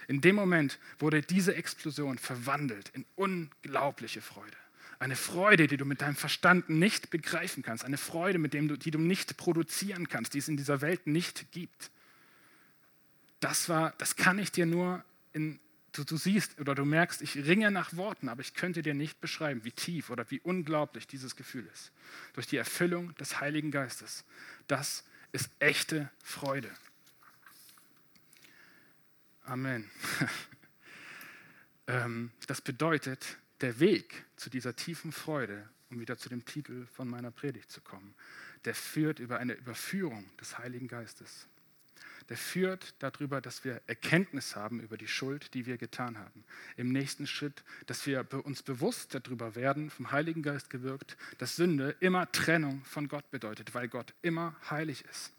In 0.09 0.21
dem 0.21 0.35
Moment 0.35 0.79
wurde 0.99 1.23
diese 1.23 1.55
Explosion 1.55 2.19
verwandelt 2.19 2.91
in 2.93 3.05
unglaubliche 3.15 4.21
Freude. 4.21 4.57
Eine 4.99 5.17
Freude, 5.17 5.67
die 5.69 5.77
du 5.77 5.85
mit 5.85 6.01
deinem 6.01 6.17
Verstand 6.17 6.69
nicht 6.69 7.11
begreifen 7.11 7.63
kannst. 7.63 7.85
Eine 7.85 7.99
Freude, 7.99 8.39
mit 8.39 8.55
dem 8.55 8.67
du, 8.67 8.77
die 8.77 8.91
du 8.91 8.99
nicht 8.99 9.37
produzieren 9.37 10.09
kannst, 10.09 10.35
die 10.35 10.39
es 10.39 10.49
in 10.49 10.57
dieser 10.57 10.81
Welt 10.81 11.07
nicht 11.07 11.53
gibt. 11.53 11.91
Das, 13.41 13.69
war, 13.69 13.93
das 13.99 14.17
kann 14.17 14.39
ich 14.39 14.51
dir 14.51 14.65
nur 14.65 15.05
in 15.33 15.61
du, 15.97 16.05
du 16.05 16.17
siehst 16.17 16.59
oder 16.61 16.75
du 16.75 16.85
merkst, 16.85 17.23
ich 17.23 17.37
ringe 17.37 17.71
nach 17.71 17.97
Worten, 17.97 18.29
aber 18.29 18.41
ich 18.41 18.55
könnte 18.55 18.83
dir 18.83 18.95
nicht 18.95 19.21
beschreiben, 19.21 19.65
wie 19.65 19.73
tief 19.73 20.11
oder 20.11 20.31
wie 20.31 20.41
unglaublich 20.41 21.07
dieses 21.07 21.37
Gefühl 21.37 21.67
ist. 21.73 21.93
Durch 22.35 22.47
die 22.47 22.57
Erfüllung 22.57 23.15
des 23.17 23.41
Heiligen 23.41 23.71
Geistes. 23.71 24.25
Das 24.67 25.05
ist 25.33 25.51
echte 25.59 26.11
Freude. 26.23 26.71
Amen. 29.45 29.91
Ähm, 31.89 32.33
das 32.49 32.61
bedeutet, 32.61 33.37
der 33.61 33.79
Weg 33.79 34.25
zu 34.35 34.51
dieser 34.51 34.75
tiefen 34.75 35.13
Freude, 35.13 35.69
um 35.89 36.01
wieder 36.01 36.19
zu 36.19 36.29
dem 36.29 36.45
Titel 36.45 36.85
von 36.87 37.07
meiner 37.07 37.31
Predigt 37.31 37.71
zu 37.71 37.81
kommen, 37.81 38.17
der 38.65 38.75
führt 38.75 39.21
über 39.21 39.39
eine 39.39 39.53
Überführung 39.53 40.29
des 40.41 40.59
Heiligen 40.59 40.89
Geistes 40.89 41.47
der 42.29 42.37
führt 42.37 42.95
darüber, 42.99 43.41
dass 43.41 43.65
wir 43.65 43.81
Erkenntnis 43.87 44.57
haben 44.57 44.81
über 44.81 44.97
die 44.97 45.09
Schuld, 45.09 45.55
die 45.55 45.67
wir 45.67 45.79
getan 45.79 46.19
haben. 46.19 46.45
Im 46.77 46.93
nächsten 46.93 47.27
Schritt, 47.27 47.63
dass 47.87 48.07
wir 48.07 48.27
uns 48.45 48.63
bewusst 48.63 49.15
darüber 49.15 49.55
werden, 49.55 49.91
vom 49.91 50.11
Heiligen 50.11 50.43
Geist 50.43 50.71
gewirkt, 50.71 51.17
dass 51.39 51.57
Sünde 51.57 51.97
immer 52.01 52.31
Trennung 52.33 52.83
von 52.85 53.09
Gott 53.09 53.31
bedeutet, 53.31 53.75
weil 53.75 53.89
Gott 53.89 54.15
immer 54.23 54.57
heilig 54.71 55.05
ist. 55.05 55.33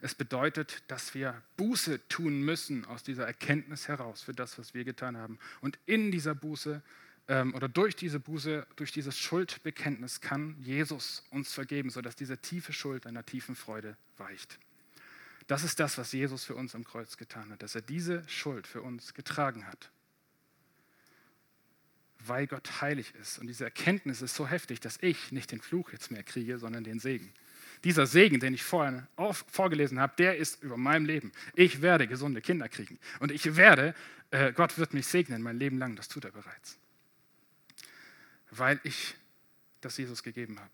Es 0.00 0.14
bedeutet, 0.14 0.82
dass 0.88 1.14
wir 1.14 1.42
Buße 1.56 2.06
tun 2.08 2.42
müssen 2.42 2.84
aus 2.84 3.02
dieser 3.02 3.26
Erkenntnis 3.26 3.88
heraus 3.88 4.22
für 4.22 4.32
das, 4.32 4.58
was 4.58 4.74
wir 4.74 4.84
getan 4.84 5.16
haben. 5.16 5.38
Und 5.60 5.78
in 5.86 6.10
dieser 6.10 6.34
Buße 6.34 6.82
ähm, 7.28 7.54
oder 7.54 7.68
durch 7.68 7.94
diese 7.96 8.20
Buße, 8.20 8.66
durch 8.76 8.92
dieses 8.92 9.18
Schuldbekenntnis 9.18 10.20
kann 10.20 10.56
Jesus 10.60 11.24
uns 11.30 11.52
vergeben, 11.52 11.90
sodass 11.90 12.16
diese 12.16 12.38
tiefe 12.38 12.72
Schuld 12.72 13.06
einer 13.06 13.24
tiefen 13.24 13.54
Freude 13.54 13.96
weicht. 14.16 14.58
Das 15.48 15.64
ist 15.64 15.80
das, 15.80 15.98
was 15.98 16.12
Jesus 16.12 16.44
für 16.44 16.54
uns 16.54 16.74
am 16.76 16.84
Kreuz 16.84 17.16
getan 17.16 17.50
hat, 17.50 17.62
dass 17.62 17.74
er 17.74 17.82
diese 17.82 18.22
Schuld 18.28 18.66
für 18.66 18.82
uns 18.82 19.14
getragen 19.14 19.66
hat. 19.66 19.90
weil 22.20 22.46
Gott 22.46 22.80
heilig 22.80 23.14
ist. 23.14 23.38
Und 23.38 23.46
diese 23.46 23.64
Erkenntnis 23.64 24.22
ist 24.22 24.34
so 24.34 24.46
heftig, 24.46 24.80
dass 24.80 24.98
ich 25.00 25.30
nicht 25.30 25.52
den 25.52 25.60
Fluch 25.60 25.92
jetzt 25.92 26.10
mehr 26.10 26.24
kriege, 26.24 26.58
sondern 26.58 26.82
den 26.84 26.98
Segen. 26.98 27.32
Dieser 27.84 28.06
Segen, 28.06 28.40
den 28.40 28.54
ich 28.54 28.64
vorhin 28.64 29.06
vorgelesen 29.46 30.00
habe, 30.00 30.14
der 30.18 30.36
ist 30.36 30.62
über 30.62 30.76
meinem 30.76 31.06
Leben. 31.06 31.32
Ich 31.54 31.80
werde 31.80 32.08
gesunde 32.08 32.40
Kinder 32.40 32.68
kriegen. 32.68 32.98
Und 33.20 33.30
ich 33.30 33.56
werde, 33.56 33.94
äh, 34.32 34.52
Gott 34.52 34.78
wird 34.78 34.94
mich 34.94 35.06
segnen 35.06 35.42
mein 35.42 35.58
Leben 35.58 35.78
lang. 35.78 35.94
Das 35.94 36.08
tut 36.08 36.24
er 36.24 36.32
bereits. 36.32 36.76
Weil 38.50 38.80
ich 38.82 39.14
das 39.80 39.96
Jesus 39.96 40.22
gegeben 40.22 40.58
habe. 40.58 40.70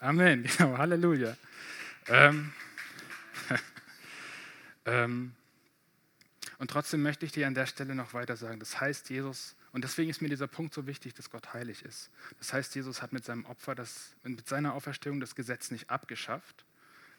Amen, 0.00 0.42
genau, 0.58 0.76
Halleluja. 0.78 1.36
Ähm, 2.08 2.52
ähm, 4.86 5.34
und 6.58 6.70
trotzdem 6.70 7.02
möchte 7.02 7.24
ich 7.24 7.32
dir 7.32 7.46
an 7.46 7.54
der 7.54 7.66
Stelle 7.66 7.94
noch 7.94 8.14
weiter 8.14 8.36
sagen. 8.36 8.58
Das 8.58 8.80
heißt, 8.80 9.10
Jesus, 9.10 9.54
und 9.72 9.84
deswegen 9.84 10.10
ist 10.10 10.22
mir 10.22 10.28
dieser 10.28 10.48
Punkt 10.48 10.74
so 10.74 10.86
wichtig, 10.86 11.14
dass 11.14 11.30
Gott 11.30 11.54
heilig 11.54 11.84
ist. 11.84 12.10
Das 12.38 12.52
heißt, 12.52 12.74
Jesus 12.74 13.00
hat 13.02 13.12
mit 13.12 13.24
seinem 13.24 13.44
Opfer, 13.44 13.74
das, 13.74 14.14
mit 14.24 14.48
seiner 14.48 14.74
Auferstehung 14.74 15.20
das 15.20 15.34
Gesetz 15.34 15.70
nicht 15.70 15.88
abgeschafft, 15.90 16.64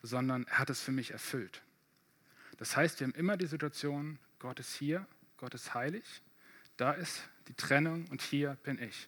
sondern 0.02 0.46
er 0.48 0.60
hat 0.60 0.70
es 0.70 0.82
für 0.82 0.92
mich 0.92 1.12
erfüllt. 1.12 1.62
Das 2.58 2.76
heißt, 2.76 3.00
wir 3.00 3.08
haben 3.08 3.16
immer 3.16 3.38
die 3.38 3.48
Situation, 3.48 4.20
Gott 4.40 4.60
ist 4.60 4.76
hier, 4.76 5.08
Gott 5.38 5.54
ist 5.54 5.74
heilig, 5.74 6.04
da 6.76 6.92
ist 6.92 7.30
die 7.48 7.54
Trennung 7.54 8.08
und 8.10 8.22
hier 8.22 8.58
bin 8.64 8.82
ich. 8.82 9.08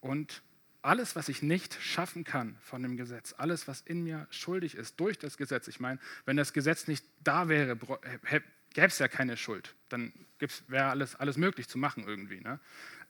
Und 0.00 0.42
alles, 0.84 1.16
was 1.16 1.28
ich 1.28 1.42
nicht 1.42 1.78
schaffen 1.80 2.24
kann 2.24 2.56
von 2.60 2.82
dem 2.82 2.96
Gesetz, 2.96 3.34
alles, 3.38 3.66
was 3.66 3.80
in 3.80 4.04
mir 4.04 4.26
schuldig 4.30 4.74
ist 4.74 5.00
durch 5.00 5.18
das 5.18 5.36
Gesetz, 5.38 5.66
ich 5.66 5.80
meine, 5.80 5.98
wenn 6.26 6.36
das 6.36 6.52
Gesetz 6.52 6.86
nicht 6.88 7.04
da 7.22 7.48
wäre, 7.48 7.76
gäbe 7.76 8.86
es 8.86 8.98
ja 8.98 9.08
keine 9.08 9.36
Schuld. 9.36 9.74
Dann 9.88 10.12
wäre 10.68 10.90
alles, 10.90 11.16
alles 11.16 11.38
möglich 11.38 11.68
zu 11.68 11.78
machen 11.78 12.04
irgendwie. 12.06 12.40
Ne? 12.40 12.60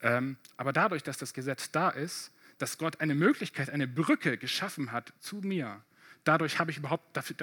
Ähm, 0.02 0.36
aber 0.56 0.72
dadurch, 0.72 1.02
dass 1.02 1.18
das 1.18 1.34
Gesetz 1.34 1.72
da 1.72 1.90
ist, 1.90 2.32
dass 2.58 2.78
Gott 2.78 3.00
eine 3.00 3.16
Möglichkeit, 3.16 3.70
eine 3.70 3.88
Brücke 3.88 4.38
geschaffen 4.38 4.92
hat 4.92 5.12
zu 5.18 5.36
mir, 5.36 5.82
dadurch 6.22 6.60
habe 6.60 6.70
ich 6.70 6.76
überhaupt, 6.76 7.16
dafür, 7.16 7.34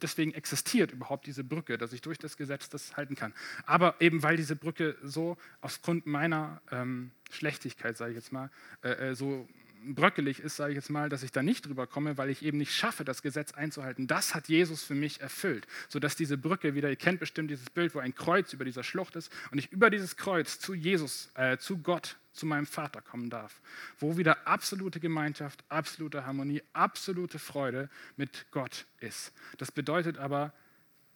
deswegen 0.00 0.32
existiert 0.32 0.92
überhaupt 0.92 1.26
diese 1.26 1.42
Brücke, 1.42 1.78
dass 1.78 1.92
ich 1.92 2.00
durch 2.00 2.18
das 2.18 2.36
Gesetz 2.36 2.68
das 2.68 2.96
halten 2.96 3.16
kann. 3.16 3.34
Aber 3.66 3.96
eben 4.00 4.22
weil 4.22 4.36
diese 4.36 4.54
Brücke 4.54 4.96
so 5.02 5.36
aufgrund 5.60 6.06
meiner 6.06 6.62
ähm, 6.70 7.10
Schlechtigkeit, 7.30 7.96
sage 7.96 8.12
ich 8.12 8.16
jetzt 8.16 8.30
mal, 8.30 8.50
äh, 8.82 9.10
äh 9.10 9.14
so 9.14 9.48
bröckelig 9.84 10.40
ist, 10.40 10.56
sage 10.56 10.72
ich 10.72 10.76
jetzt 10.76 10.90
mal, 10.90 11.08
dass 11.08 11.22
ich 11.22 11.32
da 11.32 11.42
nicht 11.42 11.66
drüber 11.66 11.86
komme, 11.86 12.18
weil 12.18 12.30
ich 12.30 12.42
eben 12.42 12.58
nicht 12.58 12.74
schaffe, 12.74 13.04
das 13.04 13.22
Gesetz 13.22 13.52
einzuhalten. 13.52 14.06
Das 14.06 14.34
hat 14.34 14.48
Jesus 14.48 14.82
für 14.82 14.94
mich 14.94 15.20
erfüllt, 15.20 15.66
sodass 15.88 16.16
diese 16.16 16.36
Brücke 16.36 16.74
wieder, 16.74 16.90
ihr 16.90 16.96
kennt 16.96 17.20
bestimmt 17.20 17.50
dieses 17.50 17.70
Bild, 17.70 17.94
wo 17.94 17.98
ein 17.98 18.14
Kreuz 18.14 18.52
über 18.52 18.64
dieser 18.64 18.84
Schlucht 18.84 19.16
ist 19.16 19.32
und 19.50 19.58
ich 19.58 19.72
über 19.72 19.90
dieses 19.90 20.16
Kreuz 20.16 20.58
zu 20.58 20.74
Jesus, 20.74 21.30
äh, 21.34 21.56
zu 21.58 21.78
Gott, 21.78 22.16
zu 22.32 22.46
meinem 22.46 22.66
Vater 22.66 23.00
kommen 23.00 23.30
darf, 23.30 23.60
wo 23.98 24.16
wieder 24.16 24.46
absolute 24.46 25.00
Gemeinschaft, 25.00 25.64
absolute 25.68 26.26
Harmonie, 26.26 26.62
absolute 26.72 27.38
Freude 27.38 27.88
mit 28.16 28.46
Gott 28.50 28.86
ist. 29.00 29.32
Das 29.58 29.72
bedeutet 29.72 30.18
aber, 30.18 30.52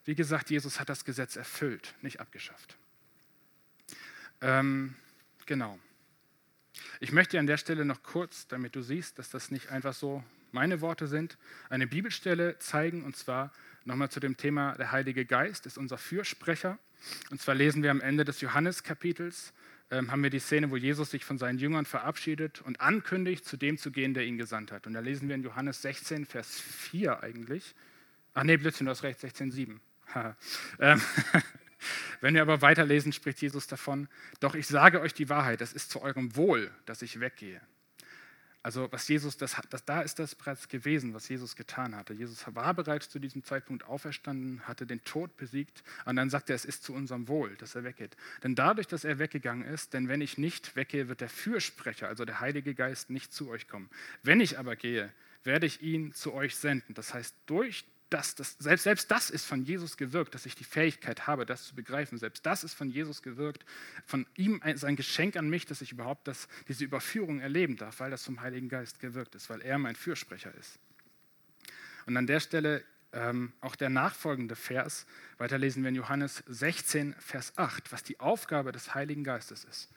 wie 0.04 0.14
gesagt, 0.14 0.50
Jesus 0.50 0.80
hat 0.80 0.88
das 0.88 1.04
Gesetz 1.04 1.36
erfüllt, 1.36 1.94
nicht 2.02 2.20
abgeschafft. 2.20 2.76
Ähm, 4.40 4.94
genau. 5.46 5.78
Ich 7.00 7.12
möchte 7.12 7.38
an 7.38 7.46
der 7.46 7.56
Stelle 7.56 7.84
noch 7.84 8.02
kurz, 8.02 8.46
damit 8.48 8.74
du 8.76 8.82
siehst, 8.82 9.18
dass 9.18 9.30
das 9.30 9.50
nicht 9.50 9.70
einfach 9.70 9.94
so 9.94 10.22
meine 10.52 10.80
Worte 10.80 11.06
sind, 11.06 11.36
eine 11.68 11.86
Bibelstelle 11.86 12.58
zeigen, 12.58 13.04
und 13.04 13.16
zwar 13.16 13.52
nochmal 13.84 14.10
zu 14.10 14.20
dem 14.20 14.36
Thema, 14.36 14.74
der 14.76 14.92
Heilige 14.92 15.26
Geist 15.26 15.66
ist 15.66 15.78
unser 15.78 15.98
Fürsprecher. 15.98 16.78
Und 17.30 17.40
zwar 17.40 17.54
lesen 17.54 17.82
wir 17.82 17.90
am 17.90 18.00
Ende 18.00 18.24
des 18.24 18.40
Johannes-Kapitels, 18.40 19.52
ähm, 19.90 20.10
haben 20.10 20.22
wir 20.22 20.30
die 20.30 20.38
Szene, 20.38 20.70
wo 20.70 20.76
Jesus 20.76 21.10
sich 21.10 21.24
von 21.24 21.38
seinen 21.38 21.58
Jüngern 21.58 21.84
verabschiedet 21.84 22.62
und 22.62 22.80
ankündigt, 22.80 23.44
zu 23.44 23.56
dem 23.56 23.76
zu 23.76 23.90
gehen, 23.90 24.14
der 24.14 24.24
ihn 24.24 24.38
gesandt 24.38 24.72
hat. 24.72 24.86
Und 24.86 24.94
da 24.94 25.00
lesen 25.00 25.28
wir 25.28 25.34
in 25.34 25.42
Johannes 25.42 25.82
16, 25.82 26.24
Vers 26.24 26.58
4 26.60 27.22
eigentlich. 27.22 27.74
Ach 28.32 28.44
nee, 28.44 28.56
Blödsinn, 28.56 28.86
du 28.86 28.90
hast 28.90 29.02
recht, 29.02 29.20
16, 29.20 29.50
7. 29.50 29.80
ähm, 30.78 31.02
wenn 32.24 32.32
wir 32.32 32.40
aber 32.40 32.62
weiterlesen, 32.62 33.12
spricht 33.12 33.42
Jesus 33.42 33.66
davon, 33.66 34.08
doch 34.40 34.54
ich 34.54 34.66
sage 34.66 35.02
euch 35.02 35.12
die 35.12 35.28
Wahrheit, 35.28 35.60
es 35.60 35.74
ist 35.74 35.90
zu 35.90 36.00
eurem 36.00 36.34
Wohl, 36.36 36.70
dass 36.86 37.02
ich 37.02 37.20
weggehe. 37.20 37.60
Also 38.62 38.90
was 38.90 39.06
Jesus, 39.08 39.36
das, 39.36 39.60
das, 39.68 39.84
da 39.84 40.00
ist 40.00 40.18
das 40.18 40.34
bereits 40.34 40.66
gewesen, 40.70 41.12
was 41.12 41.28
Jesus 41.28 41.54
getan 41.54 41.94
hatte. 41.94 42.14
Jesus 42.14 42.42
war 42.54 42.72
bereits 42.72 43.10
zu 43.10 43.18
diesem 43.18 43.44
Zeitpunkt 43.44 43.84
auferstanden, 43.84 44.66
hatte 44.66 44.86
den 44.86 45.04
Tod 45.04 45.36
besiegt 45.36 45.84
und 46.06 46.16
dann 46.16 46.30
sagt 46.30 46.48
er, 46.48 46.56
es 46.56 46.64
ist 46.64 46.82
zu 46.82 46.94
unserem 46.94 47.28
Wohl, 47.28 47.56
dass 47.56 47.74
er 47.74 47.84
weggeht. 47.84 48.16
Denn 48.42 48.54
dadurch, 48.54 48.86
dass 48.86 49.04
er 49.04 49.18
weggegangen 49.18 49.68
ist, 49.68 49.92
denn 49.92 50.08
wenn 50.08 50.22
ich 50.22 50.38
nicht 50.38 50.76
weggehe, 50.76 51.08
wird 51.08 51.20
der 51.20 51.28
Fürsprecher, 51.28 52.08
also 52.08 52.24
der 52.24 52.40
Heilige 52.40 52.74
Geist, 52.74 53.10
nicht 53.10 53.34
zu 53.34 53.50
euch 53.50 53.68
kommen. 53.68 53.90
Wenn 54.22 54.40
ich 54.40 54.58
aber 54.58 54.76
gehe, 54.76 55.12
werde 55.42 55.66
ich 55.66 55.82
ihn 55.82 56.12
zu 56.12 56.32
euch 56.32 56.56
senden. 56.56 56.94
Das 56.94 57.12
heißt, 57.12 57.36
durch 57.44 57.84
das, 58.14 58.36
das, 58.36 58.56
selbst, 58.60 58.84
selbst 58.84 59.10
das 59.10 59.28
ist 59.28 59.44
von 59.44 59.64
Jesus 59.64 59.96
gewirkt, 59.96 60.34
dass 60.34 60.46
ich 60.46 60.54
die 60.54 60.64
Fähigkeit 60.64 61.26
habe, 61.26 61.44
das 61.44 61.64
zu 61.64 61.74
begreifen. 61.74 62.16
Selbst 62.16 62.46
das 62.46 62.62
ist 62.62 62.74
von 62.74 62.88
Jesus 62.88 63.22
gewirkt, 63.22 63.64
von 64.06 64.24
ihm 64.36 64.62
sein 64.76 64.94
Geschenk 64.94 65.36
an 65.36 65.50
mich, 65.50 65.66
dass 65.66 65.80
ich 65.80 65.90
überhaupt 65.90 66.28
das, 66.28 66.46
diese 66.68 66.84
Überführung 66.84 67.40
erleben 67.40 67.76
darf, 67.76 67.98
weil 67.98 68.12
das 68.12 68.24
vom 68.24 68.40
Heiligen 68.40 68.68
Geist 68.68 69.00
gewirkt 69.00 69.34
ist, 69.34 69.50
weil 69.50 69.60
er 69.62 69.78
mein 69.78 69.96
Fürsprecher 69.96 70.54
ist. 70.54 70.78
Und 72.06 72.16
an 72.16 72.28
der 72.28 72.38
Stelle 72.38 72.84
ähm, 73.12 73.52
auch 73.60 73.74
der 73.74 73.90
nachfolgende 73.90 74.54
Vers, 74.54 75.06
weiterlesen 75.38 75.82
wir 75.82 75.88
in 75.88 75.96
Johannes 75.96 76.44
16, 76.46 77.14
Vers 77.18 77.52
8, 77.56 77.90
was 77.90 78.04
die 78.04 78.20
Aufgabe 78.20 78.70
des 78.70 78.94
Heiligen 78.94 79.24
Geistes 79.24 79.64
ist. 79.64 79.90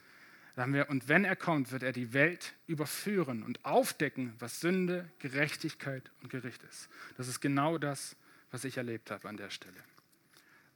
Haben 0.58 0.74
wir, 0.74 0.90
und 0.90 1.08
wenn 1.08 1.24
er 1.24 1.36
kommt, 1.36 1.72
wird 1.72 1.84
er 1.84 1.92
die 1.92 2.14
Welt 2.14 2.56
überführen 2.66 3.44
und 3.44 3.64
aufdecken, 3.64 4.34
was 4.40 4.60
Sünde, 4.60 5.10
Gerechtigkeit 5.20 6.10
und 6.24 6.30
Gericht 6.32 6.64
ist. 6.64 6.90
Das 7.16 7.28
ist 7.28 7.42
genau 7.42 7.78
das, 7.78 8.16
was 8.50 8.64
ich 8.64 8.78
erlebt 8.78 9.12
habe 9.12 9.30
an 9.30 9.38
der 9.38 9.52
Stelle. 9.52 9.76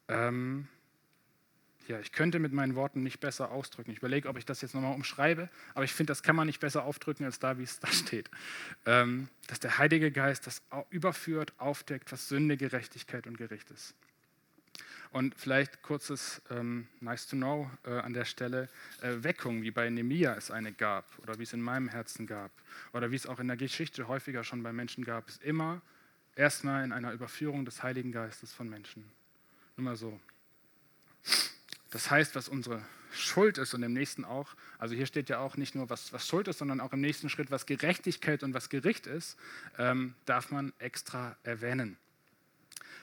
Ähm, 0.07 0.67
ja, 1.87 1.99
ich 1.99 2.11
könnte 2.11 2.37
mit 2.37 2.53
meinen 2.53 2.75
Worten 2.75 3.01
nicht 3.01 3.19
besser 3.19 3.51
ausdrücken. 3.51 3.91
Ich 3.91 3.97
überlege, 3.97 4.29
ob 4.29 4.37
ich 4.37 4.45
das 4.45 4.61
jetzt 4.61 4.75
nochmal 4.75 4.93
umschreibe, 4.93 5.49
aber 5.73 5.83
ich 5.83 5.93
finde, 5.93 6.11
das 6.11 6.21
kann 6.21 6.35
man 6.35 6.45
nicht 6.45 6.59
besser 6.59 6.83
aufdrücken 6.83 7.25
als 7.25 7.39
da, 7.39 7.57
wie 7.57 7.63
es 7.63 7.79
da 7.79 7.87
steht. 7.91 8.29
Ähm, 8.85 9.29
dass 9.47 9.59
der 9.59 9.79
Heilige 9.79 10.11
Geist 10.11 10.45
das 10.45 10.61
überführt, 10.91 11.53
aufdeckt, 11.57 12.11
was 12.11 12.27
Sünde, 12.27 12.55
Gerechtigkeit 12.55 13.25
und 13.25 13.37
Gericht 13.37 13.71
ist. 13.71 13.95
Und 15.11 15.35
vielleicht 15.35 15.81
kurzes 15.81 16.41
ähm, 16.49 16.87
Nice 17.01 17.27
to 17.27 17.35
Know 17.35 17.69
äh, 17.83 17.91
an 17.99 18.13
der 18.13 18.23
Stelle. 18.23 18.69
Äh, 19.01 19.23
Weckung, 19.23 19.61
wie 19.61 19.71
bei 19.71 19.89
Nemia 19.89 20.35
es 20.35 20.51
eine 20.51 20.71
gab 20.71 21.05
oder 21.19 21.37
wie 21.37 21.43
es 21.43 21.51
in 21.51 21.61
meinem 21.61 21.89
Herzen 21.89 22.27
gab 22.27 22.51
oder 22.93 23.11
wie 23.11 23.17
es 23.17 23.27
auch 23.27 23.39
in 23.39 23.47
der 23.47 23.57
Geschichte 23.57 24.07
häufiger 24.07 24.45
schon 24.45 24.63
bei 24.63 24.71
Menschen 24.71 25.03
gab, 25.03 25.27
ist 25.27 25.43
immer 25.43 25.81
erstmal 26.35 26.85
in 26.85 26.93
einer 26.93 27.11
Überführung 27.11 27.65
des 27.65 27.83
Heiligen 27.83 28.13
Geistes 28.13 28.53
von 28.53 28.69
Menschen. 28.69 29.03
Nur 29.75 29.85
mal 29.85 29.95
so. 29.97 30.17
Das 31.89 32.09
heißt, 32.09 32.35
was 32.35 32.47
unsere 32.47 32.81
Schuld 33.11 33.57
ist 33.57 33.73
und 33.73 33.83
im 33.83 33.91
nächsten 33.91 34.23
auch, 34.23 34.55
also 34.77 34.95
hier 34.95 35.05
steht 35.05 35.29
ja 35.29 35.39
auch 35.39 35.57
nicht 35.57 35.75
nur, 35.75 35.89
was, 35.89 36.13
was 36.13 36.25
Schuld 36.25 36.47
ist, 36.47 36.59
sondern 36.59 36.79
auch 36.79 36.93
im 36.93 37.01
nächsten 37.01 37.29
Schritt, 37.29 37.51
was 37.51 37.65
Gerechtigkeit 37.65 38.43
und 38.43 38.53
was 38.53 38.69
Gericht 38.69 39.07
ist, 39.07 39.37
ähm, 39.77 40.15
darf 40.25 40.51
man 40.51 40.71
extra 40.79 41.35
erwähnen. 41.43 41.97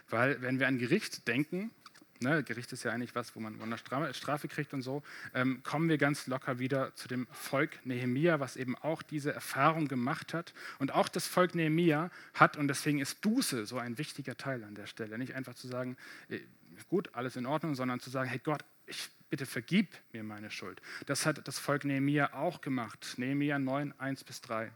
Weil 0.09 0.41
wenn 0.41 0.59
wir 0.59 0.69
an 0.69 0.79
Gericht 0.79 1.29
denken, 1.29 1.71
ne, 2.21 2.43
Gericht 2.43 2.73
ist 2.73 2.83
ja 2.83 2.93
eigentlich 2.93 3.15
was, 3.15 3.35
wo 3.35 3.41
man, 3.41 3.59
wo 3.61 3.77
Strafe 4.13 4.49
kriegt 4.49 4.75
und 4.75 4.83
so, 4.83 5.03
ähm, 5.35 5.63
kommen 5.63 5.89
wir 5.89 5.99
ganz 5.99 6.27
locker 6.27 6.59
wieder 6.59 6.95
zu 6.95 7.09
dem 7.09 7.27
Volk 7.31 7.85
Nehemia, 7.85 8.41
was 8.41 8.57
eben 8.57 8.77
auch 8.77 9.03
diese 9.03 9.33
Erfahrung 9.33 9.89
gemacht 9.89 10.35
hat. 10.35 10.55
Und 10.79 10.93
auch 10.93 11.09
das 11.09 11.27
Volk 11.27 11.55
Nehemia 11.55 12.11
hat, 12.35 12.57
und 12.57 12.69
deswegen 12.69 12.99
ist 12.99 13.21
Buße 13.21 13.67
so 13.67 13.79
ein 13.79 13.99
wichtiger 13.99 14.37
Teil 14.37 14.65
an 14.65 14.75
der 14.75 14.87
Stelle. 14.87 15.19
Nicht 15.19 15.35
einfach 15.35 15.55
zu 15.55 15.69
sagen, 15.69 15.97
äh, 16.29 16.41
gut, 16.89 17.11
alles 17.15 17.37
in 17.37 17.47
Ordnung, 17.47 17.75
sondern 17.75 18.01
zu 18.01 18.11
sagen, 18.11 18.29
hey 18.29 18.41
Gott, 18.43 18.65
ich 18.87 19.09
bitte 19.31 19.47
vergib 19.47 19.95
mir 20.13 20.23
meine 20.23 20.51
Schuld. 20.51 20.81
Das 21.07 21.27
hat 21.27 21.47
das 21.47 21.59
Volk 21.59 21.85
Nehemia 21.85 22.33
auch 22.35 22.61
gemacht. 22.61 23.15
Nehemia 23.17 23.59
9, 23.59 23.95
1 23.99 24.25
bis 24.25 24.41
3 24.41 24.71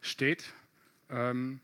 steht, 0.00 0.44
ähm, 1.10 1.60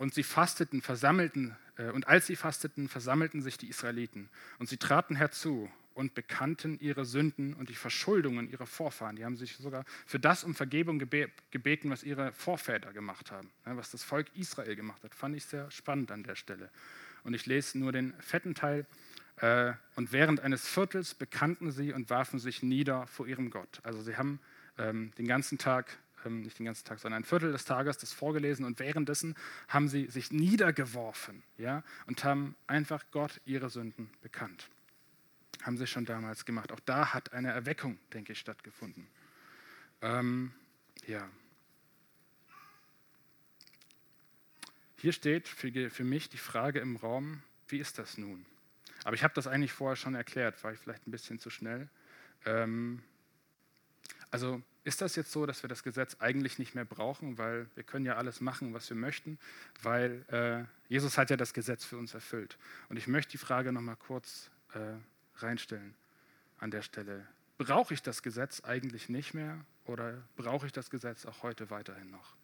und 0.00 0.14
sie 0.14 0.22
fasteten, 0.22 0.80
versammelten 0.80 1.54
äh, 1.76 1.90
und 1.90 2.08
als 2.08 2.26
sie 2.26 2.34
fasteten, 2.34 2.88
versammelten 2.88 3.42
sich 3.42 3.58
die 3.58 3.68
Israeliten 3.68 4.30
und 4.58 4.66
sie 4.66 4.78
traten 4.78 5.14
herzu 5.14 5.70
und 5.92 6.14
bekannten 6.14 6.78
ihre 6.80 7.04
Sünden 7.04 7.52
und 7.52 7.68
die 7.68 7.74
Verschuldungen 7.74 8.50
ihrer 8.50 8.64
Vorfahren. 8.64 9.16
Die 9.16 9.26
haben 9.26 9.36
sich 9.36 9.58
sogar 9.58 9.84
für 10.06 10.18
das 10.18 10.42
um 10.42 10.54
Vergebung 10.54 10.98
gebeten, 10.98 11.90
was 11.90 12.02
ihre 12.02 12.32
Vorväter 12.32 12.94
gemacht 12.94 13.30
haben, 13.30 13.50
was 13.64 13.90
das 13.90 14.02
Volk 14.02 14.34
Israel 14.34 14.74
gemacht 14.74 15.04
hat. 15.04 15.14
Fand 15.14 15.36
ich 15.36 15.44
sehr 15.44 15.70
spannend 15.70 16.10
an 16.12 16.22
der 16.22 16.34
Stelle. 16.34 16.70
Und 17.22 17.34
ich 17.34 17.44
lese 17.44 17.78
nur 17.78 17.92
den 17.92 18.14
fetten 18.20 18.54
Teil. 18.54 18.86
Äh, 19.36 19.74
und 19.96 20.12
während 20.12 20.40
eines 20.40 20.66
Viertels 20.66 21.12
bekannten 21.12 21.72
sie 21.72 21.92
und 21.92 22.08
warfen 22.08 22.38
sich 22.38 22.62
nieder 22.62 23.06
vor 23.06 23.26
ihrem 23.26 23.50
Gott. 23.50 23.80
Also 23.82 24.00
sie 24.00 24.16
haben 24.16 24.40
ähm, 24.78 25.12
den 25.18 25.26
ganzen 25.26 25.58
Tag 25.58 25.98
ähm, 26.24 26.42
nicht 26.42 26.58
den 26.58 26.66
ganzen 26.66 26.84
Tag, 26.84 26.98
sondern 26.98 27.22
ein 27.22 27.24
Viertel 27.24 27.52
des 27.52 27.64
Tages 27.64 27.98
das 27.98 28.12
vorgelesen 28.12 28.64
und 28.64 28.78
währenddessen 28.78 29.34
haben 29.68 29.88
sie 29.88 30.06
sich 30.06 30.32
niedergeworfen 30.32 31.42
ja, 31.58 31.82
und 32.06 32.24
haben 32.24 32.54
einfach 32.66 33.04
Gott 33.10 33.40
ihre 33.44 33.70
Sünden 33.70 34.10
bekannt. 34.22 34.68
haben 35.62 35.76
sie 35.76 35.86
schon 35.86 36.06
damals 36.06 36.44
gemacht. 36.44 36.72
Auch 36.72 36.80
da 36.80 37.12
hat 37.12 37.32
eine 37.32 37.50
Erweckung, 37.50 37.98
denke 38.12 38.32
ich, 38.32 38.38
stattgefunden. 38.38 39.06
Ähm, 40.02 40.52
ja. 41.06 41.28
Hier 44.96 45.12
steht 45.12 45.48
für, 45.48 45.90
für 45.90 46.04
mich 46.04 46.28
die 46.28 46.38
Frage 46.38 46.80
im 46.80 46.96
Raum, 46.96 47.42
wie 47.68 47.78
ist 47.78 47.98
das 47.98 48.18
nun? 48.18 48.46
Aber 49.04 49.14
ich 49.14 49.24
habe 49.24 49.34
das 49.34 49.46
eigentlich 49.46 49.72
vorher 49.72 49.96
schon 49.96 50.14
erklärt, 50.14 50.62
war 50.62 50.72
ich 50.72 50.78
vielleicht 50.78 51.06
ein 51.06 51.10
bisschen 51.10 51.38
zu 51.38 51.50
schnell. 51.50 51.88
Ähm, 52.44 53.02
also 54.30 54.62
ist 54.84 55.02
das 55.02 55.16
jetzt 55.16 55.32
so, 55.32 55.46
dass 55.46 55.62
wir 55.62 55.68
das 55.68 55.82
Gesetz 55.82 56.16
eigentlich 56.20 56.58
nicht 56.58 56.74
mehr 56.74 56.84
brauchen, 56.84 57.38
weil 57.38 57.68
wir 57.74 57.84
können 57.84 58.06
ja 58.06 58.16
alles 58.16 58.40
machen, 58.40 58.72
was 58.72 58.88
wir 58.88 58.96
möchten, 58.96 59.38
weil 59.82 60.24
äh, 60.28 60.64
Jesus 60.92 61.18
hat 61.18 61.30
ja 61.30 61.36
das 61.36 61.52
Gesetz 61.52 61.84
für 61.84 61.98
uns 61.98 62.14
erfüllt. 62.14 62.56
Und 62.88 62.96
ich 62.96 63.06
möchte 63.06 63.32
die 63.32 63.38
Frage 63.38 63.72
nochmal 63.72 63.96
kurz 63.96 64.50
äh, 64.72 64.78
reinstellen 65.42 65.94
an 66.58 66.70
der 66.70 66.82
Stelle. 66.82 67.26
Brauche 67.58 67.92
ich 67.92 68.02
das 68.02 68.22
Gesetz 68.22 68.62
eigentlich 68.64 69.08
nicht 69.08 69.34
mehr 69.34 69.58
oder 69.84 70.22
brauche 70.36 70.66
ich 70.66 70.72
das 70.72 70.88
Gesetz 70.88 71.26
auch 71.26 71.42
heute 71.42 71.70
weiterhin 71.70 72.10
noch? 72.10 72.39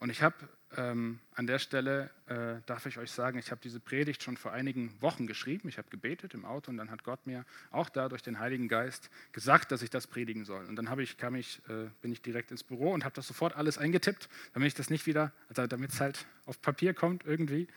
Und 0.00 0.08
ich 0.08 0.22
habe 0.22 0.34
ähm, 0.76 1.20
an 1.34 1.46
der 1.46 1.58
Stelle, 1.58 2.10
äh, 2.26 2.62
darf 2.64 2.86
ich 2.86 2.96
euch 2.96 3.10
sagen, 3.10 3.38
ich 3.38 3.50
habe 3.50 3.60
diese 3.62 3.80
Predigt 3.80 4.22
schon 4.22 4.36
vor 4.36 4.52
einigen 4.52 4.90
Wochen 5.02 5.26
geschrieben. 5.26 5.68
Ich 5.68 5.78
habe 5.78 5.90
gebetet 5.90 6.32
im 6.32 6.44
Auto 6.44 6.70
und 6.70 6.78
dann 6.78 6.90
hat 6.90 7.04
Gott 7.04 7.26
mir 7.26 7.44
auch 7.70 7.90
da 7.90 8.08
durch 8.08 8.22
den 8.22 8.38
Heiligen 8.38 8.66
Geist 8.66 9.10
gesagt, 9.32 9.72
dass 9.72 9.82
ich 9.82 9.90
das 9.90 10.06
predigen 10.06 10.44
soll. 10.46 10.64
Und 10.64 10.76
dann 10.76 10.98
ich, 11.00 11.18
kam 11.18 11.34
ich, 11.34 11.60
äh, 11.68 11.90
bin 12.00 12.12
ich 12.12 12.22
direkt 12.22 12.50
ins 12.50 12.64
Büro 12.64 12.92
und 12.92 13.04
habe 13.04 13.14
das 13.14 13.26
sofort 13.26 13.56
alles 13.56 13.76
eingetippt, 13.78 14.28
damit 14.54 14.68
ich 14.68 14.74
das 14.74 14.88
nicht 14.88 15.06
wieder, 15.06 15.32
also 15.48 15.66
damit 15.66 15.92
es 15.92 16.00
halt 16.00 16.24
auf 16.46 16.62
Papier 16.62 16.94
kommt 16.94 17.26
irgendwie. 17.26 17.68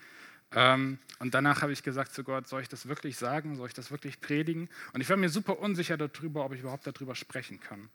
Ähm, 0.52 0.98
und 1.18 1.34
danach 1.34 1.60
habe 1.60 1.72
ich 1.72 1.82
gesagt 1.82 2.12
zu 2.14 2.24
Gott, 2.24 2.48
soll 2.48 2.62
ich 2.62 2.68
das 2.68 2.86
wirklich 2.88 3.16
sagen? 3.16 3.56
Soll 3.56 3.66
ich 3.66 3.74
das 3.74 3.90
wirklich 3.90 4.20
predigen? 4.20 4.68
Und 4.92 5.00
ich 5.00 5.10
war 5.10 5.16
mir 5.16 5.28
super 5.28 5.58
unsicher 5.58 5.98
darüber, 5.98 6.44
ob 6.44 6.54
ich 6.54 6.60
überhaupt 6.60 6.86
darüber 6.86 7.14
sprechen 7.14 7.60
kann. 7.60 7.90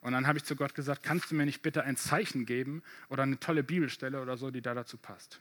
Und 0.00 0.12
dann 0.12 0.26
habe 0.26 0.38
ich 0.38 0.44
zu 0.44 0.56
Gott 0.56 0.74
gesagt, 0.74 1.02
kannst 1.02 1.30
du 1.30 1.34
mir 1.34 1.44
nicht 1.44 1.62
bitte 1.62 1.84
ein 1.84 1.96
Zeichen 1.96 2.46
geben 2.46 2.82
oder 3.08 3.22
eine 3.22 3.38
tolle 3.38 3.62
Bibelstelle 3.62 4.20
oder 4.20 4.36
so, 4.36 4.50
die 4.50 4.62
da 4.62 4.74
dazu 4.74 4.96
passt? 4.96 5.40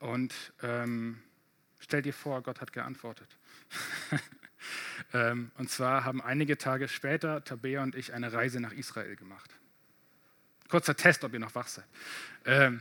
Und 0.00 0.34
ähm, 0.62 1.18
stell 1.78 2.02
dir 2.02 2.12
vor, 2.12 2.42
Gott 2.42 2.60
hat 2.60 2.72
geantwortet. 2.72 3.28
ähm, 5.12 5.50
und 5.56 5.70
zwar 5.70 6.04
haben 6.04 6.20
einige 6.20 6.58
Tage 6.58 6.88
später 6.88 7.44
Tabea 7.44 7.82
und 7.82 7.94
ich 7.94 8.12
eine 8.12 8.32
Reise 8.32 8.60
nach 8.60 8.72
Israel 8.72 9.16
gemacht. 9.16 9.50
Kurzer 10.68 10.96
Test, 10.96 11.24
ob 11.24 11.32
ihr 11.32 11.38
noch 11.38 11.54
wach 11.54 11.68
seid. 11.68 11.86
Ähm, 12.44 12.80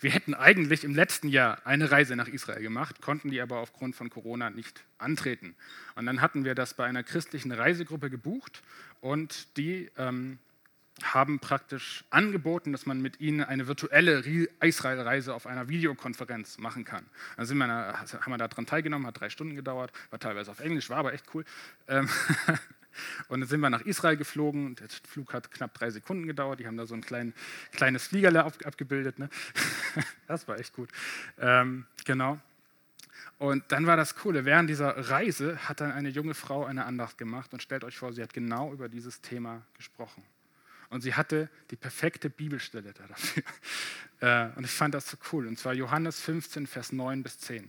wir 0.00 0.10
hätten 0.10 0.34
eigentlich 0.34 0.84
im 0.84 0.94
letzten 0.94 1.28
Jahr 1.28 1.66
eine 1.66 1.90
Reise 1.90 2.16
nach 2.16 2.28
Israel 2.28 2.62
gemacht, 2.62 3.00
konnten 3.00 3.30
die 3.30 3.40
aber 3.40 3.58
aufgrund 3.58 3.96
von 3.96 4.10
Corona 4.10 4.50
nicht 4.50 4.84
antreten. 4.98 5.54
Und 5.96 6.06
dann 6.06 6.20
hatten 6.20 6.44
wir 6.44 6.54
das 6.54 6.74
bei 6.74 6.84
einer 6.84 7.02
christlichen 7.02 7.52
Reisegruppe 7.52 8.10
gebucht 8.10 8.62
und 9.00 9.56
die 9.56 9.90
ähm, 9.96 10.38
haben 11.02 11.40
praktisch 11.40 12.04
angeboten, 12.10 12.72
dass 12.72 12.86
man 12.86 13.02
mit 13.02 13.20
ihnen 13.20 13.42
eine 13.42 13.66
virtuelle 13.66 14.20
Israel-Reise 14.60 15.34
auf 15.34 15.46
einer 15.46 15.68
Videokonferenz 15.68 16.58
machen 16.58 16.84
kann. 16.84 17.04
Dann 17.36 17.46
sind 17.46 17.58
wir 17.58 17.66
haben 17.66 18.32
wir 18.32 18.38
daran 18.38 18.66
teilgenommen, 18.66 19.06
hat 19.06 19.18
drei 19.18 19.28
Stunden 19.28 19.56
gedauert, 19.56 19.92
war 20.10 20.20
teilweise 20.20 20.50
auf 20.50 20.60
Englisch, 20.60 20.90
war 20.90 20.98
aber 20.98 21.12
echt 21.12 21.26
cool. 21.34 21.44
Ähm, 21.88 22.08
Und 23.28 23.40
dann 23.40 23.48
sind 23.48 23.60
wir 23.60 23.70
nach 23.70 23.82
Israel 23.82 24.16
geflogen. 24.16 24.76
Der 24.76 24.88
Flug 24.88 25.32
hat 25.32 25.50
knapp 25.50 25.74
drei 25.74 25.90
Sekunden 25.90 26.26
gedauert. 26.26 26.60
Die 26.60 26.66
haben 26.66 26.76
da 26.76 26.86
so 26.86 26.94
ein 26.94 27.00
klein, 27.00 27.34
kleines 27.72 28.06
Fliegerle 28.06 28.44
ab, 28.44 28.54
abgebildet. 28.64 29.18
Ne? 29.18 29.28
Das 30.26 30.48
war 30.48 30.58
echt 30.58 30.72
gut. 30.72 30.88
Ähm, 31.38 31.86
genau. 32.04 32.38
Und 33.38 33.64
dann 33.68 33.86
war 33.86 33.96
das 33.96 34.16
Coole. 34.16 34.44
Während 34.44 34.70
dieser 34.70 35.10
Reise 35.10 35.68
hat 35.68 35.80
dann 35.80 35.92
eine 35.92 36.08
junge 36.08 36.34
Frau 36.34 36.64
eine 36.64 36.84
Andacht 36.86 37.18
gemacht. 37.18 37.52
Und 37.52 37.62
stellt 37.62 37.84
euch 37.84 37.98
vor, 37.98 38.12
sie 38.12 38.22
hat 38.22 38.32
genau 38.32 38.72
über 38.72 38.88
dieses 38.88 39.20
Thema 39.20 39.62
gesprochen. 39.76 40.24
Und 40.94 41.00
sie 41.00 41.14
hatte 41.14 41.50
die 41.72 41.76
perfekte 41.76 42.30
Bibelstelle 42.30 42.92
da 42.92 43.06
dafür. 43.08 43.42
Äh, 44.20 44.50
und 44.54 44.64
ich 44.64 44.70
fand 44.70 44.94
das 44.94 45.10
so 45.10 45.16
cool. 45.32 45.48
Und 45.48 45.58
zwar 45.58 45.74
Johannes 45.74 46.20
15, 46.20 46.68
Vers 46.68 46.92
9 46.92 47.24
bis 47.24 47.40
10. 47.40 47.68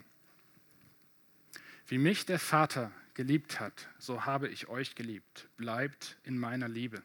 Wie 1.88 1.98
mich 1.98 2.28
der 2.28 2.38
Vater 2.38 2.92
geliebt 3.16 3.60
hat, 3.60 3.90
so 3.98 4.26
habe 4.26 4.48
ich 4.48 4.68
euch 4.68 4.94
geliebt. 4.94 5.50
Bleibt 5.58 6.18
in 6.24 6.38
meiner 6.38 6.70
Liebe. 6.70 7.02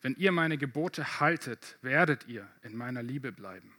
Wenn 0.00 0.16
ihr 0.16 0.32
meine 0.32 0.56
Gebote 0.56 1.20
haltet, 1.20 1.76
werdet 1.82 2.26
ihr 2.26 2.48
in 2.62 2.74
meiner 2.74 3.02
Liebe 3.02 3.32
bleiben. 3.32 3.70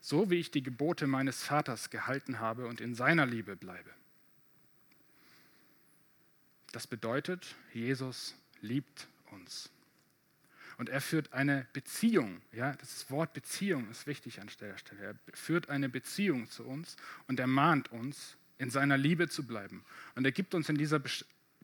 So 0.00 0.30
wie 0.30 0.36
ich 0.36 0.52
die 0.52 0.62
Gebote 0.62 1.08
meines 1.08 1.42
Vaters 1.42 1.90
gehalten 1.90 2.38
habe 2.38 2.68
und 2.68 2.80
in 2.80 2.94
seiner 2.94 3.26
Liebe 3.26 3.56
bleibe. 3.56 3.90
Das 6.70 6.86
bedeutet, 6.86 7.56
Jesus 7.72 8.36
liebt 8.60 9.08
uns. 9.32 9.68
Und 10.78 10.88
er 10.88 11.00
führt 11.00 11.32
eine 11.32 11.66
Beziehung, 11.72 12.42
ja, 12.52 12.74
das 12.74 13.10
Wort 13.10 13.32
Beziehung 13.32 13.90
ist 13.90 14.06
wichtig 14.06 14.40
an 14.40 14.50
der 14.60 14.76
Stelle. 14.76 15.02
Er 15.02 15.14
führt 15.34 15.70
eine 15.70 15.88
Beziehung 15.88 16.50
zu 16.50 16.64
uns 16.64 16.96
und 17.26 17.40
er 17.40 17.46
mahnt 17.46 17.90
uns, 17.92 18.36
in 18.58 18.70
seiner 18.70 18.96
Liebe 18.96 19.28
zu 19.28 19.46
bleiben. 19.46 19.84
Und 20.14 20.24
er 20.24 20.32
gibt 20.32 20.54
uns 20.54 20.68
in 20.68 20.76
dieser 20.76 21.00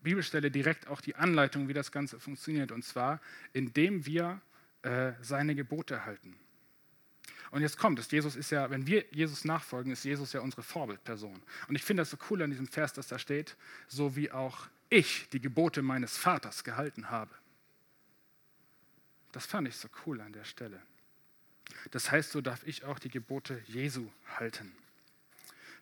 Bibelstelle 0.02 0.50
direkt 0.50 0.88
auch 0.88 1.00
die 1.00 1.14
Anleitung, 1.14 1.68
wie 1.68 1.72
das 1.72 1.92
Ganze 1.92 2.20
funktioniert. 2.20 2.72
Und 2.72 2.84
zwar, 2.84 3.20
indem 3.52 4.04
wir 4.06 4.40
äh, 4.82 5.12
seine 5.20 5.54
Gebote 5.54 6.04
halten. 6.04 6.36
Und 7.50 7.60
jetzt 7.60 7.78
kommt 7.78 7.98
es, 7.98 8.10
Jesus 8.10 8.34
ist 8.34 8.50
ja, 8.50 8.70
wenn 8.70 8.86
wir 8.86 9.04
Jesus 9.10 9.44
nachfolgen, 9.44 9.92
ist 9.92 10.04
Jesus 10.04 10.32
ja 10.32 10.40
unsere 10.40 10.62
Vorbildperson. 10.62 11.42
Und 11.68 11.74
ich 11.74 11.82
finde 11.82 12.00
das 12.00 12.10
so 12.10 12.16
cool 12.30 12.42
an 12.42 12.50
diesem 12.50 12.66
Vers, 12.66 12.94
dass 12.94 13.08
da 13.08 13.18
steht, 13.18 13.56
so 13.88 14.16
wie 14.16 14.30
auch 14.30 14.68
ich 14.88 15.28
die 15.30 15.40
Gebote 15.40 15.82
meines 15.82 16.16
Vaters 16.16 16.64
gehalten 16.64 17.10
habe. 17.10 17.30
Das 19.32 19.46
fand 19.46 19.66
ich 19.66 19.76
so 19.76 19.88
cool 20.06 20.20
an 20.20 20.32
der 20.32 20.44
Stelle. 20.44 20.80
Das 21.90 22.10
heißt, 22.10 22.30
so 22.30 22.40
darf 22.40 22.66
ich 22.66 22.84
auch 22.84 22.98
die 22.98 23.08
Gebote 23.08 23.62
Jesu 23.66 24.10
halten. 24.38 24.72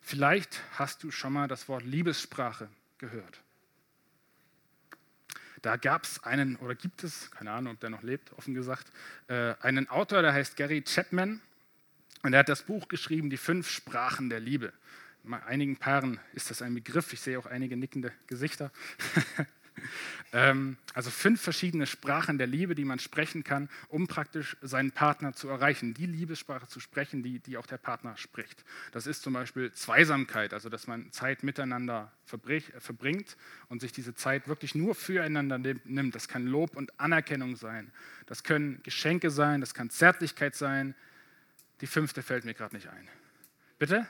Vielleicht 0.01 0.61
hast 0.73 1.03
du 1.03 1.11
schon 1.11 1.33
mal 1.33 1.47
das 1.47 1.67
Wort 1.67 1.83
Liebessprache 1.83 2.69
gehört. 2.97 3.41
Da 5.61 5.77
gab 5.77 6.05
es 6.05 6.23
einen, 6.23 6.55
oder 6.55 6.73
gibt 6.73 7.03
es, 7.03 7.29
keine 7.31 7.51
Ahnung, 7.51 7.73
ob 7.73 7.79
der 7.79 7.91
noch 7.91 8.01
lebt, 8.01 8.33
offen 8.33 8.55
gesagt, 8.55 8.91
äh, 9.27 9.53
einen 9.61 9.87
Autor, 9.89 10.23
der 10.23 10.33
heißt 10.33 10.55
Gary 10.55 10.81
Chapman. 10.81 11.39
Und 12.23 12.33
er 12.33 12.39
hat 12.39 12.49
das 12.49 12.63
Buch 12.63 12.87
geschrieben, 12.87 13.29
Die 13.29 13.37
fünf 13.37 13.69
Sprachen 13.69 14.29
der 14.29 14.39
Liebe. 14.39 14.73
Bei 15.23 15.43
einigen 15.43 15.77
Paaren 15.77 16.19
ist 16.33 16.49
das 16.49 16.63
ein 16.63 16.73
Begriff. 16.73 17.13
Ich 17.13 17.21
sehe 17.21 17.37
auch 17.37 17.45
einige 17.45 17.77
nickende 17.77 18.11
Gesichter. 18.25 18.71
Ähm, 20.33 20.77
also 20.93 21.09
fünf 21.09 21.41
verschiedene 21.41 21.85
Sprachen 21.85 22.37
der 22.37 22.47
Liebe, 22.47 22.75
die 22.75 22.85
man 22.85 22.99
sprechen 22.99 23.43
kann, 23.43 23.69
um 23.89 24.07
praktisch 24.07 24.57
seinen 24.61 24.91
Partner 24.91 25.33
zu 25.33 25.49
erreichen. 25.49 25.93
Die 25.93 26.05
Liebessprache 26.05 26.67
zu 26.67 26.79
sprechen, 26.79 27.23
die, 27.23 27.39
die 27.39 27.57
auch 27.57 27.65
der 27.65 27.77
Partner 27.77 28.17
spricht. 28.17 28.63
Das 28.91 29.07
ist 29.07 29.21
zum 29.23 29.33
Beispiel 29.33 29.71
Zweisamkeit, 29.71 30.53
also 30.53 30.69
dass 30.69 30.87
man 30.87 31.11
Zeit 31.11 31.43
miteinander 31.43 32.11
verbringt 32.25 33.37
und 33.67 33.81
sich 33.81 33.91
diese 33.91 34.15
Zeit 34.15 34.47
wirklich 34.47 34.75
nur 34.75 34.95
füreinander 34.95 35.57
nimmt. 35.57 36.15
Das 36.15 36.27
kann 36.27 36.45
Lob 36.45 36.75
und 36.75 36.99
Anerkennung 36.99 37.55
sein. 37.55 37.91
Das 38.25 38.43
können 38.43 38.81
Geschenke 38.83 39.29
sein, 39.29 39.61
das 39.61 39.73
kann 39.73 39.89
Zärtlichkeit 39.89 40.55
sein. 40.55 40.95
Die 41.81 41.87
fünfte 41.87 42.21
fällt 42.21 42.45
mir 42.45 42.53
gerade 42.53 42.75
nicht 42.75 42.87
ein. 42.87 43.07
Bitte? 43.79 44.07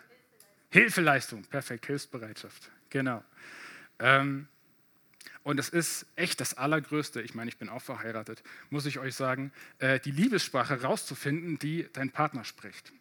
Hilfeleistung. 0.69 1.39
Hilfeleistung. 1.39 1.43
Perfekt, 1.45 1.85
Hilfsbereitschaft. 1.85 2.69
Genau. 2.89 3.23
Ähm, 3.99 4.47
und 5.43 5.59
es 5.59 5.69
ist 5.69 6.05
echt 6.15 6.39
das 6.39 6.53
Allergrößte, 6.53 7.21
ich 7.21 7.35
meine, 7.35 7.49
ich 7.49 7.57
bin 7.57 7.69
auch 7.69 7.81
verheiratet, 7.81 8.43
muss 8.69 8.85
ich 8.85 8.99
euch 8.99 9.15
sagen, 9.15 9.51
äh, 9.79 9.99
die 9.99 10.11
Liebessprache 10.11 10.81
rauszufinden, 10.81 11.57
die 11.59 11.87
dein 11.93 12.11
Partner 12.11 12.43
spricht. 12.43 12.91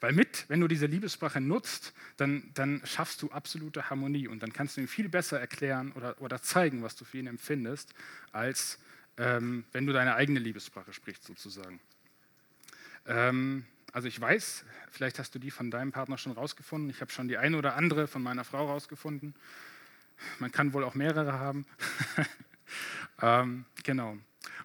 Weil 0.00 0.12
mit, 0.12 0.44
wenn 0.48 0.60
du 0.60 0.68
diese 0.68 0.86
Liebessprache 0.86 1.40
nutzt, 1.40 1.92
dann, 2.16 2.50
dann 2.54 2.82
schaffst 2.84 3.22
du 3.22 3.30
absolute 3.30 3.90
Harmonie 3.90 4.28
und 4.28 4.42
dann 4.42 4.52
kannst 4.52 4.76
du 4.76 4.80
ihm 4.80 4.88
viel 4.88 5.08
besser 5.08 5.40
erklären 5.40 5.92
oder, 5.92 6.20
oder 6.20 6.40
zeigen, 6.42 6.82
was 6.82 6.96
du 6.96 7.04
für 7.04 7.18
ihn 7.18 7.26
empfindest, 7.26 7.94
als 8.32 8.78
ähm, 9.18 9.64
wenn 9.72 9.86
du 9.86 9.92
deine 9.92 10.14
eigene 10.14 10.40
Liebessprache 10.40 10.92
sprichst, 10.92 11.24
sozusagen. 11.24 11.80
Ähm, 13.06 13.64
also 13.92 14.08
ich 14.08 14.18
weiß, 14.18 14.64
vielleicht 14.90 15.18
hast 15.18 15.34
du 15.34 15.38
die 15.38 15.50
von 15.50 15.70
deinem 15.70 15.92
Partner 15.92 16.16
schon 16.16 16.32
rausgefunden. 16.32 16.88
Ich 16.90 17.00
habe 17.00 17.12
schon 17.12 17.28
die 17.28 17.36
eine 17.36 17.56
oder 17.56 17.76
andere 17.76 18.06
von 18.06 18.22
meiner 18.22 18.44
Frau 18.44 18.66
rausgefunden. 18.66 19.34
Man 20.38 20.52
kann 20.52 20.72
wohl 20.72 20.84
auch 20.84 20.94
mehrere 20.94 21.32
haben. 21.32 21.66
ähm, 23.22 23.64
genau. 23.82 24.16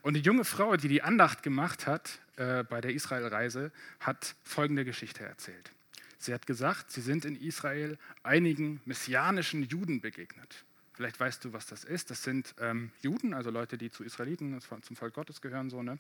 Und 0.02 0.14
die 0.14 0.22
junge 0.22 0.46
Frau, 0.46 0.78
die 0.78 0.88
die 0.88 1.02
Andacht 1.02 1.44
gemacht 1.44 1.88
hat 1.88 2.20
äh, 2.38 2.64
bei 2.64 2.82
der 2.82 2.94
Israelreise, 2.94 3.72
hat 4.00 4.36
folgende 4.44 4.86
Geschichte 4.86 5.24
erzählt. 5.24 5.72
Sie 6.20 6.34
hat 6.34 6.48
gesagt, 6.48 6.92
sie 6.92 7.02
sind 7.02 7.26
in 7.26 7.36
Israel 7.36 7.98
einigen 8.24 8.82
messianischen 8.86 9.64
Juden 9.64 10.02
begegnet. 10.02 10.66
Vielleicht 10.98 11.20
weißt 11.20 11.46
du, 11.46 11.54
was 11.54 11.68
das 11.68 11.84
ist. 11.84 12.10
Das 12.10 12.24
sind 12.24 12.56
ähm, 12.60 12.90
Juden, 13.02 13.36
also 13.36 13.52
Leute, 13.52 13.78
die 13.78 13.92
zu 13.92 14.04
Israeliten, 14.04 14.60
zum 14.82 14.96
Volk 14.96 15.14
Gottes 15.14 15.42
gehören, 15.42 15.70
so, 15.70 15.84
ne? 15.84 16.00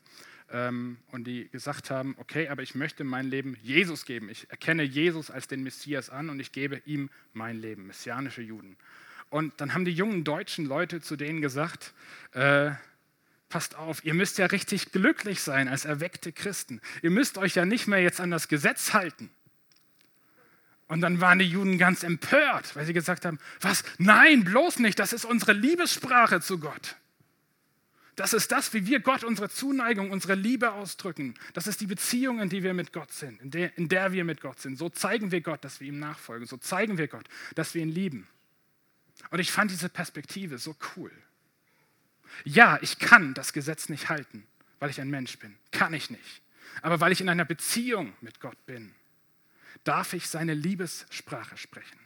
Ähm, 0.49 0.97
und 1.11 1.25
die 1.25 1.47
gesagt 1.49 1.91
haben, 1.91 2.15
okay, 2.17 2.47
aber 2.47 2.63
ich 2.63 2.73
möchte 2.73 3.03
mein 3.03 3.27
Leben 3.27 3.55
Jesus 3.61 4.05
geben. 4.05 4.27
Ich 4.27 4.49
erkenne 4.49 4.81
Jesus 4.81 5.29
als 5.29 5.47
den 5.47 5.61
Messias 5.61 6.09
an 6.09 6.31
und 6.31 6.39
ich 6.39 6.51
gebe 6.51 6.81
ihm 6.85 7.11
mein 7.33 7.59
Leben. 7.59 7.85
Messianische 7.85 8.41
Juden. 8.41 8.75
Und 9.29 9.59
dann 9.59 9.73
haben 9.73 9.85
die 9.85 9.91
jungen 9.91 10.23
deutschen 10.23 10.65
Leute 10.65 11.01
zu 11.01 11.15
denen 11.15 11.41
gesagt, 11.41 11.93
äh, 12.31 12.71
passt 13.49 13.75
auf, 13.75 14.03
ihr 14.03 14.13
müsst 14.13 14.37
ja 14.37 14.45
richtig 14.47 14.91
glücklich 14.91 15.41
sein 15.41 15.67
als 15.67 15.85
erweckte 15.85 16.31
Christen. 16.31 16.81
Ihr 17.01 17.11
müsst 17.11 17.37
euch 17.37 17.55
ja 17.55 17.65
nicht 17.65 17.87
mehr 17.87 18.01
jetzt 18.01 18.19
an 18.19 18.31
das 18.31 18.47
Gesetz 18.47 18.93
halten. 18.93 19.29
Und 20.87 21.01
dann 21.01 21.19
waren 21.19 21.39
die 21.39 21.45
Juden 21.45 21.77
ganz 21.77 22.03
empört, 22.03 22.75
weil 22.75 22.85
sie 22.85 22.93
gesagt 22.93 23.25
haben, 23.25 23.39
was? 23.59 23.83
Nein, 23.97 24.45
bloß 24.45 24.79
nicht, 24.79 24.97
das 24.99 25.11
ist 25.11 25.25
unsere 25.25 25.53
Liebessprache 25.53 26.39
zu 26.39 26.59
Gott. 26.59 26.95
Das 28.15 28.33
ist 28.33 28.51
das, 28.51 28.73
wie 28.73 28.87
wir 28.87 28.99
Gott 28.99 29.23
unsere 29.23 29.49
Zuneigung, 29.49 30.09
unsere 30.09 30.33
Liebe 30.33 30.71
ausdrücken. 30.71 31.35
Das 31.53 31.67
ist 31.67 31.81
die 31.81 31.85
Beziehung, 31.85 32.39
in 32.39 32.49
die 32.49 32.63
wir 32.63 32.73
mit 32.73 32.91
Gott 32.91 33.11
sind, 33.11 33.39
in 33.41 33.51
der, 33.51 33.77
in 33.77 33.89
der 33.89 34.11
wir 34.11 34.23
mit 34.23 34.41
Gott 34.41 34.59
sind. 34.59 34.77
So 34.77 34.89
zeigen 34.89 35.31
wir 35.31 35.41
Gott, 35.41 35.63
dass 35.63 35.79
wir 35.81 35.87
ihm 35.87 35.99
nachfolgen. 35.99 36.47
So 36.47 36.57
zeigen 36.57 36.97
wir 36.97 37.07
Gott, 37.07 37.27
dass 37.53 37.75
wir 37.75 37.83
ihn 37.83 37.89
lieben. 37.89 38.27
Und 39.29 39.39
ich 39.39 39.51
fand 39.51 39.71
diese 39.71 39.89
Perspektive 39.89 40.57
so 40.57 40.75
cool. 40.95 41.11
Ja, 42.43 42.77
ich 42.81 42.99
kann 42.99 43.33
das 43.33 43.53
Gesetz 43.53 43.89
nicht 43.89 44.09
halten, 44.09 44.45
weil 44.79 44.89
ich 44.89 45.01
ein 45.01 45.09
Mensch 45.09 45.37
bin. 45.39 45.57
Kann 45.71 45.93
ich 45.93 46.09
nicht. 46.09 46.41
Aber 46.81 46.99
weil 46.99 47.11
ich 47.11 47.21
in 47.21 47.29
einer 47.29 47.45
Beziehung 47.45 48.13
mit 48.21 48.39
Gott 48.39 48.65
bin, 48.65 48.93
darf 49.83 50.13
ich 50.13 50.27
seine 50.27 50.53
Liebessprache 50.53 51.57
sprechen. 51.57 51.99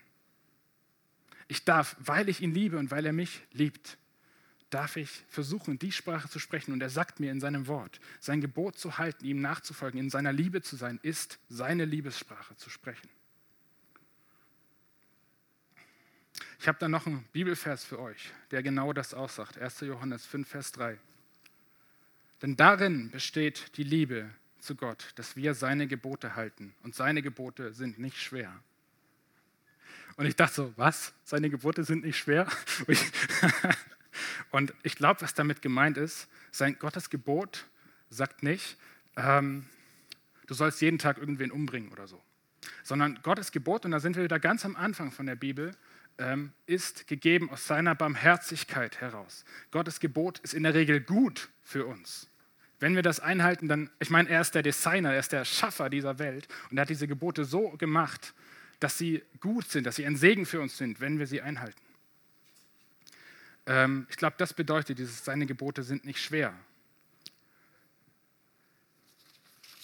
Ich 1.47 1.65
darf, 1.65 1.95
weil 1.99 2.29
ich 2.29 2.41
ihn 2.41 2.53
liebe 2.53 2.77
und 2.77 2.91
weil 2.91 3.05
er 3.05 3.13
mich 3.13 3.41
liebt, 3.51 3.97
darf 4.69 4.95
ich 4.95 5.09
versuchen, 5.27 5.77
die 5.77 5.91
Sprache 5.91 6.29
zu 6.29 6.39
sprechen. 6.39 6.71
Und 6.71 6.81
er 6.81 6.89
sagt 6.89 7.19
mir 7.19 7.31
in 7.31 7.41
seinem 7.41 7.67
Wort, 7.67 7.99
sein 8.19 8.39
Gebot 8.39 8.77
zu 8.77 8.97
halten, 8.97 9.25
ihm 9.25 9.41
nachzufolgen, 9.41 9.99
in 9.99 10.09
seiner 10.09 10.31
Liebe 10.31 10.61
zu 10.61 10.77
sein, 10.77 10.99
ist 11.03 11.39
seine 11.49 11.85
Liebessprache 11.85 12.55
zu 12.55 12.69
sprechen. 12.69 13.09
Ich 16.61 16.67
habe 16.67 16.77
da 16.77 16.87
noch 16.87 17.07
einen 17.07 17.23
Bibelvers 17.33 17.83
für 17.83 17.97
euch, 17.97 18.31
der 18.51 18.61
genau 18.61 18.93
das 18.93 19.15
aussagt. 19.15 19.57
1. 19.57 19.79
Johannes 19.79 20.27
5, 20.27 20.47
Vers 20.47 20.71
3. 20.73 20.99
Denn 22.43 22.55
darin 22.55 23.09
besteht 23.09 23.75
die 23.77 23.83
Liebe 23.83 24.29
zu 24.59 24.75
Gott, 24.75 25.11
dass 25.15 25.35
wir 25.35 25.55
seine 25.55 25.87
Gebote 25.87 26.35
halten. 26.35 26.75
Und 26.83 26.93
seine 26.93 27.23
Gebote 27.23 27.73
sind 27.73 27.97
nicht 27.97 28.21
schwer. 28.21 28.53
Und 30.17 30.27
ich 30.27 30.35
dachte 30.35 30.53
so, 30.53 30.73
was? 30.77 31.13
Seine 31.23 31.49
Gebote 31.49 31.83
sind 31.83 32.03
nicht 32.03 32.19
schwer? 32.19 32.45
Und 34.51 34.71
ich 34.83 34.95
glaube, 34.97 35.21
was 35.21 35.33
damit 35.33 35.63
gemeint 35.63 35.97
ist, 35.97 36.27
sein 36.51 36.77
Gottes 36.77 37.09
Gebot 37.09 37.65
sagt 38.11 38.43
nicht, 38.43 38.77
ähm, 39.15 39.65
du 40.45 40.53
sollst 40.53 40.79
jeden 40.81 40.99
Tag 40.99 41.17
irgendwen 41.17 41.49
umbringen 41.49 41.91
oder 41.91 42.07
so. 42.07 42.21
Sondern 42.83 43.19
Gottes 43.23 43.51
Gebot, 43.51 43.83
und 43.85 43.89
da 43.89 43.99
sind 43.99 44.15
wir 44.15 44.23
wieder 44.23 44.39
ganz 44.39 44.63
am 44.63 44.75
Anfang 44.75 45.11
von 45.11 45.25
der 45.25 45.35
Bibel, 45.35 45.75
ähm, 46.21 46.53
ist 46.67 47.07
gegeben 47.07 47.49
aus 47.49 47.65
seiner 47.65 47.95
Barmherzigkeit 47.95 49.01
heraus. 49.01 49.43
Gottes 49.71 49.99
Gebot 49.99 50.39
ist 50.39 50.53
in 50.53 50.63
der 50.63 50.73
Regel 50.73 51.01
gut 51.01 51.49
für 51.63 51.85
uns. 51.85 52.29
Wenn 52.79 52.95
wir 52.95 53.01
das 53.01 53.19
einhalten, 53.19 53.67
dann, 53.67 53.89
ich 53.99 54.09
meine, 54.09 54.29
er 54.29 54.41
ist 54.41 54.55
der 54.55 54.63
Designer, 54.63 55.13
er 55.13 55.19
ist 55.19 55.31
der 55.31 55.45
Schaffer 55.45 55.89
dieser 55.89 56.19
Welt 56.19 56.47
und 56.69 56.77
er 56.77 56.81
hat 56.81 56.89
diese 56.89 57.07
Gebote 57.07 57.43
so 57.43 57.71
gemacht, 57.71 58.33
dass 58.79 58.97
sie 58.97 59.23
gut 59.39 59.67
sind, 59.69 59.85
dass 59.85 59.95
sie 59.95 60.05
ein 60.05 60.15
Segen 60.15 60.45
für 60.45 60.61
uns 60.61 60.77
sind, 60.77 61.01
wenn 61.01 61.19
wir 61.19 61.27
sie 61.27 61.41
einhalten. 61.41 61.81
Ähm, 63.65 64.07
ich 64.09 64.17
glaube, 64.17 64.35
das 64.37 64.53
bedeutet, 64.53 64.97
dieses, 64.97 65.23
seine 65.25 65.45
Gebote 65.45 65.83
sind 65.83 66.05
nicht 66.05 66.21
schwer. 66.21 66.53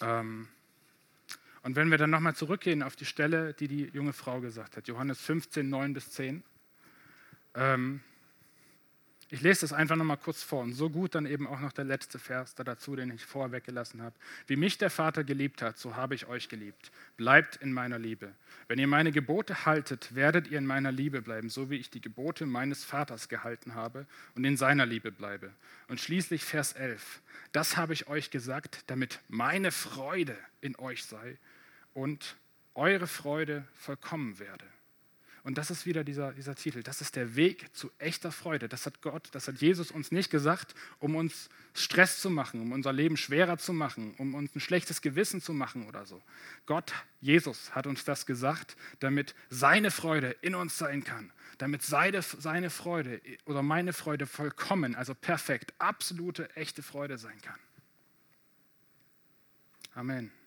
Ähm, 0.01 0.47
und 1.67 1.75
wenn 1.75 1.91
wir 1.91 1.97
dann 1.97 2.11
nochmal 2.11 2.33
zurückgehen 2.33 2.81
auf 2.81 2.95
die 2.95 3.03
Stelle, 3.03 3.53
die 3.53 3.67
die 3.67 3.89
junge 3.91 4.13
Frau 4.13 4.39
gesagt 4.39 4.77
hat, 4.77 4.87
Johannes 4.87 5.19
15, 5.19 5.69
9 5.69 5.93
bis 5.93 6.11
10. 6.11 6.41
Ähm, 7.55 7.99
ich 9.29 9.41
lese 9.41 9.61
das 9.61 9.73
einfach 9.73 9.97
nochmal 9.97 10.15
kurz 10.15 10.41
vor 10.41 10.63
und 10.63 10.71
so 10.71 10.89
gut 10.89 11.13
dann 11.13 11.25
eben 11.25 11.45
auch 11.45 11.59
noch 11.59 11.73
der 11.73 11.83
letzte 11.83 12.19
Vers 12.19 12.55
da 12.55 12.63
dazu, 12.63 12.95
den 12.95 13.11
ich 13.11 13.25
vorher 13.25 13.51
weggelassen 13.51 14.01
habe. 14.01 14.15
Wie 14.45 14.55
mich 14.55 14.77
der 14.77 14.89
Vater 14.89 15.25
geliebt 15.25 15.61
hat, 15.61 15.77
so 15.77 15.97
habe 15.97 16.15
ich 16.15 16.27
euch 16.27 16.47
geliebt. 16.47 16.89
Bleibt 17.17 17.57
in 17.57 17.73
meiner 17.73 17.99
Liebe. 17.99 18.31
Wenn 18.69 18.79
ihr 18.79 18.87
meine 18.87 19.11
Gebote 19.11 19.65
haltet, 19.65 20.15
werdet 20.15 20.47
ihr 20.47 20.59
in 20.59 20.65
meiner 20.65 20.93
Liebe 20.93 21.21
bleiben, 21.21 21.49
so 21.49 21.69
wie 21.69 21.75
ich 21.75 21.89
die 21.89 21.99
Gebote 21.99 22.45
meines 22.45 22.85
Vaters 22.85 23.27
gehalten 23.27 23.75
habe 23.75 24.05
und 24.35 24.45
in 24.45 24.55
seiner 24.55 24.85
Liebe 24.85 25.11
bleibe. 25.11 25.51
Und 25.89 25.99
schließlich 25.99 26.45
Vers 26.45 26.71
11. 26.71 27.21
Das 27.51 27.75
habe 27.75 27.91
ich 27.91 28.07
euch 28.07 28.31
gesagt, 28.31 28.85
damit 28.87 29.19
meine 29.27 29.73
Freude 29.73 30.37
in 30.61 30.77
euch 30.77 31.03
sei 31.03 31.37
und 31.97 32.37
eure 32.75 33.07
Freude 33.07 33.67
vollkommen 33.73 34.37
werde. 34.37 34.65
Und 35.41 35.57
das 35.57 35.71
ist 35.71 35.87
wieder 35.87 36.03
dieser, 36.03 36.31
dieser 36.31 36.53
Titel. 36.53 36.83
Das 36.83 37.01
ist 37.01 37.15
der 37.15 37.35
Weg 37.35 37.75
zu 37.75 37.89
echter 37.97 38.31
Freude. 38.31 38.69
Das 38.69 38.85
hat 38.85 39.01
Gott, 39.01 39.29
das 39.31 39.47
hat 39.47 39.61
Jesus 39.61 39.89
uns 39.89 40.11
nicht 40.11 40.29
gesagt, 40.29 40.75
um 40.99 41.15
uns 41.15 41.49
Stress 41.73 42.21
zu 42.21 42.29
machen, 42.29 42.61
um 42.61 42.71
unser 42.71 42.93
Leben 42.93 43.17
schwerer 43.17 43.57
zu 43.57 43.73
machen, 43.73 44.13
um 44.19 44.35
uns 44.35 44.55
ein 44.55 44.59
schlechtes 44.59 45.01
Gewissen 45.01 45.41
zu 45.41 45.53
machen 45.53 45.87
oder 45.87 46.05
so. 46.05 46.21
Gott, 46.67 46.93
Jesus 47.19 47.73
hat 47.73 47.87
uns 47.87 48.03
das 48.03 48.27
gesagt, 48.27 48.77
damit 48.99 49.33
seine 49.49 49.89
Freude 49.89 50.35
in 50.41 50.53
uns 50.53 50.77
sein 50.77 51.03
kann. 51.03 51.31
Damit 51.57 51.81
seine, 51.81 52.21
seine 52.21 52.69
Freude 52.69 53.21
oder 53.45 53.63
meine 53.63 53.91
Freude 53.91 54.27
vollkommen, 54.27 54.93
also 54.93 55.15
perfekt, 55.15 55.73
absolute, 55.79 56.55
echte 56.55 56.83
Freude 56.83 57.17
sein 57.17 57.41
kann. 57.41 57.59
Amen. 59.95 60.37